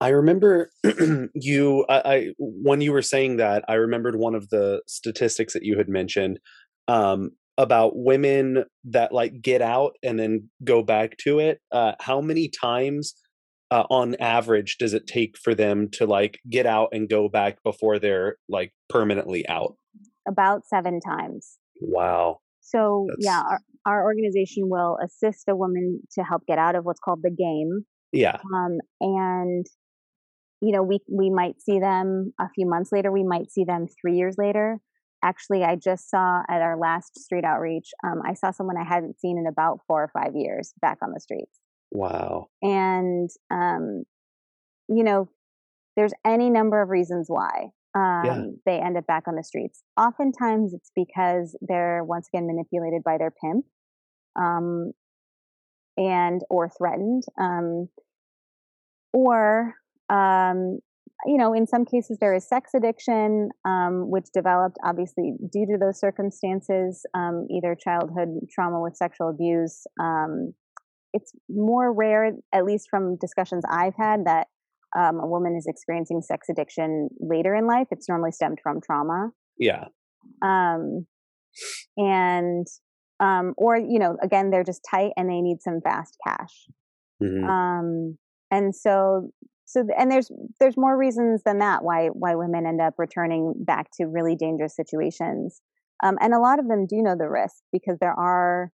I 0.00 0.08
remember 0.08 0.70
you 1.34 1.84
I, 1.88 2.02
I, 2.04 2.28
when 2.38 2.80
you 2.80 2.92
were 2.92 3.02
saying 3.02 3.36
that 3.36 3.64
i 3.68 3.74
remembered 3.74 4.16
one 4.16 4.34
of 4.34 4.48
the 4.48 4.82
statistics 4.86 5.52
that 5.52 5.64
you 5.64 5.78
had 5.78 5.88
mentioned 5.88 6.40
um 6.88 7.30
about 7.58 7.92
women 7.94 8.64
that 8.84 9.12
like 9.12 9.40
get 9.42 9.62
out 9.62 9.92
and 10.02 10.18
then 10.18 10.48
go 10.64 10.82
back 10.82 11.16
to 11.18 11.38
it. 11.38 11.60
Uh 11.70 11.92
how 12.00 12.20
many 12.20 12.48
times 12.48 13.14
uh, 13.72 13.84
on 13.90 14.14
average 14.16 14.76
does 14.78 14.94
it 14.94 15.06
take 15.06 15.36
for 15.38 15.54
them 15.54 15.88
to 15.90 16.06
like 16.06 16.40
get 16.48 16.66
out 16.66 16.88
and 16.92 17.08
go 17.08 17.28
back 17.28 17.62
before 17.62 17.98
they're 17.98 18.36
like 18.48 18.72
permanently 18.88 19.48
out 19.48 19.76
about 20.26 20.66
seven 20.66 21.00
times 21.00 21.58
wow 21.80 22.38
so 22.62 23.06
That's... 23.08 23.24
yeah, 23.24 23.42
our, 23.42 23.60
our 23.84 24.04
organization 24.04 24.68
will 24.68 24.98
assist 25.04 25.48
a 25.48 25.56
woman 25.56 26.00
to 26.12 26.22
help 26.22 26.46
get 26.46 26.58
out 26.58 26.74
of 26.74 26.84
what's 26.84 27.00
called 27.00 27.20
the 27.22 27.30
game. 27.30 27.84
Yeah. 28.12 28.38
Um, 28.54 28.78
and 29.00 29.66
you 30.60 30.70
know, 30.70 30.82
we 30.82 31.00
we 31.10 31.28
might 31.28 31.60
see 31.60 31.80
them 31.80 32.32
a 32.40 32.48
few 32.54 32.68
months 32.68 32.92
later. 32.92 33.10
We 33.10 33.24
might 33.24 33.50
see 33.50 33.64
them 33.64 33.86
three 34.00 34.16
years 34.16 34.36
later. 34.38 34.78
Actually, 35.24 35.64
I 35.64 35.76
just 35.76 36.08
saw 36.08 36.42
at 36.48 36.62
our 36.62 36.76
last 36.76 37.18
street 37.18 37.44
outreach, 37.44 37.90
um, 38.04 38.22
I 38.24 38.34
saw 38.34 38.50
someone 38.50 38.76
I 38.76 38.84
hadn't 38.84 39.20
seen 39.20 39.38
in 39.38 39.46
about 39.46 39.80
four 39.86 40.02
or 40.02 40.10
five 40.12 40.34
years 40.34 40.72
back 40.80 40.98
on 41.02 41.12
the 41.12 41.20
streets. 41.20 41.58
Wow. 41.92 42.48
And 42.62 43.30
um, 43.50 44.04
you 44.88 45.04
know, 45.04 45.28
there's 45.96 46.12
any 46.24 46.50
number 46.50 46.80
of 46.80 46.88
reasons 46.88 47.26
why 47.28 47.68
um, 47.94 48.22
yeah. 48.24 48.42
they 48.64 48.78
end 48.80 48.96
up 48.96 49.06
back 49.06 49.24
on 49.28 49.36
the 49.36 49.44
streets. 49.44 49.82
Oftentimes, 49.98 50.72
it's 50.72 50.90
because 50.96 51.56
they're 51.60 52.02
once 52.02 52.28
again 52.32 52.46
manipulated 52.46 53.02
by 53.04 53.18
their 53.18 53.30
pimp, 53.30 53.66
um, 54.36 54.92
and 55.96 56.42
or 56.48 56.70
threatened, 56.70 57.24
um, 57.38 57.88
or 59.12 59.74
um, 60.08 60.78
you 61.26 61.36
know, 61.36 61.52
in 61.52 61.66
some 61.66 61.84
cases 61.84 62.18
there 62.20 62.34
is 62.34 62.48
sex 62.48 62.70
addiction, 62.74 63.50
um, 63.66 64.10
which 64.10 64.26
developed 64.34 64.78
obviously 64.84 65.34
due 65.52 65.66
to 65.66 65.78
those 65.78 66.00
circumstances, 66.00 67.04
um, 67.14 67.46
either 67.50 67.76
childhood 67.78 68.28
trauma 68.50 68.80
with 68.80 68.96
sexual 68.96 69.28
abuse. 69.28 69.86
It's 71.12 71.32
more 71.48 71.92
rare, 71.92 72.32
at 72.52 72.64
least 72.64 72.88
from 72.90 73.16
discussions 73.16 73.64
I've 73.70 73.94
had, 73.96 74.24
that 74.26 74.48
um, 74.96 75.20
a 75.20 75.26
woman 75.26 75.56
is 75.56 75.66
experiencing 75.66 76.22
sex 76.22 76.48
addiction 76.50 77.08
later 77.18 77.54
in 77.54 77.66
life, 77.66 77.88
it's 77.90 78.08
normally 78.08 78.32
stemmed 78.32 78.58
from 78.62 78.80
trauma. 78.80 79.30
Yeah. 79.58 79.86
Um, 80.42 81.06
and 81.96 82.66
um, 83.20 83.54
or 83.56 83.76
you 83.76 83.98
know, 83.98 84.16
again, 84.22 84.50
they're 84.50 84.64
just 84.64 84.86
tight 84.88 85.12
and 85.16 85.30
they 85.30 85.40
need 85.40 85.62
some 85.62 85.80
fast 85.82 86.16
cash. 86.26 86.66
Mm-hmm. 87.22 87.48
Um, 87.48 88.18
and 88.50 88.74
so, 88.74 89.30
so, 89.64 89.84
and 89.96 90.10
there's 90.10 90.30
there's 90.60 90.76
more 90.76 90.98
reasons 90.98 91.42
than 91.44 91.58
that 91.58 91.84
why 91.84 92.08
why 92.08 92.34
women 92.34 92.66
end 92.66 92.80
up 92.80 92.94
returning 92.98 93.54
back 93.58 93.88
to 93.98 94.06
really 94.06 94.34
dangerous 94.36 94.74
situations. 94.74 95.60
Um, 96.02 96.18
and 96.20 96.34
a 96.34 96.40
lot 96.40 96.58
of 96.58 96.66
them 96.66 96.86
do 96.86 97.00
know 97.00 97.14
the 97.16 97.28
risk 97.28 97.62
because 97.72 97.98
there 98.00 98.18
are 98.18 98.72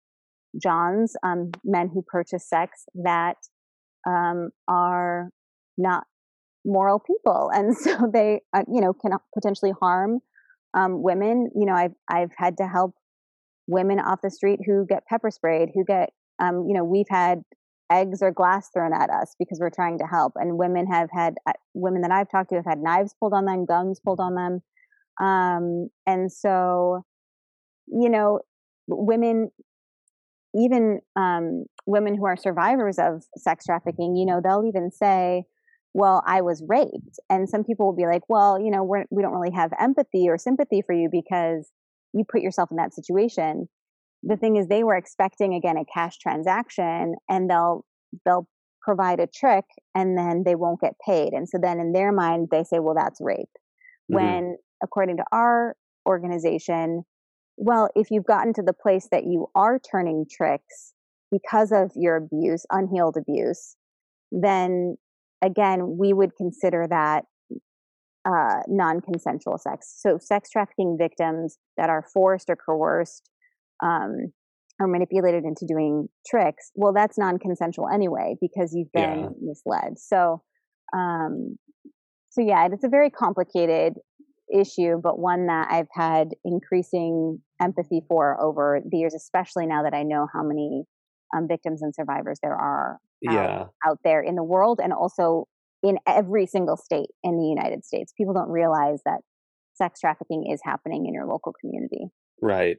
Johns, 0.61 1.15
um, 1.23 1.51
men 1.65 1.89
who 1.93 2.03
purchase 2.03 2.49
sex 2.49 2.85
that 2.95 3.37
um, 4.07 4.51
are 4.69 5.31
not 5.79 6.05
moral 6.65 7.01
people. 7.01 7.51
And 7.53 7.77
so 7.77 8.11
they 8.13 8.41
uh, 8.55 8.65
you 8.73 8.81
know 8.81 8.93
can 8.93 9.13
potentially 9.35 9.73
harm 9.81 10.21
um, 10.75 11.03
women. 11.03 11.51
You 11.55 11.67
know 11.67 11.75
i've 11.75 11.95
i've 12.09 12.31
had 12.37 12.57
to 12.59 12.67
help 12.67 12.95
women 13.67 14.01
off 14.01 14.21
the 14.23 14.31
street 14.31 14.61
who 14.67 14.85
get 14.89 15.07
pepper 15.07 15.31
sprayed 15.31 15.71
who 15.75 15.85
get 15.85 16.11
um, 16.41 16.67
you 16.67 16.75
know 16.75 16.85
we've 16.85 17.09
had 17.09 17.43
eggs 17.91 18.23
or 18.23 18.31
glass 18.31 18.71
thrown 18.73 18.95
at 18.95 19.11
us 19.11 19.35
because 19.39 19.59
we're 19.61 19.69
trying 19.69 19.99
to 19.99 20.07
help. 20.07 20.33
And 20.37 20.57
women 20.57 20.87
have 20.87 21.11
had 21.13 21.35
uh, 21.47 21.53
women 21.75 22.03
that 22.03 22.11
i've 22.11 22.31
talked 22.31 22.51
to 22.51 22.57
have 22.57 22.65
had 22.65 22.79
knives 22.79 23.15
pulled 23.19 23.35
on 23.35 23.45
them 23.45 23.65
guns 23.67 24.01
pulled 24.05 24.21
on 24.21 24.35
them. 24.35 24.61
Um, 25.21 25.89
and 26.07 26.33
so 26.33 27.05
you 27.87 28.09
know 28.09 28.41
women 28.89 29.51
even 30.55 31.01
um, 31.17 31.65
women 31.87 32.15
who 32.15 32.27
are 32.27 32.37
survivors 32.37 32.99
of 32.99 33.23
sex 33.37 33.65
trafficking 33.65 34.17
you 34.17 34.27
know 34.27 34.41
they'll 34.43 34.67
even 34.67 34.91
say 34.91 35.45
well, 35.95 36.23
I 36.27 36.41
was 36.41 36.63
raped. 36.67 37.21
And 37.29 37.49
some 37.49 37.65
people 37.65 37.87
will 37.87 37.97
be 37.97 38.07
like, 38.07 38.23
well, 38.29 38.59
you 38.59 38.71
know, 38.71 38.83
we're, 38.83 39.05
we 39.11 39.23
don't 39.23 39.33
really 39.33 39.55
have 39.55 39.73
empathy 39.79 40.29
or 40.29 40.39
sympathy 40.39 40.83
for 40.83 40.95
you 40.95 41.09
because 41.11 41.71
you 42.15 42.25
put 42.31 42.41
yourself 42.41 42.71
in 42.71 42.77
that 42.79 42.95
situation. 42.95 43.69
The 44.23 44.37
thing 44.37 44.57
is, 44.57 44.69
they 44.69 44.85
were 44.85 44.97
expecting 44.97 45.55
again 45.55 45.77
a 45.77 45.85
cash 45.85 46.19
transaction, 46.19 47.17
and 47.29 47.51
they'll 47.51 47.85
they'll 48.25 48.47
provide 48.83 49.21
a 49.21 49.27
trick 49.27 49.65
and 49.95 50.19
then 50.19 50.43
they 50.45 50.55
won't 50.55 50.81
get 50.81 50.95
paid. 51.07 51.33
And 51.33 51.49
so 51.49 51.59
then 51.61 51.79
in 51.79 51.93
their 51.93 52.13
mind, 52.13 52.49
they 52.51 52.65
say, 52.65 52.79
well, 52.79 52.95
that's 52.97 53.21
rape. 53.21 53.39
Mm-hmm. 54.11 54.15
When, 54.15 54.57
according 54.83 55.19
to 55.19 55.25
our 55.33 55.77
organization, 56.07 57.05
well, 57.63 57.89
if 57.95 58.11
you've 58.11 58.27
gotten 58.27 58.53
to 58.55 58.63
the 58.63 58.73
place 58.73 59.07
that 59.13 59.23
you 59.23 59.47
are 59.55 59.79
turning 59.79 60.27
tricks 60.29 60.95
because 61.31 61.71
of 61.71 61.93
your 61.95 62.17
abuse, 62.17 62.67
unhealed 62.73 63.17
abuse, 63.17 63.77
then 64.33 64.97
again, 65.45 65.97
we 65.97 66.13
would 66.13 66.35
consider 66.37 66.89
that 66.91 67.25
uh, 68.25 68.63
non 68.67 69.01
consensual 69.01 69.59
sex. 69.59 69.95
So, 69.97 70.19
sex 70.21 70.51
trafficking 70.51 70.97
victims 70.99 71.57
that 71.77 71.89
are 71.89 72.05
forced 72.13 72.51
or 72.51 72.57
coerced 72.57 73.31
um, 73.81 74.33
or 74.81 74.89
manipulated 74.89 75.45
into 75.45 75.65
doing 75.65 76.09
tricks, 76.29 76.73
well, 76.75 76.93
that's 76.93 77.17
non 77.17 77.39
consensual 77.39 77.87
anyway 77.89 78.35
because 78.41 78.75
you've 78.75 78.93
been 78.93 79.21
yeah. 79.21 79.29
misled. 79.41 80.01
So, 80.01 80.43
um, 80.93 81.59
so 82.31 82.41
yeah, 82.41 82.67
it's 82.73 82.83
a 82.83 82.89
very 82.89 83.11
complicated 83.11 83.95
issue, 84.53 85.01
but 85.03 85.19
one 85.19 85.47
that 85.47 85.69
I've 85.71 85.89
had 85.93 86.29
increasing 86.45 87.41
empathy 87.63 88.03
for 88.09 88.41
over 88.41 88.81
the 88.85 88.99
years, 88.99 89.15
especially 89.15 89.67
now 89.67 89.83
that 89.83 89.95
I 89.95 90.03
know 90.03 90.27
how 90.33 90.43
many 90.43 90.85
um, 91.37 91.47
victims 91.49 91.83
and 91.83 91.95
survivors 91.95 92.39
there 92.43 92.55
are 92.55 92.99
out, 93.29 93.33
yeah. 93.33 93.65
out 93.87 93.99
there 94.05 94.21
in 94.21 94.35
the 94.35 94.45
world 94.45 94.81
and 94.83 94.93
also 94.93 95.47
in 95.83 95.99
every 96.07 96.47
single 96.47 96.77
state 96.77 97.11
in 97.23 97.39
the 97.39 97.47
United 97.47 97.85
States. 97.85 98.13
People 98.17 98.35
don't 98.35 98.51
realize 98.51 99.01
that 99.05 99.21
sex 99.75 100.01
trafficking 100.01 100.51
is 100.51 100.61
happening 100.65 101.07
in 101.07 101.15
your 101.15 101.27
local 101.27 101.53
community. 101.61 102.07
Right. 102.41 102.77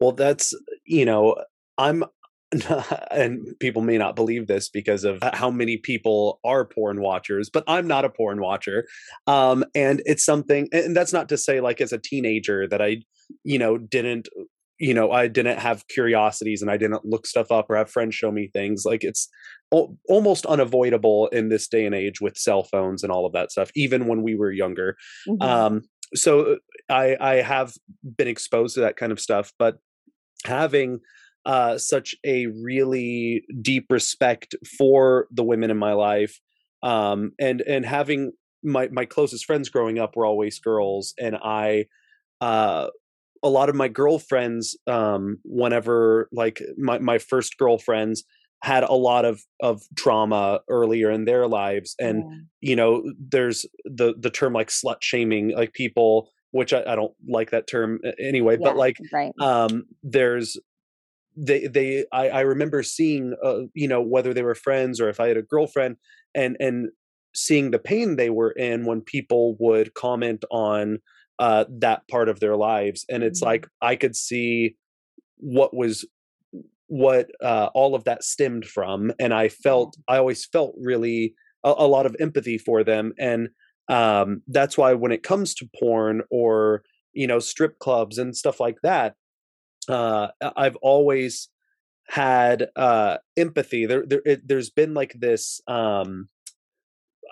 Well, 0.00 0.12
that's, 0.12 0.54
you 0.86 1.04
know, 1.04 1.36
I'm 1.76 2.04
and 3.10 3.46
people 3.60 3.82
may 3.82 3.96
not 3.96 4.16
believe 4.16 4.46
this 4.46 4.68
because 4.68 5.04
of 5.04 5.18
how 5.34 5.50
many 5.50 5.76
people 5.76 6.40
are 6.44 6.64
porn 6.64 7.00
watchers, 7.00 7.48
but 7.48 7.62
I'm 7.68 7.86
not 7.86 8.04
a 8.04 8.10
porn 8.10 8.40
watcher. 8.40 8.86
Um, 9.26 9.64
and 9.74 10.02
it's 10.04 10.24
something, 10.24 10.68
and 10.72 10.96
that's 10.96 11.12
not 11.12 11.28
to 11.28 11.36
say 11.36 11.60
like 11.60 11.80
as 11.80 11.92
a 11.92 11.98
teenager 11.98 12.66
that 12.66 12.82
I, 12.82 13.02
you 13.44 13.58
know, 13.58 13.78
didn't, 13.78 14.28
you 14.78 14.94
know, 14.94 15.12
I 15.12 15.28
didn't 15.28 15.58
have 15.58 15.86
curiosities 15.88 16.62
and 16.62 16.70
I 16.70 16.76
didn't 16.76 17.04
look 17.04 17.26
stuff 17.26 17.52
up 17.52 17.66
or 17.68 17.76
have 17.76 17.90
friends 17.90 18.14
show 18.14 18.32
me 18.32 18.48
things. 18.52 18.84
Like 18.84 19.04
it's 19.04 19.28
o- 19.70 19.96
almost 20.08 20.46
unavoidable 20.46 21.28
in 21.28 21.50
this 21.50 21.68
day 21.68 21.86
and 21.86 21.94
age 21.94 22.20
with 22.20 22.36
cell 22.36 22.64
phones 22.64 23.04
and 23.04 23.12
all 23.12 23.26
of 23.26 23.32
that 23.34 23.52
stuff, 23.52 23.70
even 23.76 24.06
when 24.06 24.22
we 24.22 24.34
were 24.34 24.50
younger. 24.50 24.96
Mm-hmm. 25.28 25.42
Um, 25.42 25.82
so 26.14 26.56
I, 26.88 27.16
I 27.20 27.34
have 27.36 27.74
been 28.02 28.26
exposed 28.26 28.74
to 28.74 28.80
that 28.80 28.96
kind 28.96 29.12
of 29.12 29.20
stuff, 29.20 29.52
but 29.58 29.78
having 30.44 31.00
uh, 31.46 31.78
such 31.78 32.14
a 32.24 32.46
really 32.46 33.44
deep 33.60 33.86
respect 33.90 34.54
for 34.78 35.26
the 35.30 35.44
women 35.44 35.70
in 35.70 35.78
my 35.78 35.92
life, 35.92 36.40
um, 36.82 37.32
and 37.38 37.60
and 37.62 37.84
having 37.84 38.32
my 38.62 38.88
my 38.88 39.04
closest 39.04 39.44
friends 39.44 39.68
growing 39.68 39.98
up 39.98 40.16
were 40.16 40.26
always 40.26 40.58
girls, 40.58 41.14
and 41.18 41.36
I. 41.36 41.86
Uh, 42.40 42.88
a 43.42 43.48
lot 43.48 43.70
of 43.70 43.74
my 43.74 43.88
girlfriends, 43.88 44.76
um, 44.86 45.38
whenever 45.44 46.28
like 46.30 46.60
my, 46.76 46.98
my 46.98 47.16
first 47.16 47.56
girlfriends 47.56 48.24
had 48.62 48.84
a 48.84 48.92
lot 48.92 49.24
of 49.24 49.42
of 49.62 49.82
trauma 49.96 50.60
earlier 50.68 51.10
in 51.10 51.24
their 51.24 51.46
lives 51.46 51.94
and 51.98 52.22
yeah. 52.22 52.38
you 52.60 52.76
know 52.76 53.02
there's 53.18 53.64
the 53.84 54.14
the 54.18 54.30
term 54.30 54.52
like 54.52 54.68
slut 54.68 54.96
shaming 55.00 55.54
like 55.56 55.72
people 55.72 56.28
which 56.52 56.72
I, 56.72 56.82
I 56.86 56.94
don't 56.94 57.14
like 57.26 57.50
that 57.52 57.66
term 57.66 58.00
anyway 58.18 58.54
yeah, 58.60 58.68
but 58.68 58.76
like 58.76 58.98
right. 59.12 59.32
um 59.40 59.84
there's 60.02 60.58
they 61.40 61.66
they 61.66 62.04
I, 62.12 62.28
I 62.28 62.40
remember 62.40 62.82
seeing 62.82 63.34
uh, 63.42 63.62
you 63.74 63.88
know 63.88 64.02
whether 64.02 64.34
they 64.34 64.42
were 64.42 64.54
friends 64.54 65.00
or 65.00 65.08
if 65.08 65.18
I 65.20 65.28
had 65.28 65.36
a 65.36 65.42
girlfriend 65.42 65.96
and 66.34 66.56
and 66.60 66.90
seeing 67.34 67.70
the 67.70 67.78
pain 67.78 68.16
they 68.16 68.30
were 68.30 68.50
in 68.50 68.84
when 68.84 69.00
people 69.00 69.56
would 69.58 69.94
comment 69.94 70.44
on 70.50 70.98
uh, 71.38 71.64
that 71.70 72.06
part 72.08 72.28
of 72.28 72.40
their 72.40 72.56
lives. 72.56 73.04
And 73.08 73.22
it's 73.22 73.40
mm-hmm. 73.40 73.48
like 73.48 73.66
I 73.80 73.96
could 73.96 74.14
see 74.14 74.76
what 75.36 75.74
was 75.74 76.06
what 76.88 77.30
uh, 77.42 77.70
all 77.72 77.94
of 77.94 78.04
that 78.04 78.24
stemmed 78.24 78.66
from. 78.66 79.12
And 79.18 79.32
I 79.32 79.48
felt 79.48 79.96
I 80.08 80.18
always 80.18 80.44
felt 80.44 80.74
really 80.78 81.34
a, 81.64 81.72
a 81.78 81.86
lot 81.86 82.06
of 82.06 82.16
empathy 82.20 82.58
for 82.58 82.84
them. 82.84 83.12
And 83.18 83.48
um, 83.88 84.42
that's 84.48 84.76
why 84.76 84.92
when 84.94 85.12
it 85.12 85.22
comes 85.22 85.54
to 85.54 85.68
porn 85.78 86.22
or 86.30 86.82
you 87.12 87.26
know 87.26 87.38
strip 87.38 87.78
clubs 87.78 88.18
and 88.18 88.36
stuff 88.36 88.60
like 88.60 88.76
that 88.82 89.14
uh, 89.88 90.28
I've 90.56 90.76
always 90.76 91.48
had 92.08 92.68
uh, 92.76 93.18
empathy. 93.36 93.86
There, 93.86 94.04
there, 94.06 94.38
there's 94.44 94.70
been 94.70 94.94
like 94.94 95.14
this. 95.18 95.60
Um, 95.66 96.28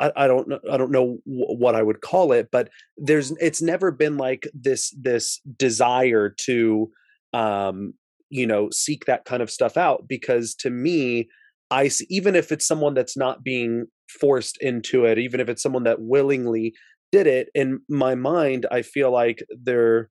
I, 0.00 0.12
I 0.16 0.26
don't 0.28 0.48
know. 0.48 0.60
I 0.70 0.76
don't 0.76 0.92
know 0.92 1.18
what 1.24 1.74
I 1.74 1.82
would 1.82 2.00
call 2.00 2.32
it, 2.32 2.48
but 2.50 2.70
there's. 2.96 3.32
It's 3.40 3.60
never 3.60 3.90
been 3.90 4.16
like 4.16 4.48
this. 4.54 4.94
This 4.98 5.40
desire 5.56 6.30
to, 6.46 6.90
um, 7.32 7.94
you 8.30 8.46
know, 8.46 8.70
seek 8.70 9.06
that 9.06 9.24
kind 9.24 9.42
of 9.42 9.50
stuff 9.50 9.76
out 9.76 10.06
because 10.08 10.54
to 10.56 10.70
me, 10.70 11.28
I 11.70 11.88
see, 11.88 12.06
even 12.08 12.36
if 12.36 12.52
it's 12.52 12.66
someone 12.66 12.94
that's 12.94 13.16
not 13.16 13.42
being 13.42 13.86
forced 14.20 14.56
into 14.60 15.04
it, 15.04 15.18
even 15.18 15.40
if 15.40 15.48
it's 15.48 15.62
someone 15.62 15.84
that 15.84 16.00
willingly 16.00 16.74
did 17.10 17.26
it, 17.26 17.48
in 17.54 17.80
my 17.88 18.14
mind, 18.14 18.66
I 18.70 18.82
feel 18.82 19.10
like 19.10 19.42
they're 19.62 20.10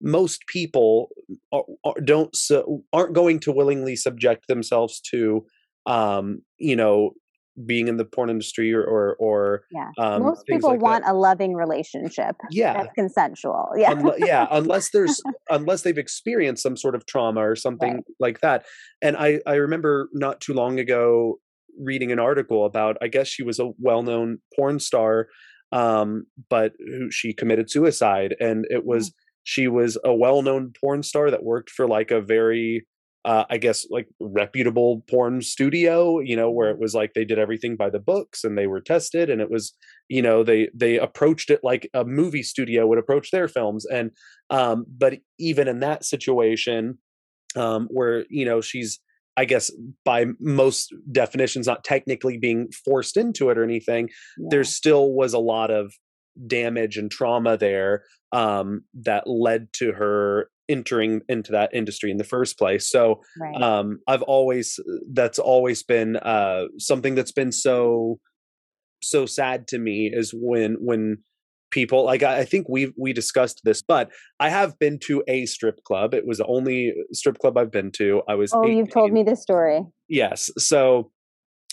most 0.00 0.42
people 0.48 1.08
are, 1.52 1.64
are, 1.84 2.00
don't 2.02 2.36
aren't 2.92 3.14
going 3.14 3.40
to 3.40 3.52
willingly 3.52 3.96
subject 3.96 4.46
themselves 4.48 5.00
to 5.00 5.44
um 5.86 6.40
you 6.58 6.76
know 6.76 7.12
being 7.64 7.88
in 7.88 7.96
the 7.96 8.04
porn 8.04 8.28
industry 8.28 8.72
or 8.72 8.84
or, 8.84 9.16
or 9.18 9.62
yeah. 9.70 9.90
um, 9.98 10.22
most 10.22 10.44
people 10.46 10.70
like 10.70 10.80
want 10.80 11.04
that. 11.04 11.12
a 11.12 11.14
loving 11.14 11.54
relationship. 11.54 12.36
Yeah. 12.50 12.74
That's 12.74 12.92
consensual. 12.94 13.70
Yeah. 13.76 13.94
Unle- 13.94 14.18
yeah 14.18 14.46
unless 14.50 14.90
there's 14.90 15.22
unless 15.50 15.82
they've 15.82 15.96
experienced 15.96 16.62
some 16.62 16.76
sort 16.76 16.94
of 16.94 17.06
trauma 17.06 17.40
or 17.40 17.56
something 17.56 17.94
right. 17.94 18.04
like 18.20 18.40
that. 18.40 18.66
And 19.00 19.16
i 19.16 19.40
i 19.46 19.54
remember 19.54 20.08
not 20.12 20.40
too 20.40 20.52
long 20.52 20.78
ago 20.78 21.38
reading 21.78 22.10
an 22.12 22.18
article 22.18 22.64
about 22.64 22.96
i 23.02 23.08
guess 23.08 23.28
she 23.28 23.42
was 23.42 23.58
a 23.58 23.70
well-known 23.78 24.38
porn 24.56 24.78
star 24.78 25.28
um 25.72 26.24
but 26.48 26.72
who 26.78 27.10
she 27.10 27.34
committed 27.34 27.70
suicide 27.70 28.34
and 28.40 28.66
it 28.70 28.86
was 28.86 29.12
she 29.46 29.68
was 29.68 29.96
a 30.04 30.12
well-known 30.12 30.72
porn 30.80 31.04
star 31.04 31.30
that 31.30 31.44
worked 31.44 31.70
for 31.70 31.86
like 31.86 32.10
a 32.10 32.20
very 32.20 32.84
uh, 33.24 33.44
I 33.48 33.58
guess 33.58 33.86
like 33.90 34.06
reputable 34.20 35.04
porn 35.10 35.42
studio, 35.42 36.20
you 36.20 36.36
know, 36.36 36.48
where 36.48 36.70
it 36.70 36.78
was 36.78 36.94
like 36.94 37.12
they 37.14 37.24
did 37.24 37.40
everything 37.40 37.74
by 37.74 37.90
the 37.90 37.98
books 37.98 38.44
and 38.44 38.56
they 38.56 38.68
were 38.68 38.80
tested 38.80 39.30
and 39.30 39.40
it 39.40 39.50
was, 39.50 39.72
you 40.08 40.22
know, 40.22 40.44
they 40.44 40.68
they 40.72 40.96
approached 40.98 41.50
it 41.50 41.60
like 41.64 41.88
a 41.92 42.04
movie 42.04 42.44
studio 42.44 42.86
would 42.86 42.98
approach 42.98 43.30
their 43.30 43.48
films. 43.48 43.84
And 43.84 44.12
um, 44.50 44.84
but 44.88 45.18
even 45.40 45.66
in 45.66 45.80
that 45.80 46.04
situation, 46.04 46.98
um, 47.56 47.88
where, 47.90 48.24
you 48.30 48.44
know, 48.44 48.60
she's 48.60 49.00
I 49.36 49.44
guess 49.44 49.72
by 50.04 50.26
most 50.40 50.94
definitions 51.10 51.66
not 51.66 51.84
technically 51.84 52.38
being 52.38 52.68
forced 52.84 53.16
into 53.16 53.50
it 53.50 53.58
or 53.58 53.64
anything, 53.64 54.08
yeah. 54.38 54.48
there 54.50 54.64
still 54.64 55.12
was 55.12 55.34
a 55.34 55.40
lot 55.40 55.70
of 55.72 55.92
damage 56.46 56.96
and 56.96 57.10
trauma 57.10 57.56
there 57.56 58.04
um, 58.32 58.82
that 58.94 59.26
led 59.26 59.72
to 59.74 59.92
her 59.92 60.50
entering 60.68 61.20
into 61.28 61.52
that 61.52 61.70
industry 61.72 62.10
in 62.10 62.16
the 62.16 62.24
first 62.24 62.58
place. 62.58 62.88
So 62.88 63.20
right. 63.40 63.60
um, 63.62 64.00
I've 64.08 64.22
always 64.22 64.80
that's 65.12 65.38
always 65.38 65.82
been 65.82 66.16
uh, 66.16 66.64
something 66.78 67.14
that's 67.14 67.32
been 67.32 67.52
so 67.52 68.18
so 69.02 69.26
sad 69.26 69.68
to 69.68 69.78
me 69.78 70.10
is 70.12 70.32
when 70.34 70.74
when 70.80 71.18
people 71.70 72.04
like 72.04 72.22
I, 72.22 72.38
I 72.38 72.44
think 72.44 72.66
we 72.68 72.92
we 72.98 73.12
discussed 73.12 73.60
this, 73.64 73.82
but 73.82 74.10
I 74.40 74.48
have 74.48 74.78
been 74.78 74.98
to 75.06 75.22
a 75.28 75.46
strip 75.46 75.84
club. 75.84 76.14
It 76.14 76.26
was 76.26 76.38
the 76.38 76.46
only 76.46 76.94
strip 77.12 77.38
club 77.38 77.56
I've 77.56 77.72
been 77.72 77.92
to. 77.92 78.22
I 78.28 78.34
was 78.34 78.52
oh, 78.52 78.64
18. 78.64 78.76
you've 78.76 78.90
told 78.90 79.12
me 79.12 79.22
this 79.22 79.42
story. 79.42 79.82
Yes, 80.08 80.50
so 80.58 81.10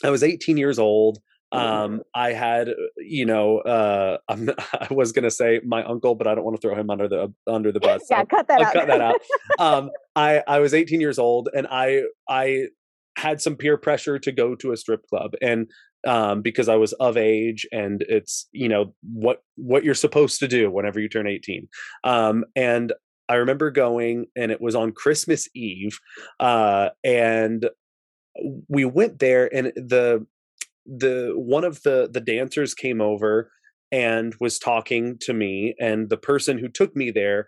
I 0.03 0.09
was 0.09 0.23
18 0.23 0.57
years 0.57 0.79
old 0.79 1.19
um 1.53 2.01
i 2.15 2.33
had 2.33 2.69
you 2.97 3.25
know 3.25 3.59
uh 3.59 4.17
I'm, 4.27 4.49
i 4.73 4.87
was 4.91 5.11
gonna 5.11 5.31
say 5.31 5.61
my 5.65 5.83
uncle 5.83 6.15
but 6.15 6.27
i 6.27 6.35
don't 6.35 6.43
want 6.43 6.59
to 6.59 6.61
throw 6.61 6.75
him 6.75 6.89
under 6.89 7.07
the 7.07 7.33
under 7.47 7.71
the 7.71 7.79
bus. 7.79 8.03
Yeah 8.09 8.25
cut 8.25 8.47
that 8.47 8.59
I'll 8.59 8.67
out. 8.67 8.73
cut 8.73 8.87
that 8.87 9.01
out. 9.01 9.15
Um 9.59 9.91
i 10.15 10.43
i 10.47 10.59
was 10.59 10.73
18 10.73 10.99
years 10.99 11.19
old 11.19 11.49
and 11.55 11.67
i 11.69 12.03
i 12.29 12.65
had 13.17 13.41
some 13.41 13.55
peer 13.55 13.77
pressure 13.77 14.17
to 14.19 14.31
go 14.31 14.55
to 14.55 14.71
a 14.71 14.77
strip 14.77 15.05
club 15.07 15.33
and 15.41 15.69
um 16.07 16.41
because 16.41 16.67
i 16.67 16.75
was 16.75 16.93
of 16.93 17.15
age 17.15 17.65
and 17.71 18.03
it's 18.09 18.47
you 18.51 18.67
know 18.67 18.93
what 19.13 19.43
what 19.55 19.83
you're 19.83 19.93
supposed 19.93 20.39
to 20.39 20.47
do 20.47 20.69
whenever 20.71 20.99
you 20.99 21.07
turn 21.07 21.27
18 21.27 21.67
um 22.03 22.43
and 22.55 22.91
i 23.29 23.35
remember 23.35 23.69
going 23.71 24.25
and 24.35 24.51
it 24.51 24.59
was 24.59 24.75
on 24.75 24.91
christmas 24.91 25.47
eve 25.55 25.99
uh 26.39 26.89
and 27.03 27.69
we 28.67 28.83
went 28.83 29.19
there 29.19 29.53
and 29.53 29.67
the 29.75 30.25
the 30.85 31.31
one 31.35 31.63
of 31.63 31.81
the 31.83 32.09
the 32.11 32.21
dancers 32.21 32.73
came 32.73 33.01
over 33.01 33.51
and 33.91 34.35
was 34.39 34.59
talking 34.59 35.17
to 35.21 35.33
me 35.33 35.75
and 35.79 36.09
the 36.09 36.17
person 36.17 36.57
who 36.57 36.67
took 36.67 36.95
me 36.95 37.11
there 37.11 37.47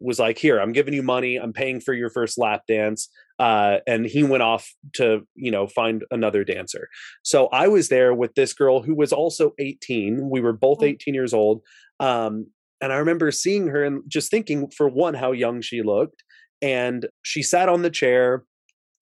was 0.00 0.18
like, 0.18 0.38
"Here, 0.38 0.60
I'm 0.60 0.72
giving 0.72 0.94
you 0.94 1.02
money. 1.02 1.36
I'm 1.36 1.52
paying 1.52 1.80
for 1.80 1.94
your 1.94 2.10
first 2.10 2.38
lap 2.38 2.62
dance." 2.68 3.08
Uh, 3.38 3.78
and 3.86 4.06
he 4.06 4.22
went 4.22 4.42
off 4.42 4.70
to 4.94 5.26
you 5.34 5.50
know 5.50 5.66
find 5.66 6.04
another 6.10 6.44
dancer. 6.44 6.88
So 7.22 7.46
I 7.48 7.68
was 7.68 7.88
there 7.88 8.14
with 8.14 8.34
this 8.34 8.52
girl 8.52 8.82
who 8.82 8.94
was 8.94 9.12
also 9.12 9.52
18. 9.58 10.28
We 10.30 10.40
were 10.40 10.52
both 10.52 10.78
Mm. 10.80 10.88
18 10.88 11.14
years 11.14 11.34
old. 11.34 11.62
Um, 12.00 12.46
and 12.80 12.92
I 12.92 12.96
remember 12.96 13.30
seeing 13.30 13.68
her 13.68 13.84
and 13.84 14.02
just 14.06 14.30
thinking, 14.30 14.70
for 14.70 14.88
one, 14.88 15.14
how 15.14 15.32
young 15.32 15.62
she 15.62 15.82
looked. 15.82 16.22
And 16.60 17.06
she 17.22 17.42
sat 17.42 17.68
on 17.68 17.82
the 17.82 17.90
chair, 17.90 18.44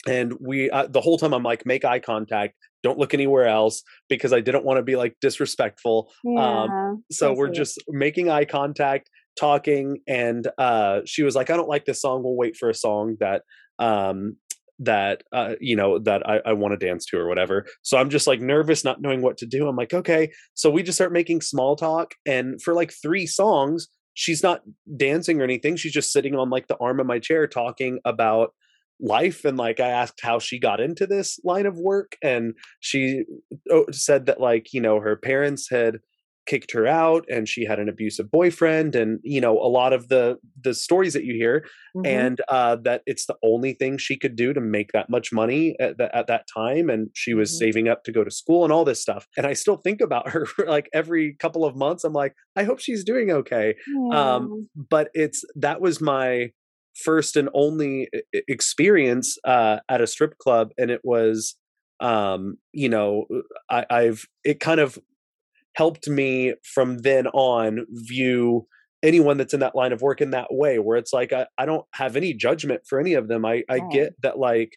and 0.07 0.35
we 0.41 0.70
uh, 0.70 0.87
the 0.89 1.01
whole 1.01 1.18
time 1.18 1.32
I'm 1.35 1.43
like, 1.43 1.66
make 1.66 1.85
eye 1.85 2.01
contact. 2.01 2.55
Don't 2.85 2.99
look 2.99 3.14
anywhere 3.14 3.49
else 3.49 3.82
because 4.11 4.32
I 4.32 4.41
didn't 4.41 4.64
want 4.64 4.76
to 4.76 4.82
be 4.82 4.95
like 4.95 5.16
disrespectful. 5.20 6.12
Yeah. 6.22 6.93
So 7.11 7.32
we're 7.32 7.49
just 7.49 7.82
making 7.89 8.30
eye 8.30 8.45
contact, 8.45 9.11
talking, 9.41 10.01
and 10.07 10.47
uh, 10.59 11.01
she 11.07 11.22
was 11.22 11.35
like, 11.35 11.49
"I 11.49 11.57
don't 11.57 11.68
like 11.68 11.87
this 11.87 12.03
song. 12.03 12.22
We'll 12.22 12.37
wait 12.37 12.57
for 12.57 12.68
a 12.68 12.74
song 12.74 13.16
that 13.20 13.43
um, 13.78 14.37
that 14.80 15.22
uh, 15.32 15.55
you 15.61 15.76
know 15.76 15.99
that 16.01 16.28
I, 16.28 16.41
I 16.45 16.53
want 16.53 16.78
to 16.78 16.87
dance 16.87 17.07
to 17.07 17.18
or 17.18 17.26
whatever." 17.26 17.66
So 17.80 17.97
I'm 17.97 18.11
just 18.11 18.26
like 18.26 18.41
nervous, 18.41 18.85
not 18.85 19.01
knowing 19.01 19.22
what 19.22 19.39
to 19.39 19.47
do. 19.47 19.66
I'm 19.66 19.76
like, 19.76 19.95
"Okay." 19.95 20.30
So 20.53 20.70
we 20.70 20.82
just 20.82 20.99
start 20.99 21.11
making 21.11 21.41
small 21.41 21.76
talk, 21.76 22.14
and 22.26 22.61
for 22.61 22.74
like 22.74 22.93
three 22.93 23.26
songs, 23.26 23.89
she's 24.12 24.43
not 24.43 24.61
dancing 24.97 25.41
or 25.41 25.45
anything. 25.45 25.76
She's 25.76 25.93
just 25.93 26.12
sitting 26.12 26.37
on 26.37 26.51
like 26.51 26.66
the 26.66 26.76
arm 26.78 27.01
of 27.01 27.07
my 27.07 27.18
chair, 27.18 27.47
talking 27.47 27.99
about 28.05 28.53
life 29.01 29.45
and 29.45 29.57
like 29.57 29.80
i 29.80 29.88
asked 29.88 30.20
how 30.22 30.38
she 30.38 30.59
got 30.59 30.80
into 30.80 31.07
this 31.07 31.38
line 31.45 31.66
of 31.66 31.76
work 31.76 32.16
and 32.22 32.55
she 32.80 33.24
oh, 33.70 33.86
said 33.90 34.26
that 34.26 34.40
like 34.40 34.72
you 34.72 34.80
know 34.80 35.01
her 35.01 35.16
parents 35.16 35.68
had 35.70 35.99
kicked 36.47 36.72
her 36.72 36.86
out 36.86 37.24
and 37.30 37.49
she 37.49 37.64
had 37.64 37.78
an 37.78 37.88
abusive 37.88 38.30
boyfriend 38.30 38.95
and 38.95 39.18
you 39.22 39.40
know 39.40 39.59
a 39.59 39.66
lot 39.66 39.95
of 39.95 40.09
the 40.09 40.36
the 40.62 40.74
stories 40.74 41.14
that 41.14 41.24
you 41.24 41.32
hear 41.34 41.64
Mhm. 41.97 42.07
and 42.07 42.40
uh 42.49 42.76
that 42.84 43.01
it's 43.07 43.24
the 43.26 43.36
only 43.42 43.72
thing 43.72 43.97
she 43.97 44.16
could 44.18 44.36
do 44.36 44.53
to 44.53 44.61
make 44.61 44.92
that 44.92 45.09
much 45.09 45.32
money 45.32 45.74
at, 45.80 45.97
the, 45.97 46.14
at 46.14 46.26
that 46.26 46.47
time 46.55 46.90
and 46.90 47.09
she 47.14 47.32
was 47.32 47.51
Mhm. 47.51 47.59
saving 47.59 47.88
up 47.88 48.05
to 48.05 48.12
go 48.12 48.22
to 48.24 48.30
school 48.30 48.62
and 48.64 48.72
all 48.74 48.84
this 48.84 49.01
stuff 49.01 49.26
and 49.38 49.47
i 49.47 49.55
still 49.55 49.76
think 49.76 50.03
about 50.03 50.28
her 50.34 50.47
like 50.66 50.90
every 50.92 51.34
couple 51.34 51.64
of 51.64 51.76
months 51.76 52.05
i'm 52.05 52.12
like 52.12 52.34
i 52.57 52.62
hope 52.64 52.78
she's 52.78 53.05
doing 53.05 53.30
okay 53.30 53.74
Yeah. 53.88 54.34
um 54.34 54.68
but 54.76 55.09
it's 55.14 55.45
that 55.57 55.80
was 55.80 56.01
my 56.03 56.51
first 56.95 57.36
and 57.36 57.49
only 57.55 58.09
experience 58.32 59.36
uh 59.45 59.78
at 59.88 60.01
a 60.01 60.07
strip 60.07 60.38
club 60.38 60.70
and 60.78 60.90
it 60.90 61.01
was 61.05 61.57
um 62.01 62.57
you 62.72 62.88
know 62.88 63.26
i 63.70 63.84
i've 63.90 64.26
it 64.45 64.61
kind 64.61 64.80
of 64.80 64.99
helped 65.74 66.09
me 66.09 66.55
from 66.62 66.99
then 66.99 67.26
on 67.28 67.86
view 67.90 68.66
anyone 69.03 69.36
that's 69.36 69.55
in 69.55 69.61
that 69.61 69.74
line 69.74 69.92
of 69.92 70.01
work 70.03 70.20
in 70.20 70.30
that 70.30 70.49
way 70.53 70.78
where 70.78 70.97
it's 70.97 71.12
like 71.12 71.32
i, 71.32 71.47
I 71.59 71.66
don't 71.66 71.84
have 71.95 72.16
any 72.16 72.32
judgment 72.34 72.82
for 72.86 73.01
any 73.01 73.14
of 73.14 73.28
them 73.28 73.45
i 73.45 73.64
i 73.68 73.78
Right. 73.78 73.80
get 73.80 74.14
that 74.22 74.38
like 74.38 74.76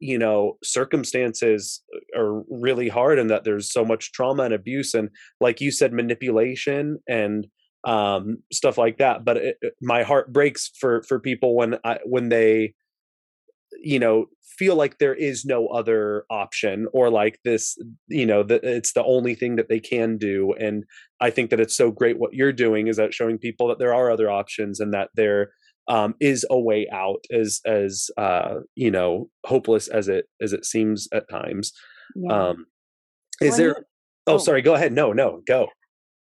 you 0.00 0.18
know 0.18 0.58
circumstances 0.62 1.82
are 2.16 2.42
really 2.50 2.88
hard 2.88 3.18
and 3.18 3.30
that 3.30 3.44
there's 3.44 3.72
so 3.72 3.84
much 3.84 4.12
trauma 4.12 4.44
and 4.44 4.54
abuse 4.54 4.94
and 4.94 5.08
like 5.40 5.60
you 5.60 5.70
said 5.70 5.92
manipulation 5.92 6.98
and 7.08 7.46
um 7.86 8.38
stuff 8.52 8.78
like 8.78 8.98
that 8.98 9.24
but 9.24 9.36
it, 9.36 9.56
my 9.82 10.02
heart 10.02 10.32
breaks 10.32 10.70
for 10.78 11.02
for 11.02 11.18
people 11.18 11.54
when 11.54 11.76
i 11.84 11.98
when 12.04 12.28
they 12.28 12.74
you 13.82 13.98
know 13.98 14.26
feel 14.56 14.76
like 14.76 14.98
there 14.98 15.14
is 15.14 15.44
no 15.44 15.66
other 15.68 16.24
option 16.30 16.86
or 16.92 17.10
like 17.10 17.40
this 17.44 17.76
you 18.08 18.24
know 18.24 18.42
that 18.42 18.62
it's 18.62 18.92
the 18.92 19.04
only 19.04 19.34
thing 19.34 19.56
that 19.56 19.68
they 19.68 19.80
can 19.80 20.16
do 20.16 20.54
and 20.58 20.84
i 21.20 21.28
think 21.28 21.50
that 21.50 21.60
it's 21.60 21.76
so 21.76 21.90
great 21.90 22.18
what 22.18 22.34
you're 22.34 22.52
doing 22.52 22.86
is 22.86 22.96
that 22.96 23.12
showing 23.12 23.36
people 23.36 23.68
that 23.68 23.78
there 23.78 23.94
are 23.94 24.10
other 24.10 24.30
options 24.30 24.80
and 24.80 24.94
that 24.94 25.10
there 25.14 25.50
um, 25.86 26.14
is 26.18 26.46
a 26.48 26.58
way 26.58 26.88
out 26.90 27.24
as 27.30 27.60
as 27.66 28.10
uh, 28.16 28.60
you 28.74 28.90
know 28.90 29.28
hopeless 29.44 29.88
as 29.88 30.08
it 30.08 30.26
as 30.40 30.52
it 30.52 30.64
seems 30.64 31.08
at 31.12 31.28
times 31.28 31.72
yeah. 32.16 32.48
um, 32.48 32.66
is 33.40 33.56
there 33.56 33.84
oh 34.26 34.34
oh. 34.34 34.38
sorry 34.38 34.62
go 34.62 34.74
ahead 34.74 34.92
no 34.92 35.12
no 35.12 35.42
go 35.46 35.68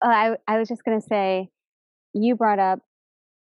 I 0.08 0.36
I 0.46 0.58
was 0.58 0.68
just 0.68 0.84
gonna 0.84 1.00
say, 1.00 1.50
you 2.14 2.36
brought 2.36 2.58
up 2.58 2.80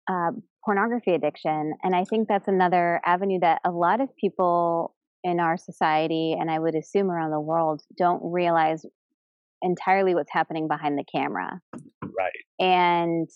uh, 0.09 0.31
pornography 0.65 1.13
addiction, 1.13 1.73
and 1.83 1.95
I 1.95 2.03
think 2.03 2.27
that's 2.27 2.47
another 2.47 3.01
avenue 3.05 3.39
that 3.41 3.61
a 3.65 3.71
lot 3.71 4.01
of 4.01 4.09
people 4.17 4.95
in 5.23 5.39
our 5.39 5.57
society, 5.57 6.35
and 6.39 6.49
I 6.49 6.59
would 6.59 6.75
assume 6.75 7.11
around 7.11 7.31
the 7.31 7.39
world, 7.39 7.81
don't 7.97 8.21
realize 8.23 8.85
entirely 9.61 10.15
what's 10.15 10.31
happening 10.31 10.67
behind 10.67 10.97
the 10.97 11.03
camera. 11.03 11.61
right 12.03 12.31
And 12.59 13.27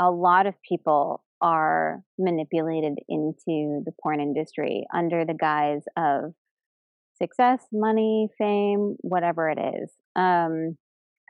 a 0.00 0.10
lot 0.10 0.46
of 0.46 0.54
people 0.68 1.22
are 1.40 2.02
manipulated 2.18 2.98
into 3.08 3.82
the 3.84 3.92
porn 4.02 4.20
industry 4.20 4.84
under 4.92 5.24
the 5.24 5.34
guise 5.34 5.84
of 5.96 6.34
success, 7.20 7.60
money, 7.72 8.28
fame, 8.38 8.96
whatever 9.00 9.48
it 9.48 9.58
is. 9.58 9.90
Um, 10.16 10.76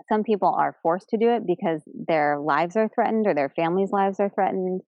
some 0.08 0.22
people 0.22 0.54
are 0.56 0.76
forced 0.82 1.08
to 1.10 1.18
do 1.18 1.30
it 1.30 1.42
because 1.46 1.82
their 2.08 2.38
lives 2.38 2.76
are 2.76 2.88
threatened 2.94 3.26
or 3.26 3.34
their 3.34 3.50
families' 3.50 3.90
lives 3.92 4.18
are 4.20 4.30
threatened. 4.30 4.80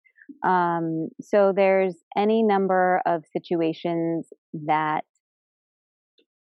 Um, 0.44 1.08
so 1.20 1.52
there's 1.54 1.96
any 2.16 2.42
number 2.42 3.00
of 3.06 3.24
situations 3.32 4.28
that 4.66 5.04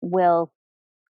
will 0.00 0.52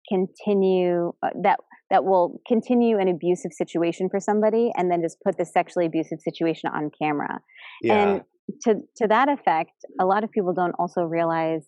continue 0.10 1.14
uh, 1.22 1.30
that 1.44 1.60
that 1.90 2.04
will 2.04 2.42
continue 2.48 2.98
an 2.98 3.08
abusive 3.08 3.54
situation 3.54 4.10
for 4.10 4.20
somebody 4.20 4.72
and 4.76 4.92
then 4.92 5.02
just 5.02 5.18
put 5.26 5.38
the 5.38 5.46
sexually 5.46 5.86
abusive 5.86 6.20
situation 6.22 6.70
on 6.74 6.90
camera. 7.02 7.40
yeah 7.82 8.10
And 8.10 8.22
to 8.64 8.76
to 8.98 9.08
that 9.08 9.30
effect, 9.30 9.74
a 10.00 10.06
lot 10.06 10.24
of 10.24 10.32
people 10.32 10.54
don't 10.54 10.76
also 10.80 11.02
realize 11.02 11.68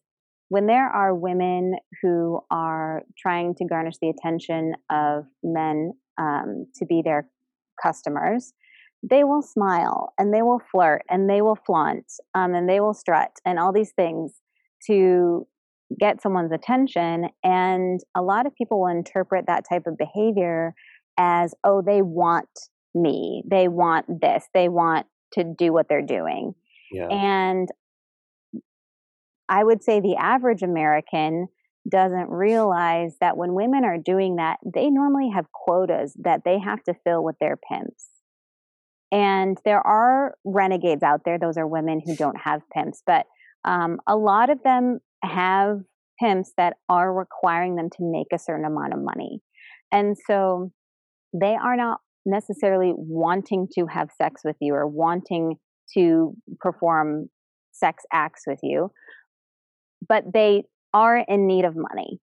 when 0.50 0.66
there 0.66 0.88
are 0.88 1.16
women 1.16 1.76
who 2.02 2.42
are 2.52 3.04
trying 3.18 3.56
to 3.56 3.66
garnish 3.66 3.96
the 4.02 4.10
attention 4.10 4.74
of 4.90 5.26
men 5.44 5.94
um, 6.20 6.66
to 6.76 6.86
be 6.86 7.02
their 7.04 7.28
customers, 7.82 8.54
they 9.08 9.24
will 9.24 9.42
smile 9.42 10.14
and 10.18 10.34
they 10.34 10.42
will 10.42 10.62
flirt 10.72 11.04
and 11.10 11.30
they 11.30 11.42
will 11.42 11.58
flaunt 11.66 12.06
um, 12.36 12.54
and 12.54 12.68
they 12.68 12.80
will 12.80 12.94
strut 12.94 13.32
and 13.46 13.58
all 13.58 13.72
these 13.72 13.94
things 13.96 14.34
to 14.88 15.48
get 15.98 16.22
someone's 16.22 16.52
attention. 16.52 17.30
And 17.44 18.00
a 18.16 18.22
lot 18.22 18.46
of 18.46 18.56
people 18.56 18.82
will 18.82 18.88
interpret 18.88 19.46
that 19.48 19.66
type 19.70 19.84
of 19.88 19.98
behavior 19.98 20.74
as, 21.18 21.54
oh, 21.64 21.82
they 21.82 22.02
want 22.02 22.50
me, 22.94 23.44
they 23.50 23.68
want 23.68 24.22
this, 24.22 24.46
they 24.54 24.68
want 24.68 25.06
to 25.34 25.44
do 25.44 25.72
what 25.72 25.88
they're 25.88 26.02
doing. 26.02 26.54
yeah 26.92 27.08
And 27.08 27.70
I 29.50 29.64
would 29.64 29.84
say 29.84 30.00
the 30.00 30.16
average 30.16 30.62
American 30.62 31.48
doesn't 31.90 32.30
realize 32.30 33.16
that 33.20 33.36
when 33.36 33.54
women 33.54 33.84
are 33.84 33.98
doing 33.98 34.36
that, 34.36 34.58
they 34.64 34.90
normally 34.90 35.30
have 35.34 35.52
quotas 35.52 36.16
that 36.24 36.42
they 36.46 36.60
have 36.60 36.84
to 36.84 36.94
fill 37.04 37.24
with 37.24 37.36
their 37.40 37.58
pimps. 37.58 38.08
And 39.12 39.58
there 39.66 39.86
are 39.86 40.36
renegades 40.46 41.02
out 41.02 41.22
there. 41.26 41.40
Those 41.40 41.58
are 41.58 41.68
women 41.68 42.00
who 42.06 42.16
don't 42.16 42.38
have 42.44 42.62
pimps, 42.72 43.02
but 43.06 43.26
um, 43.66 43.98
a 44.08 44.16
lot 44.16 44.50
of 44.50 44.62
them 44.64 45.00
have 45.24 45.80
pimps 46.22 46.52
that 46.58 46.76
are 46.88 47.12
requiring 47.12 47.76
them 47.76 47.90
to 47.90 47.98
make 48.02 48.28
a 48.32 48.40
certain 48.40 48.66
amount 48.66 48.94
of 48.94 49.00
money. 49.02 49.42
And 49.92 50.16
so 50.28 50.72
they 51.34 51.56
are 51.56 51.76
not 51.76 52.00
necessarily 52.26 52.94
wanting 52.96 53.68
to 53.74 53.88
have 53.88 54.10
sex 54.16 54.42
with 54.44 54.58
you 54.60 54.76
or 54.76 54.86
wanting 54.86 55.56
to 55.96 56.36
perform 56.60 57.30
sex 57.72 58.04
acts 58.12 58.44
with 58.46 58.60
you, 58.62 58.92
but 60.08 60.24
they 60.34 60.64
are 60.94 61.18
in 61.18 61.48
need 61.48 61.66
of 61.66 61.76
money. 61.76 62.20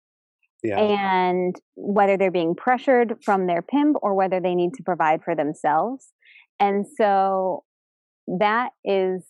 yeah 0.63 0.79
And 0.79 1.55
whether 1.75 2.17
they're 2.17 2.31
being 2.31 2.55
pressured 2.55 3.17
from 3.25 3.47
their 3.47 3.63
pimp 3.63 3.97
or 4.03 4.15
whether 4.15 4.41
they 4.41 4.55
need 4.55 4.75
to 4.75 4.83
provide 4.83 5.23
for 5.23 5.35
themselves. 5.35 6.13
And 6.59 6.87
so 6.99 7.65
that 8.27 8.71
is, 8.85 9.25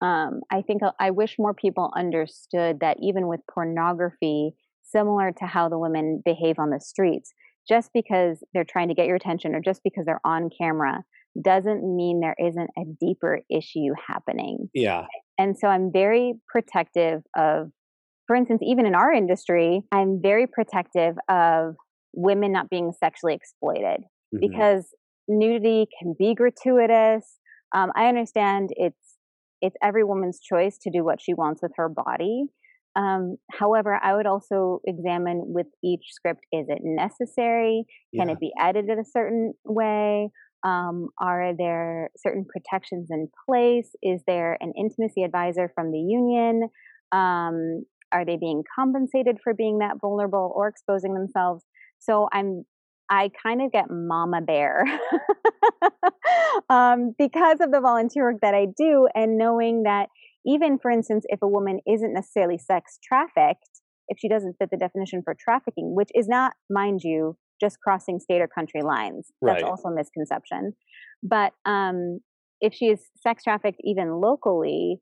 um, 0.00 0.40
I 0.50 0.62
think 0.62 0.82
uh, 0.82 0.92
I 0.98 1.10
wish 1.10 1.36
more 1.38 1.54
people 1.54 1.92
understood 1.96 2.80
that 2.80 2.96
even 3.00 3.28
with 3.28 3.40
pornography, 3.52 4.54
similar 4.82 5.32
to 5.38 5.46
how 5.46 5.68
the 5.68 5.78
women 5.78 6.22
behave 6.24 6.58
on 6.58 6.70
the 6.70 6.80
streets, 6.80 7.32
just 7.68 7.90
because 7.94 8.42
they're 8.52 8.64
trying 8.64 8.88
to 8.88 8.94
get 8.94 9.06
your 9.06 9.16
attention 9.16 9.54
or 9.54 9.60
just 9.60 9.82
because 9.82 10.04
they're 10.04 10.20
on 10.24 10.50
camera 10.56 11.02
doesn't 11.42 11.82
mean 11.82 12.20
there 12.20 12.36
isn't 12.38 12.70
a 12.78 12.82
deeper 13.00 13.40
issue 13.50 13.92
happening. 14.06 14.68
yeah 14.74 15.04
And 15.38 15.56
so 15.58 15.68
I'm 15.68 15.90
very 15.92 16.34
protective 16.48 17.22
of, 17.36 17.70
for 18.26 18.36
instance, 18.36 18.60
even 18.64 18.86
in 18.86 18.94
our 18.94 19.12
industry, 19.12 19.82
I'm 19.92 20.20
very 20.22 20.46
protective 20.46 21.16
of 21.28 21.74
women 22.14 22.52
not 22.52 22.70
being 22.70 22.92
sexually 22.92 23.34
exploited 23.34 24.02
Mhm. 24.34 24.40
because 24.40 24.94
nudity 25.28 25.88
can 25.98 26.14
be 26.18 26.34
gratuitous. 26.34 27.38
Um, 27.74 27.92
I 27.96 28.06
understand 28.08 28.70
it's 28.76 29.18
it's 29.60 29.76
every 29.82 30.04
woman's 30.04 30.40
choice 30.40 30.76
to 30.78 30.90
do 30.90 31.02
what 31.04 31.20
she 31.20 31.32
wants 31.32 31.62
with 31.62 31.72
her 31.76 31.88
body. 31.88 32.46
Um, 32.96 33.38
however, 33.50 33.98
I 34.00 34.14
would 34.14 34.26
also 34.26 34.80
examine 34.86 35.42
with 35.52 35.66
each 35.82 36.12
script: 36.12 36.44
is 36.52 36.66
it 36.68 36.80
necessary? 36.82 37.84
Can 38.14 38.28
yeah 38.28 38.34
it 38.34 38.40
be 38.40 38.52
edited 38.60 38.98
a 38.98 39.04
certain 39.04 39.54
way? 39.64 40.30
Um, 40.64 41.08
are 41.20 41.52
there 41.56 42.10
certain 42.16 42.46
protections 42.48 43.08
in 43.10 43.28
place? 43.46 43.90
Is 44.02 44.22
there 44.26 44.56
an 44.60 44.72
intimacy 44.78 45.22
advisor 45.22 45.70
from 45.74 45.92
the 45.92 45.98
union? 45.98 46.70
Um, 47.12 47.84
are 48.12 48.24
they 48.24 48.36
being 48.36 48.62
compensated 48.74 49.38
for 49.44 49.52
being 49.52 49.78
that 49.78 49.96
vulnerable 50.00 50.52
or 50.54 50.68
exposing 50.68 51.14
themselves? 51.14 51.64
So 51.98 52.28
I'm 52.32 52.64
I 53.10 53.30
kind 53.42 53.60
of 53.60 53.70
get 53.70 53.90
mama 53.90 54.40
bear 54.40 54.84
um, 56.70 57.14
because 57.18 57.58
of 57.60 57.70
the 57.70 57.80
volunteer 57.80 58.24
work 58.24 58.40
that 58.40 58.54
I 58.54 58.66
do, 58.76 59.08
and 59.14 59.36
knowing 59.36 59.82
that 59.82 60.08
even, 60.46 60.78
for 60.78 60.90
instance, 60.90 61.24
if 61.28 61.40
a 61.42 61.48
woman 61.48 61.80
isn't 61.86 62.12
necessarily 62.12 62.58
sex 62.58 62.98
trafficked, 63.02 63.80
if 64.08 64.18
she 64.18 64.28
doesn't 64.28 64.56
fit 64.58 64.70
the 64.70 64.76
definition 64.76 65.22
for 65.22 65.34
trafficking, 65.38 65.94
which 65.94 66.10
is 66.14 66.28
not, 66.28 66.52
mind 66.70 67.00
you, 67.02 67.36
just 67.64 67.80
crossing 67.80 68.20
state 68.20 68.40
or 68.40 68.48
country 68.48 68.82
lines. 68.82 69.30
That's 69.40 69.62
right. 69.62 69.70
also 69.70 69.88
a 69.88 69.94
misconception. 69.94 70.74
But 71.22 71.52
um, 71.64 72.20
if 72.60 72.74
she 72.74 72.86
is 72.86 73.00
sex 73.16 73.42
trafficked 73.44 73.80
even 73.82 74.20
locally, 74.20 74.98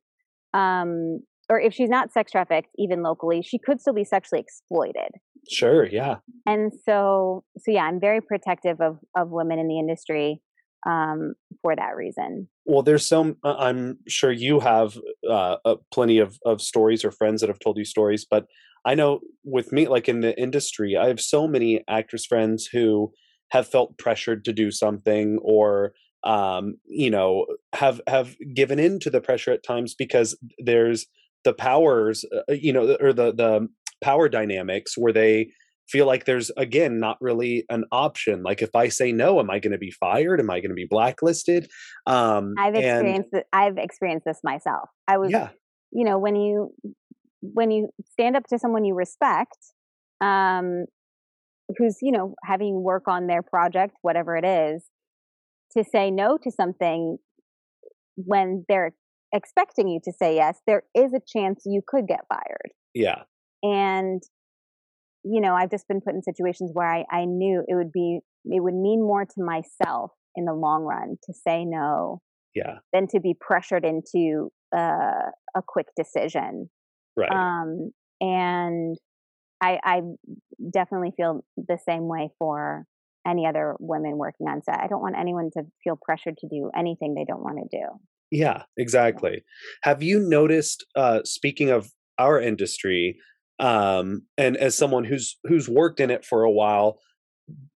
um, 0.55 1.21
or 1.51 1.61
if 1.61 1.75
she's 1.75 1.89
not 1.89 2.13
sex 2.13 2.31
trafficked 2.31 2.69
even 2.79 3.03
locally, 3.03 3.43
she 3.43 3.59
could 3.59 3.81
still 3.81 3.95
be 3.95 4.05
sexually 4.05 4.41
exploited. 4.41 5.11
Sure, 5.51 5.85
yeah. 5.87 6.17
And 6.47 6.73
so, 6.89 7.45
so 7.59 7.73
yeah, 7.73 7.83
I'm 7.83 8.01
very 8.01 8.21
protective 8.21 8.81
of 8.81 8.99
of 9.17 9.31
women 9.31 9.59
in 9.59 9.67
the 9.67 9.79
industry 9.79 10.41
um, 10.87 11.35
for 11.63 11.75
that 11.75 11.97
reason. 11.97 12.49
Well, 12.65 12.83
there's 12.83 13.07
some. 13.07 13.37
Uh, 13.45 13.57
I'm 13.59 13.99
sure 14.09 14.31
you 14.31 14.61
have 14.61 14.97
uh, 15.29 15.57
uh, 15.65 15.77
plenty 15.93 16.19
of 16.19 16.39
of 16.45 16.61
stories 16.61 17.05
or 17.05 17.11
friends 17.11 17.41
that 17.41 17.49
have 17.49 17.59
told 17.59 17.77
you 17.77 17.85
stories, 17.85 18.25
but 18.29 18.47
I 18.85 18.95
know 18.95 19.21
with 19.45 19.73
me, 19.73 19.89
like 19.89 20.09
in 20.09 20.21
the 20.21 20.39
industry, 20.41 20.97
I 20.97 21.09
have 21.09 21.21
so 21.21 21.47
many 21.47 21.83
actress 21.89 22.27
friends 22.27 22.67
who 22.67 23.13
have 23.51 23.69
felt 23.69 23.99
pressured 23.99 24.45
to 24.47 24.53
do 24.53 24.71
something 24.71 25.39
or 25.43 25.93
um, 26.25 26.75
you 26.87 27.11
know 27.11 27.47
have 27.75 28.01
have 28.07 28.37
given 28.55 28.79
in 28.79 28.99
to 29.01 29.11
the 29.11 29.21
pressure 29.21 29.53
at 29.53 29.65
times 29.65 29.95
because 29.95 30.37
there's 30.59 31.07
the 31.45 31.53
powers 31.53 32.25
uh, 32.35 32.53
you 32.53 32.73
know 32.73 32.97
or 33.01 33.13
the 33.13 33.33
the 33.33 33.69
power 34.03 34.29
dynamics 34.29 34.97
where 34.97 35.13
they 35.13 35.51
feel 35.89 36.07
like 36.07 36.25
there's 36.25 36.51
again 36.57 37.01
not 37.01 37.19
really 37.21 37.65
an 37.69 37.85
option. 37.93 38.43
Like 38.43 38.63
if 38.63 38.75
i 38.75 38.89
say 38.89 39.13
no 39.13 39.41
am 39.41 39.51
i 39.51 39.59
going 39.59 39.73
to 39.73 39.79
be 39.79 39.91
fired? 39.91 40.41
Am 40.41 40.51
i 40.51 40.61
going 40.61 40.71
to 40.71 40.75
be 40.75 40.87
blacklisted? 40.89 41.69
Um 42.07 42.55
i've 42.59 42.75
experienced 42.75 43.31
and, 43.33 43.45
i've 43.53 43.79
experienced 43.79 44.25
this 44.25 44.41
myself. 44.43 44.89
I 45.09 45.19
was 45.19 45.31
yeah. 45.31 45.51
you 45.91 46.05
know 46.05 46.19
when 46.19 46.37
you 46.37 46.73
when 47.43 47.71
you 47.71 47.89
stand 48.11 48.37
up 48.37 48.45
to 48.49 48.59
someone 48.59 48.85
you 48.85 48.95
respect, 48.95 49.59
um, 50.21 50.87
who's 51.77 51.99
you 52.01 52.13
know 52.13 52.35
having 52.45 52.83
work 52.83 53.09
on 53.09 53.27
their 53.27 53.43
project, 53.43 53.97
whatever 54.03 54.37
it 54.37 54.45
is, 54.45 54.85
to 55.77 55.85
say 55.85 56.11
no 56.11 56.39
to 56.43 56.51
something 56.51 57.19
when 58.17 58.65
they're 58.69 58.93
expecting 59.33 59.89
you 59.89 60.01
to 60.05 60.13
say 60.13 60.37
yes, 60.37 60.61
there 60.67 60.83
is 60.95 61.13
a 61.13 61.21
chance 61.27 61.63
you 61.65 61.81
could 61.87 62.07
get 62.07 62.21
fired. 62.29 62.71
Yeah. 62.95 63.23
And 63.63 64.23
you 65.25 65.41
know, 65.41 65.55
I've 65.55 65.71
just 65.71 65.87
been 65.87 66.01
put 66.01 66.15
in 66.15 66.23
situations 66.23 66.71
where 66.73 66.89
I, 66.89 67.05
I 67.11 67.25
knew 67.27 67.65
it 67.67 67.75
would 67.75 67.93
be 67.93 68.21
it 68.45 68.63
would 68.63 68.75
mean 68.75 69.01
more 69.01 69.25
to 69.25 69.43
myself 69.43 70.11
in 70.35 70.45
the 70.45 70.55
long 70.55 70.83
run 70.83 71.17
to 71.25 71.33
say 71.33 71.65
no 71.65 72.21
yeah 72.55 72.79
than 72.93 73.07
to 73.09 73.21
be 73.21 73.35
pressured 73.39 73.85
into 73.85 74.51
uh, 74.75 75.31
a 75.55 75.63
quick 75.67 75.87
decision 75.97 76.69
Right. 77.17 77.31
Um, 77.31 77.93
and 78.21 78.97
I, 79.61 79.79
I 79.83 80.01
definitely 80.73 81.13
feel 81.17 81.45
the 81.57 81.79
same 81.89 82.09
way 82.09 82.31
for 82.39 82.85
any 83.27 83.47
other 83.47 83.77
women 83.79 84.17
working 84.17 84.49
on 84.49 84.63
set. 84.63 84.81
I 84.81 84.89
don't 84.89 85.01
want 85.01 85.17
anyone 85.19 85.51
to 85.57 85.63
feel 85.85 85.99
pressured 86.03 86.37
to 86.39 86.49
do 86.49 86.71
anything 86.77 87.15
they 87.15 87.25
don't 87.25 87.43
want 87.43 87.59
to 87.59 87.79
do. 87.79 87.87
Yeah, 88.31 88.63
exactly. 88.77 89.45
Have 89.83 90.03
you 90.03 90.19
noticed, 90.19 90.87
uh, 90.97 91.21
speaking 91.25 91.71
of 91.71 91.93
our 92.19 92.41
industry, 92.41 93.19
um, 93.59 94.23
and 94.39 94.57
as 94.57 94.77
someone 94.77 95.05
who's 95.05 95.39
who's 95.45 95.69
worked 95.69 96.01
in 96.01 96.11
it 96.11 96.25
for 96.25 96.43
a 96.43 96.51
while, 96.51 96.99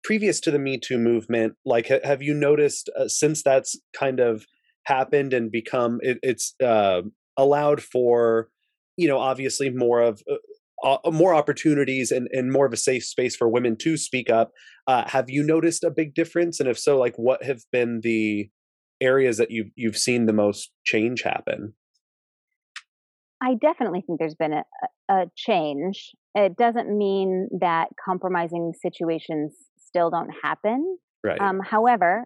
previous 0.02 0.40
to 0.40 0.50
the 0.50 0.58
Me 0.58 0.78
Too 0.78 0.98
movement, 0.98 1.54
like 1.64 1.88
ha- 1.88 2.00
have 2.02 2.22
you 2.22 2.34
noticed 2.34 2.90
uh, 2.98 3.06
since 3.06 3.42
that's 3.42 3.78
kind 3.96 4.18
of 4.18 4.46
happened 4.86 5.32
and 5.32 5.52
become 5.52 6.00
it, 6.02 6.18
it's 6.22 6.54
uh, 6.64 7.02
allowed 7.36 7.82
for 7.82 8.48
you 8.96 9.08
know 9.08 9.18
obviously 9.18 9.70
more 9.70 10.00
of 10.00 10.22
uh, 10.30 10.36
uh, 10.84 11.10
more 11.10 11.34
opportunities 11.34 12.10
and, 12.10 12.28
and 12.32 12.52
more 12.52 12.66
of 12.66 12.72
a 12.72 12.76
safe 12.76 13.04
space 13.04 13.34
for 13.34 13.48
women 13.48 13.76
to 13.76 13.96
speak 13.96 14.30
up. 14.30 14.52
Uh, 14.86 15.08
have 15.08 15.30
you 15.30 15.42
noticed 15.42 15.82
a 15.82 15.90
big 15.90 16.14
difference? 16.14 16.60
And 16.60 16.68
if 16.68 16.78
so, 16.78 16.98
like 16.98 17.16
what 17.16 17.42
have 17.42 17.62
been 17.72 18.00
the 18.02 18.50
areas 19.00 19.38
that 19.38 19.50
you've 19.50 19.70
you've 19.74 19.96
seen 19.96 20.26
the 20.26 20.32
most 20.32 20.70
change 20.84 21.22
happen? 21.22 21.74
I 23.42 23.54
definitely 23.54 24.02
think 24.06 24.18
there's 24.18 24.34
been 24.34 24.54
a, 24.54 24.64
a 25.10 25.26
change. 25.36 26.12
It 26.34 26.56
doesn't 26.56 26.96
mean 26.96 27.48
that 27.60 27.88
compromising 28.02 28.72
situations 28.80 29.54
still 29.78 30.10
don't 30.10 30.30
happen. 30.42 30.98
Right. 31.22 31.40
Um, 31.40 31.60
however, 31.60 32.24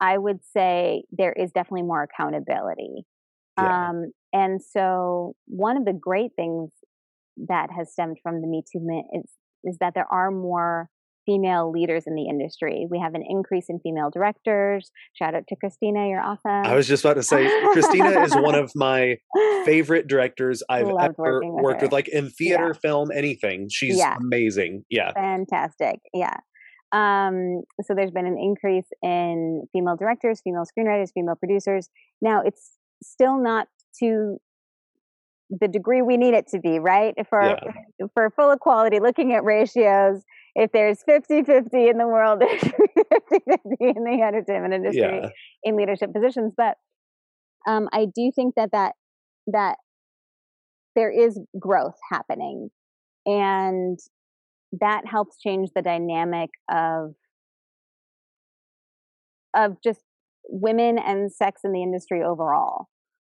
I 0.00 0.16
would 0.16 0.40
say 0.52 1.04
there 1.10 1.32
is 1.32 1.50
definitely 1.52 1.82
more 1.82 2.02
accountability. 2.02 3.04
Yeah. 3.58 3.90
Um, 3.90 4.12
and 4.32 4.60
so, 4.62 5.34
one 5.46 5.76
of 5.76 5.84
the 5.84 5.92
great 5.92 6.32
things 6.36 6.70
that 7.48 7.68
has 7.76 7.92
stemmed 7.92 8.18
from 8.22 8.40
the 8.40 8.46
Me 8.46 8.62
Too 8.62 8.80
movement 8.80 9.06
is, 9.12 9.30
is 9.64 9.78
that 9.78 9.94
there 9.94 10.06
are 10.10 10.30
more 10.30 10.88
female 11.26 11.70
leaders 11.70 12.04
in 12.06 12.14
the 12.14 12.26
industry. 12.28 12.86
We 12.90 12.98
have 12.98 13.14
an 13.14 13.22
increase 13.28 13.66
in 13.68 13.78
female 13.80 14.10
directors. 14.10 14.90
Shout 15.14 15.34
out 15.34 15.44
to 15.48 15.56
Christina, 15.56 16.08
you're 16.08 16.20
awesome. 16.20 16.64
I 16.64 16.74
was 16.74 16.88
just 16.88 17.04
about 17.04 17.14
to 17.14 17.22
say, 17.22 17.48
Christina 17.72 18.22
is 18.22 18.34
one 18.34 18.54
of 18.54 18.72
my 18.74 19.16
favorite 19.64 20.06
directors 20.08 20.62
I've 20.70 20.86
Loved 20.86 21.14
ever 21.18 21.40
with 21.40 21.62
worked 21.62 21.80
her. 21.82 21.86
with, 21.86 21.92
like 21.92 22.08
in 22.08 22.30
theater, 22.30 22.72
yeah. 22.74 22.80
film, 22.80 23.10
anything. 23.14 23.68
She's 23.70 23.98
yeah. 23.98 24.16
amazing. 24.20 24.84
Yeah. 24.90 25.12
Fantastic. 25.12 26.00
Yeah. 26.14 26.36
Um, 26.92 27.62
so 27.82 27.94
there's 27.94 28.10
been 28.10 28.26
an 28.26 28.38
increase 28.38 28.86
in 29.02 29.68
female 29.72 29.96
directors, 29.96 30.40
female 30.42 30.64
screenwriters, 30.64 31.10
female 31.14 31.36
producers. 31.36 31.88
Now 32.20 32.42
it's 32.44 32.72
still 33.02 33.40
not 33.40 33.68
to 33.98 34.38
the 35.50 35.68
degree 35.68 36.02
we 36.02 36.16
need 36.16 36.34
it 36.34 36.46
to 36.48 36.60
be, 36.60 36.78
right? 36.78 37.14
For 37.28 37.42
yeah. 37.42 38.06
for 38.14 38.30
full 38.30 38.52
equality, 38.52 39.00
looking 39.00 39.32
at 39.32 39.44
ratios, 39.44 40.22
if 40.54 40.70
there's 40.72 40.98
50-50 41.08 41.90
in 41.90 41.98
the 41.98 42.06
world, 42.06 42.40
there's 42.40 42.60
50-50 42.60 42.72
in 43.80 44.04
the 44.04 44.22
entertainment 44.24 44.74
industry 44.74 45.20
yeah. 45.22 45.28
in 45.64 45.76
leadership 45.76 46.12
positions. 46.12 46.52
But 46.56 46.76
um, 47.68 47.88
I 47.92 48.06
do 48.14 48.30
think 48.34 48.54
that 48.56 48.70
that 48.72 48.92
that 49.48 49.76
there 50.94 51.10
is 51.10 51.38
growth 51.58 51.96
happening, 52.10 52.70
and 53.26 53.98
that 54.80 55.02
helps 55.06 55.38
change 55.40 55.70
the 55.74 55.82
dynamic 55.82 56.50
of 56.70 57.14
of 59.54 59.76
just 59.82 60.00
women 60.48 60.98
and 60.98 61.32
sex 61.32 61.62
in 61.64 61.72
the 61.72 61.82
industry 61.82 62.22
overall. 62.22 62.86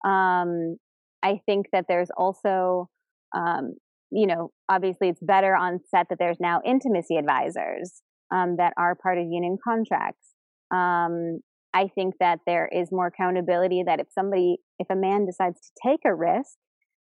Um, 0.05 0.77
I 1.23 1.39
think 1.45 1.67
that 1.71 1.85
there's 1.87 2.09
also, 2.17 2.89
um, 3.35 3.73
you 4.11 4.27
know, 4.27 4.51
obviously 4.67 5.09
it's 5.09 5.21
better 5.21 5.55
on 5.55 5.79
set 5.89 6.07
that 6.09 6.19
there's 6.19 6.39
now 6.39 6.61
intimacy 6.65 7.17
advisors 7.17 8.01
um, 8.33 8.55
that 8.57 8.73
are 8.77 8.95
part 8.95 9.17
of 9.17 9.25
union 9.29 9.57
contracts. 9.63 10.29
Um, 10.73 11.39
I 11.73 11.87
think 11.93 12.15
that 12.19 12.39
there 12.45 12.67
is 12.71 12.89
more 12.91 13.07
accountability 13.07 13.83
that 13.85 13.99
if 13.99 14.07
somebody, 14.11 14.57
if 14.79 14.87
a 14.89 14.95
man 14.95 15.25
decides 15.25 15.59
to 15.61 15.89
take 15.89 16.01
a 16.05 16.13
risk 16.13 16.57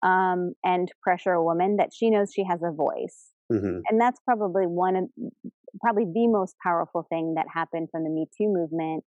um, 0.04 0.52
and 0.62 0.88
pressure 1.02 1.32
a 1.32 1.42
woman, 1.42 1.76
that 1.78 1.90
she 1.92 2.10
knows 2.10 2.30
she 2.32 2.44
has 2.44 2.60
a 2.62 2.70
voice. 2.70 3.30
Mm-hmm. 3.50 3.80
And 3.88 4.00
that's 4.00 4.20
probably 4.24 4.66
one 4.66 4.96
of, 4.96 5.04
probably 5.80 6.04
the 6.04 6.28
most 6.28 6.54
powerful 6.62 7.06
thing 7.08 7.34
that 7.36 7.46
happened 7.52 7.88
from 7.90 8.04
the 8.04 8.10
Me 8.10 8.26
Too 8.38 8.48
movement 8.48 9.04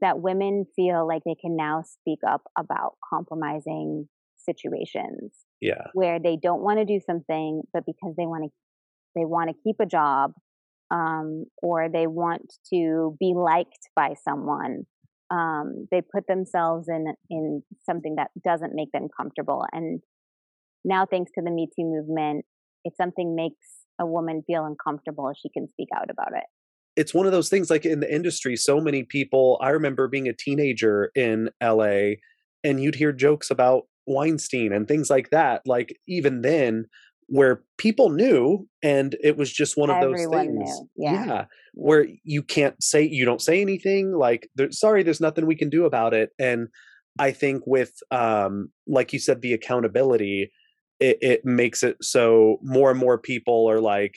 that 0.00 0.20
women 0.20 0.64
feel 0.74 1.06
like 1.06 1.22
they 1.24 1.34
can 1.34 1.56
now 1.56 1.82
speak 1.82 2.18
up 2.26 2.42
about 2.58 2.94
compromising 3.08 4.08
situations 4.36 5.32
yeah. 5.60 5.88
where 5.92 6.18
they 6.18 6.36
don't 6.36 6.62
want 6.62 6.78
to 6.78 6.84
do 6.84 6.98
something 7.04 7.62
but 7.72 7.84
because 7.86 8.14
they 8.16 8.26
want 8.26 8.44
to 8.44 8.50
they 9.14 9.24
want 9.24 9.50
to 9.50 9.62
keep 9.62 9.76
a 9.80 9.86
job 9.86 10.32
um, 10.90 11.44
or 11.62 11.88
they 11.88 12.06
want 12.06 12.54
to 12.72 13.16
be 13.20 13.34
liked 13.36 13.88
by 13.94 14.14
someone 14.24 14.84
um, 15.32 15.88
they 15.90 16.02
put 16.02 16.26
themselves 16.26 16.88
in 16.88 17.14
in 17.30 17.62
something 17.84 18.16
that 18.16 18.30
doesn't 18.44 18.74
make 18.74 18.92
them 18.92 19.08
comfortable. 19.16 19.64
And 19.72 20.00
now 20.84 21.06
thanks 21.06 21.32
to 21.34 21.42
the 21.42 21.50
me 21.50 21.68
too 21.68 21.84
movement 21.84 22.44
if 22.84 22.94
something 22.96 23.34
makes 23.34 23.66
a 24.00 24.06
woman 24.06 24.42
feel 24.46 24.64
uncomfortable 24.64 25.30
she 25.40 25.48
can 25.50 25.68
speak 25.68 25.88
out 25.96 26.10
about 26.10 26.32
it 26.34 26.44
it's 26.96 27.14
one 27.14 27.26
of 27.26 27.32
those 27.32 27.48
things 27.48 27.70
like 27.70 27.84
in 27.86 28.00
the 28.00 28.14
industry 28.14 28.56
so 28.56 28.80
many 28.80 29.02
people 29.02 29.58
i 29.62 29.70
remember 29.70 30.08
being 30.08 30.28
a 30.28 30.32
teenager 30.32 31.10
in 31.14 31.48
la 31.62 32.12
and 32.64 32.80
you'd 32.82 32.94
hear 32.94 33.12
jokes 33.12 33.50
about 33.50 33.84
weinstein 34.06 34.72
and 34.72 34.88
things 34.88 35.08
like 35.08 35.30
that 35.30 35.62
like 35.66 35.96
even 36.06 36.42
then 36.42 36.84
where 37.28 37.62
people 37.78 38.10
knew 38.10 38.68
and 38.82 39.16
it 39.22 39.36
was 39.36 39.50
just 39.50 39.76
one 39.76 39.88
of 39.88 39.96
Everyone 39.96 40.30
those 40.30 40.40
things 40.40 40.70
knew. 40.70 40.88
Yeah. 40.96 41.46
where 41.72 42.06
you 42.24 42.42
can't 42.42 42.80
say 42.82 43.02
you 43.02 43.24
don't 43.24 43.40
say 43.40 43.62
anything 43.62 44.12
like 44.12 44.48
there, 44.56 44.70
sorry 44.72 45.02
there's 45.02 45.20
nothing 45.20 45.46
we 45.46 45.56
can 45.56 45.70
do 45.70 45.86
about 45.86 46.14
it 46.14 46.30
and 46.38 46.68
i 47.18 47.30
think 47.30 47.62
with 47.66 47.92
um 48.10 48.70
like 48.86 49.12
you 49.12 49.18
said 49.18 49.40
the 49.40 49.54
accountability 49.54 50.50
it, 51.00 51.18
it 51.22 51.44
makes 51.44 51.82
it 51.82 51.96
so 52.02 52.58
more 52.62 52.90
and 52.90 52.98
more 53.00 53.18
people 53.18 53.68
are 53.70 53.80
like 53.80 54.16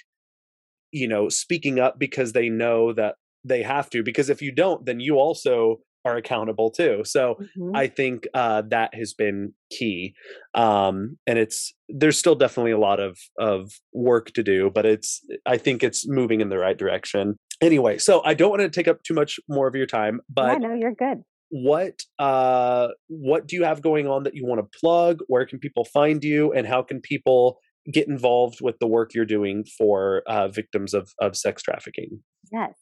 you 1.01 1.07
know 1.07 1.23
speaking 1.29 1.79
up 1.85 1.93
because 1.99 2.29
they 2.33 2.47
know 2.49 2.93
that 2.93 3.13
they 3.51 3.61
have 3.63 3.87
to 3.91 4.03
because 4.09 4.29
if 4.35 4.41
you 4.41 4.51
don't 4.51 4.85
then 4.87 4.99
you 4.99 5.13
also 5.25 5.57
are 6.05 6.17
accountable 6.17 6.69
too 6.79 7.01
so 7.03 7.23
Mhm. 7.57 7.71
I 7.83 7.87
think 7.87 8.17
uh, 8.41 8.61
that 8.75 8.89
has 8.93 9.11
been 9.23 9.39
key, 9.77 10.13
um, 10.53 11.17
and 11.27 11.37
it's 11.43 11.73
there's 11.89 12.17
still 12.17 12.35
definitely 12.35 12.71
a 12.71 12.77
lot 12.89 12.99
of 12.99 13.17
of 13.39 13.71
work 13.93 14.27
to 14.37 14.43
do, 14.43 14.69
but 14.77 14.85
it's 14.85 15.09
I 15.45 15.57
think 15.57 15.83
it's 15.83 16.07
moving 16.07 16.39
in 16.41 16.49
the 16.49 16.57
right 16.65 16.77
direction. 16.83 17.35
Anyway, 17.61 17.97
so 17.97 18.21
I 18.23 18.33
don't 18.35 18.51
want 18.53 18.61
to 18.61 18.69
take 18.69 18.87
up 18.87 18.99
too 19.07 19.13
much 19.21 19.39
more 19.49 19.67
of 19.67 19.75
your 19.75 19.87
time, 19.87 20.15
but 20.29 20.47
yeah, 20.61 20.67
no, 20.67 20.73
you're 20.75 20.93
good. 21.07 21.19
what 21.49 21.95
uh, 22.19 22.89
what 23.07 23.47
do 23.47 23.55
you 23.55 23.63
have 23.63 23.81
going 23.81 24.07
on 24.07 24.23
that 24.23 24.35
you 24.35 24.45
want 24.45 24.59
to 24.61 24.79
plug? 24.79 25.15
Where 25.27 25.45
can 25.45 25.59
people 25.59 25.85
find 25.85 26.23
you, 26.23 26.53
and 26.53 26.67
how 26.67 26.81
can 26.83 27.01
people 27.01 27.57
get 27.91 28.07
involved 28.07 28.59
with 28.61 28.75
the 28.79 28.87
work 28.87 29.13
you're 29.13 29.25
doing 29.25 29.65
for 29.77 30.23
uh, 30.27 30.47
victims 30.47 30.93
of 30.93 31.11
of 31.19 31.35
sex 31.35 31.61
trafficking? 31.61 32.21
Yes. 32.51 32.73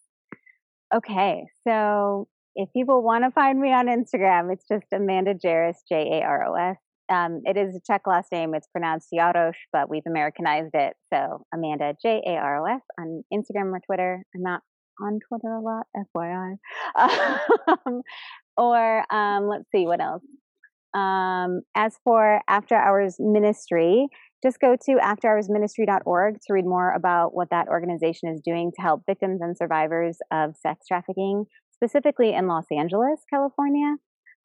Okay. 0.93 1.45
So 1.67 2.27
if 2.55 2.69
people 2.73 3.03
want 3.03 3.23
to 3.23 3.31
find 3.31 3.59
me 3.59 3.73
on 3.73 3.87
Instagram, 3.87 4.51
it's 4.51 4.65
just 4.71 4.85
Amanda 4.93 5.33
Jaros, 5.33 5.77
J 5.89 6.19
A 6.19 6.23
R 6.23 6.45
O 6.45 6.55
S. 6.55 6.77
Um, 7.09 7.41
it 7.45 7.57
is 7.57 7.75
a 7.75 7.81
Czech 7.85 8.01
last 8.07 8.31
name. 8.31 8.53
It's 8.53 8.67
pronounced 8.67 9.09
Jarosz, 9.13 9.53
but 9.71 9.89
we've 9.89 10.03
Americanized 10.07 10.73
it. 10.73 10.95
So 11.13 11.45
Amanda, 11.53 11.95
J 12.01 12.21
A 12.25 12.35
R 12.35 12.61
O 12.65 12.75
S, 12.75 12.81
on 12.99 13.23
Instagram 13.33 13.73
or 13.73 13.81
Twitter. 13.85 14.23
I'm 14.35 14.41
not 14.41 14.61
on 15.01 15.19
Twitter 15.27 15.53
a 15.53 15.61
lot, 15.61 15.87
FYI. 16.15 16.57
Um, 17.85 18.01
or 18.55 19.03
um, 19.11 19.47
let's 19.47 19.65
see, 19.73 19.87
what 19.87 19.99
else? 19.99 20.21
Um, 20.93 21.61
as 21.75 21.97
for 22.03 22.41
After 22.47 22.75
Hours 22.75 23.17
Ministry, 23.19 24.07
just 24.43 24.59
go 24.59 24.75
to 24.85 24.91
afterhoursministry.org 24.97 26.35
to 26.35 26.53
read 26.53 26.65
more 26.65 26.91
about 26.91 27.33
what 27.33 27.49
that 27.51 27.67
organization 27.67 28.29
is 28.29 28.41
doing 28.43 28.71
to 28.75 28.81
help 28.81 29.03
victims 29.07 29.41
and 29.41 29.57
survivors 29.57 30.17
of 30.31 30.55
sex 30.55 30.85
trafficking, 30.87 31.45
specifically 31.71 32.33
in 32.33 32.47
Los 32.47 32.65
Angeles, 32.71 33.21
California. 33.29 33.95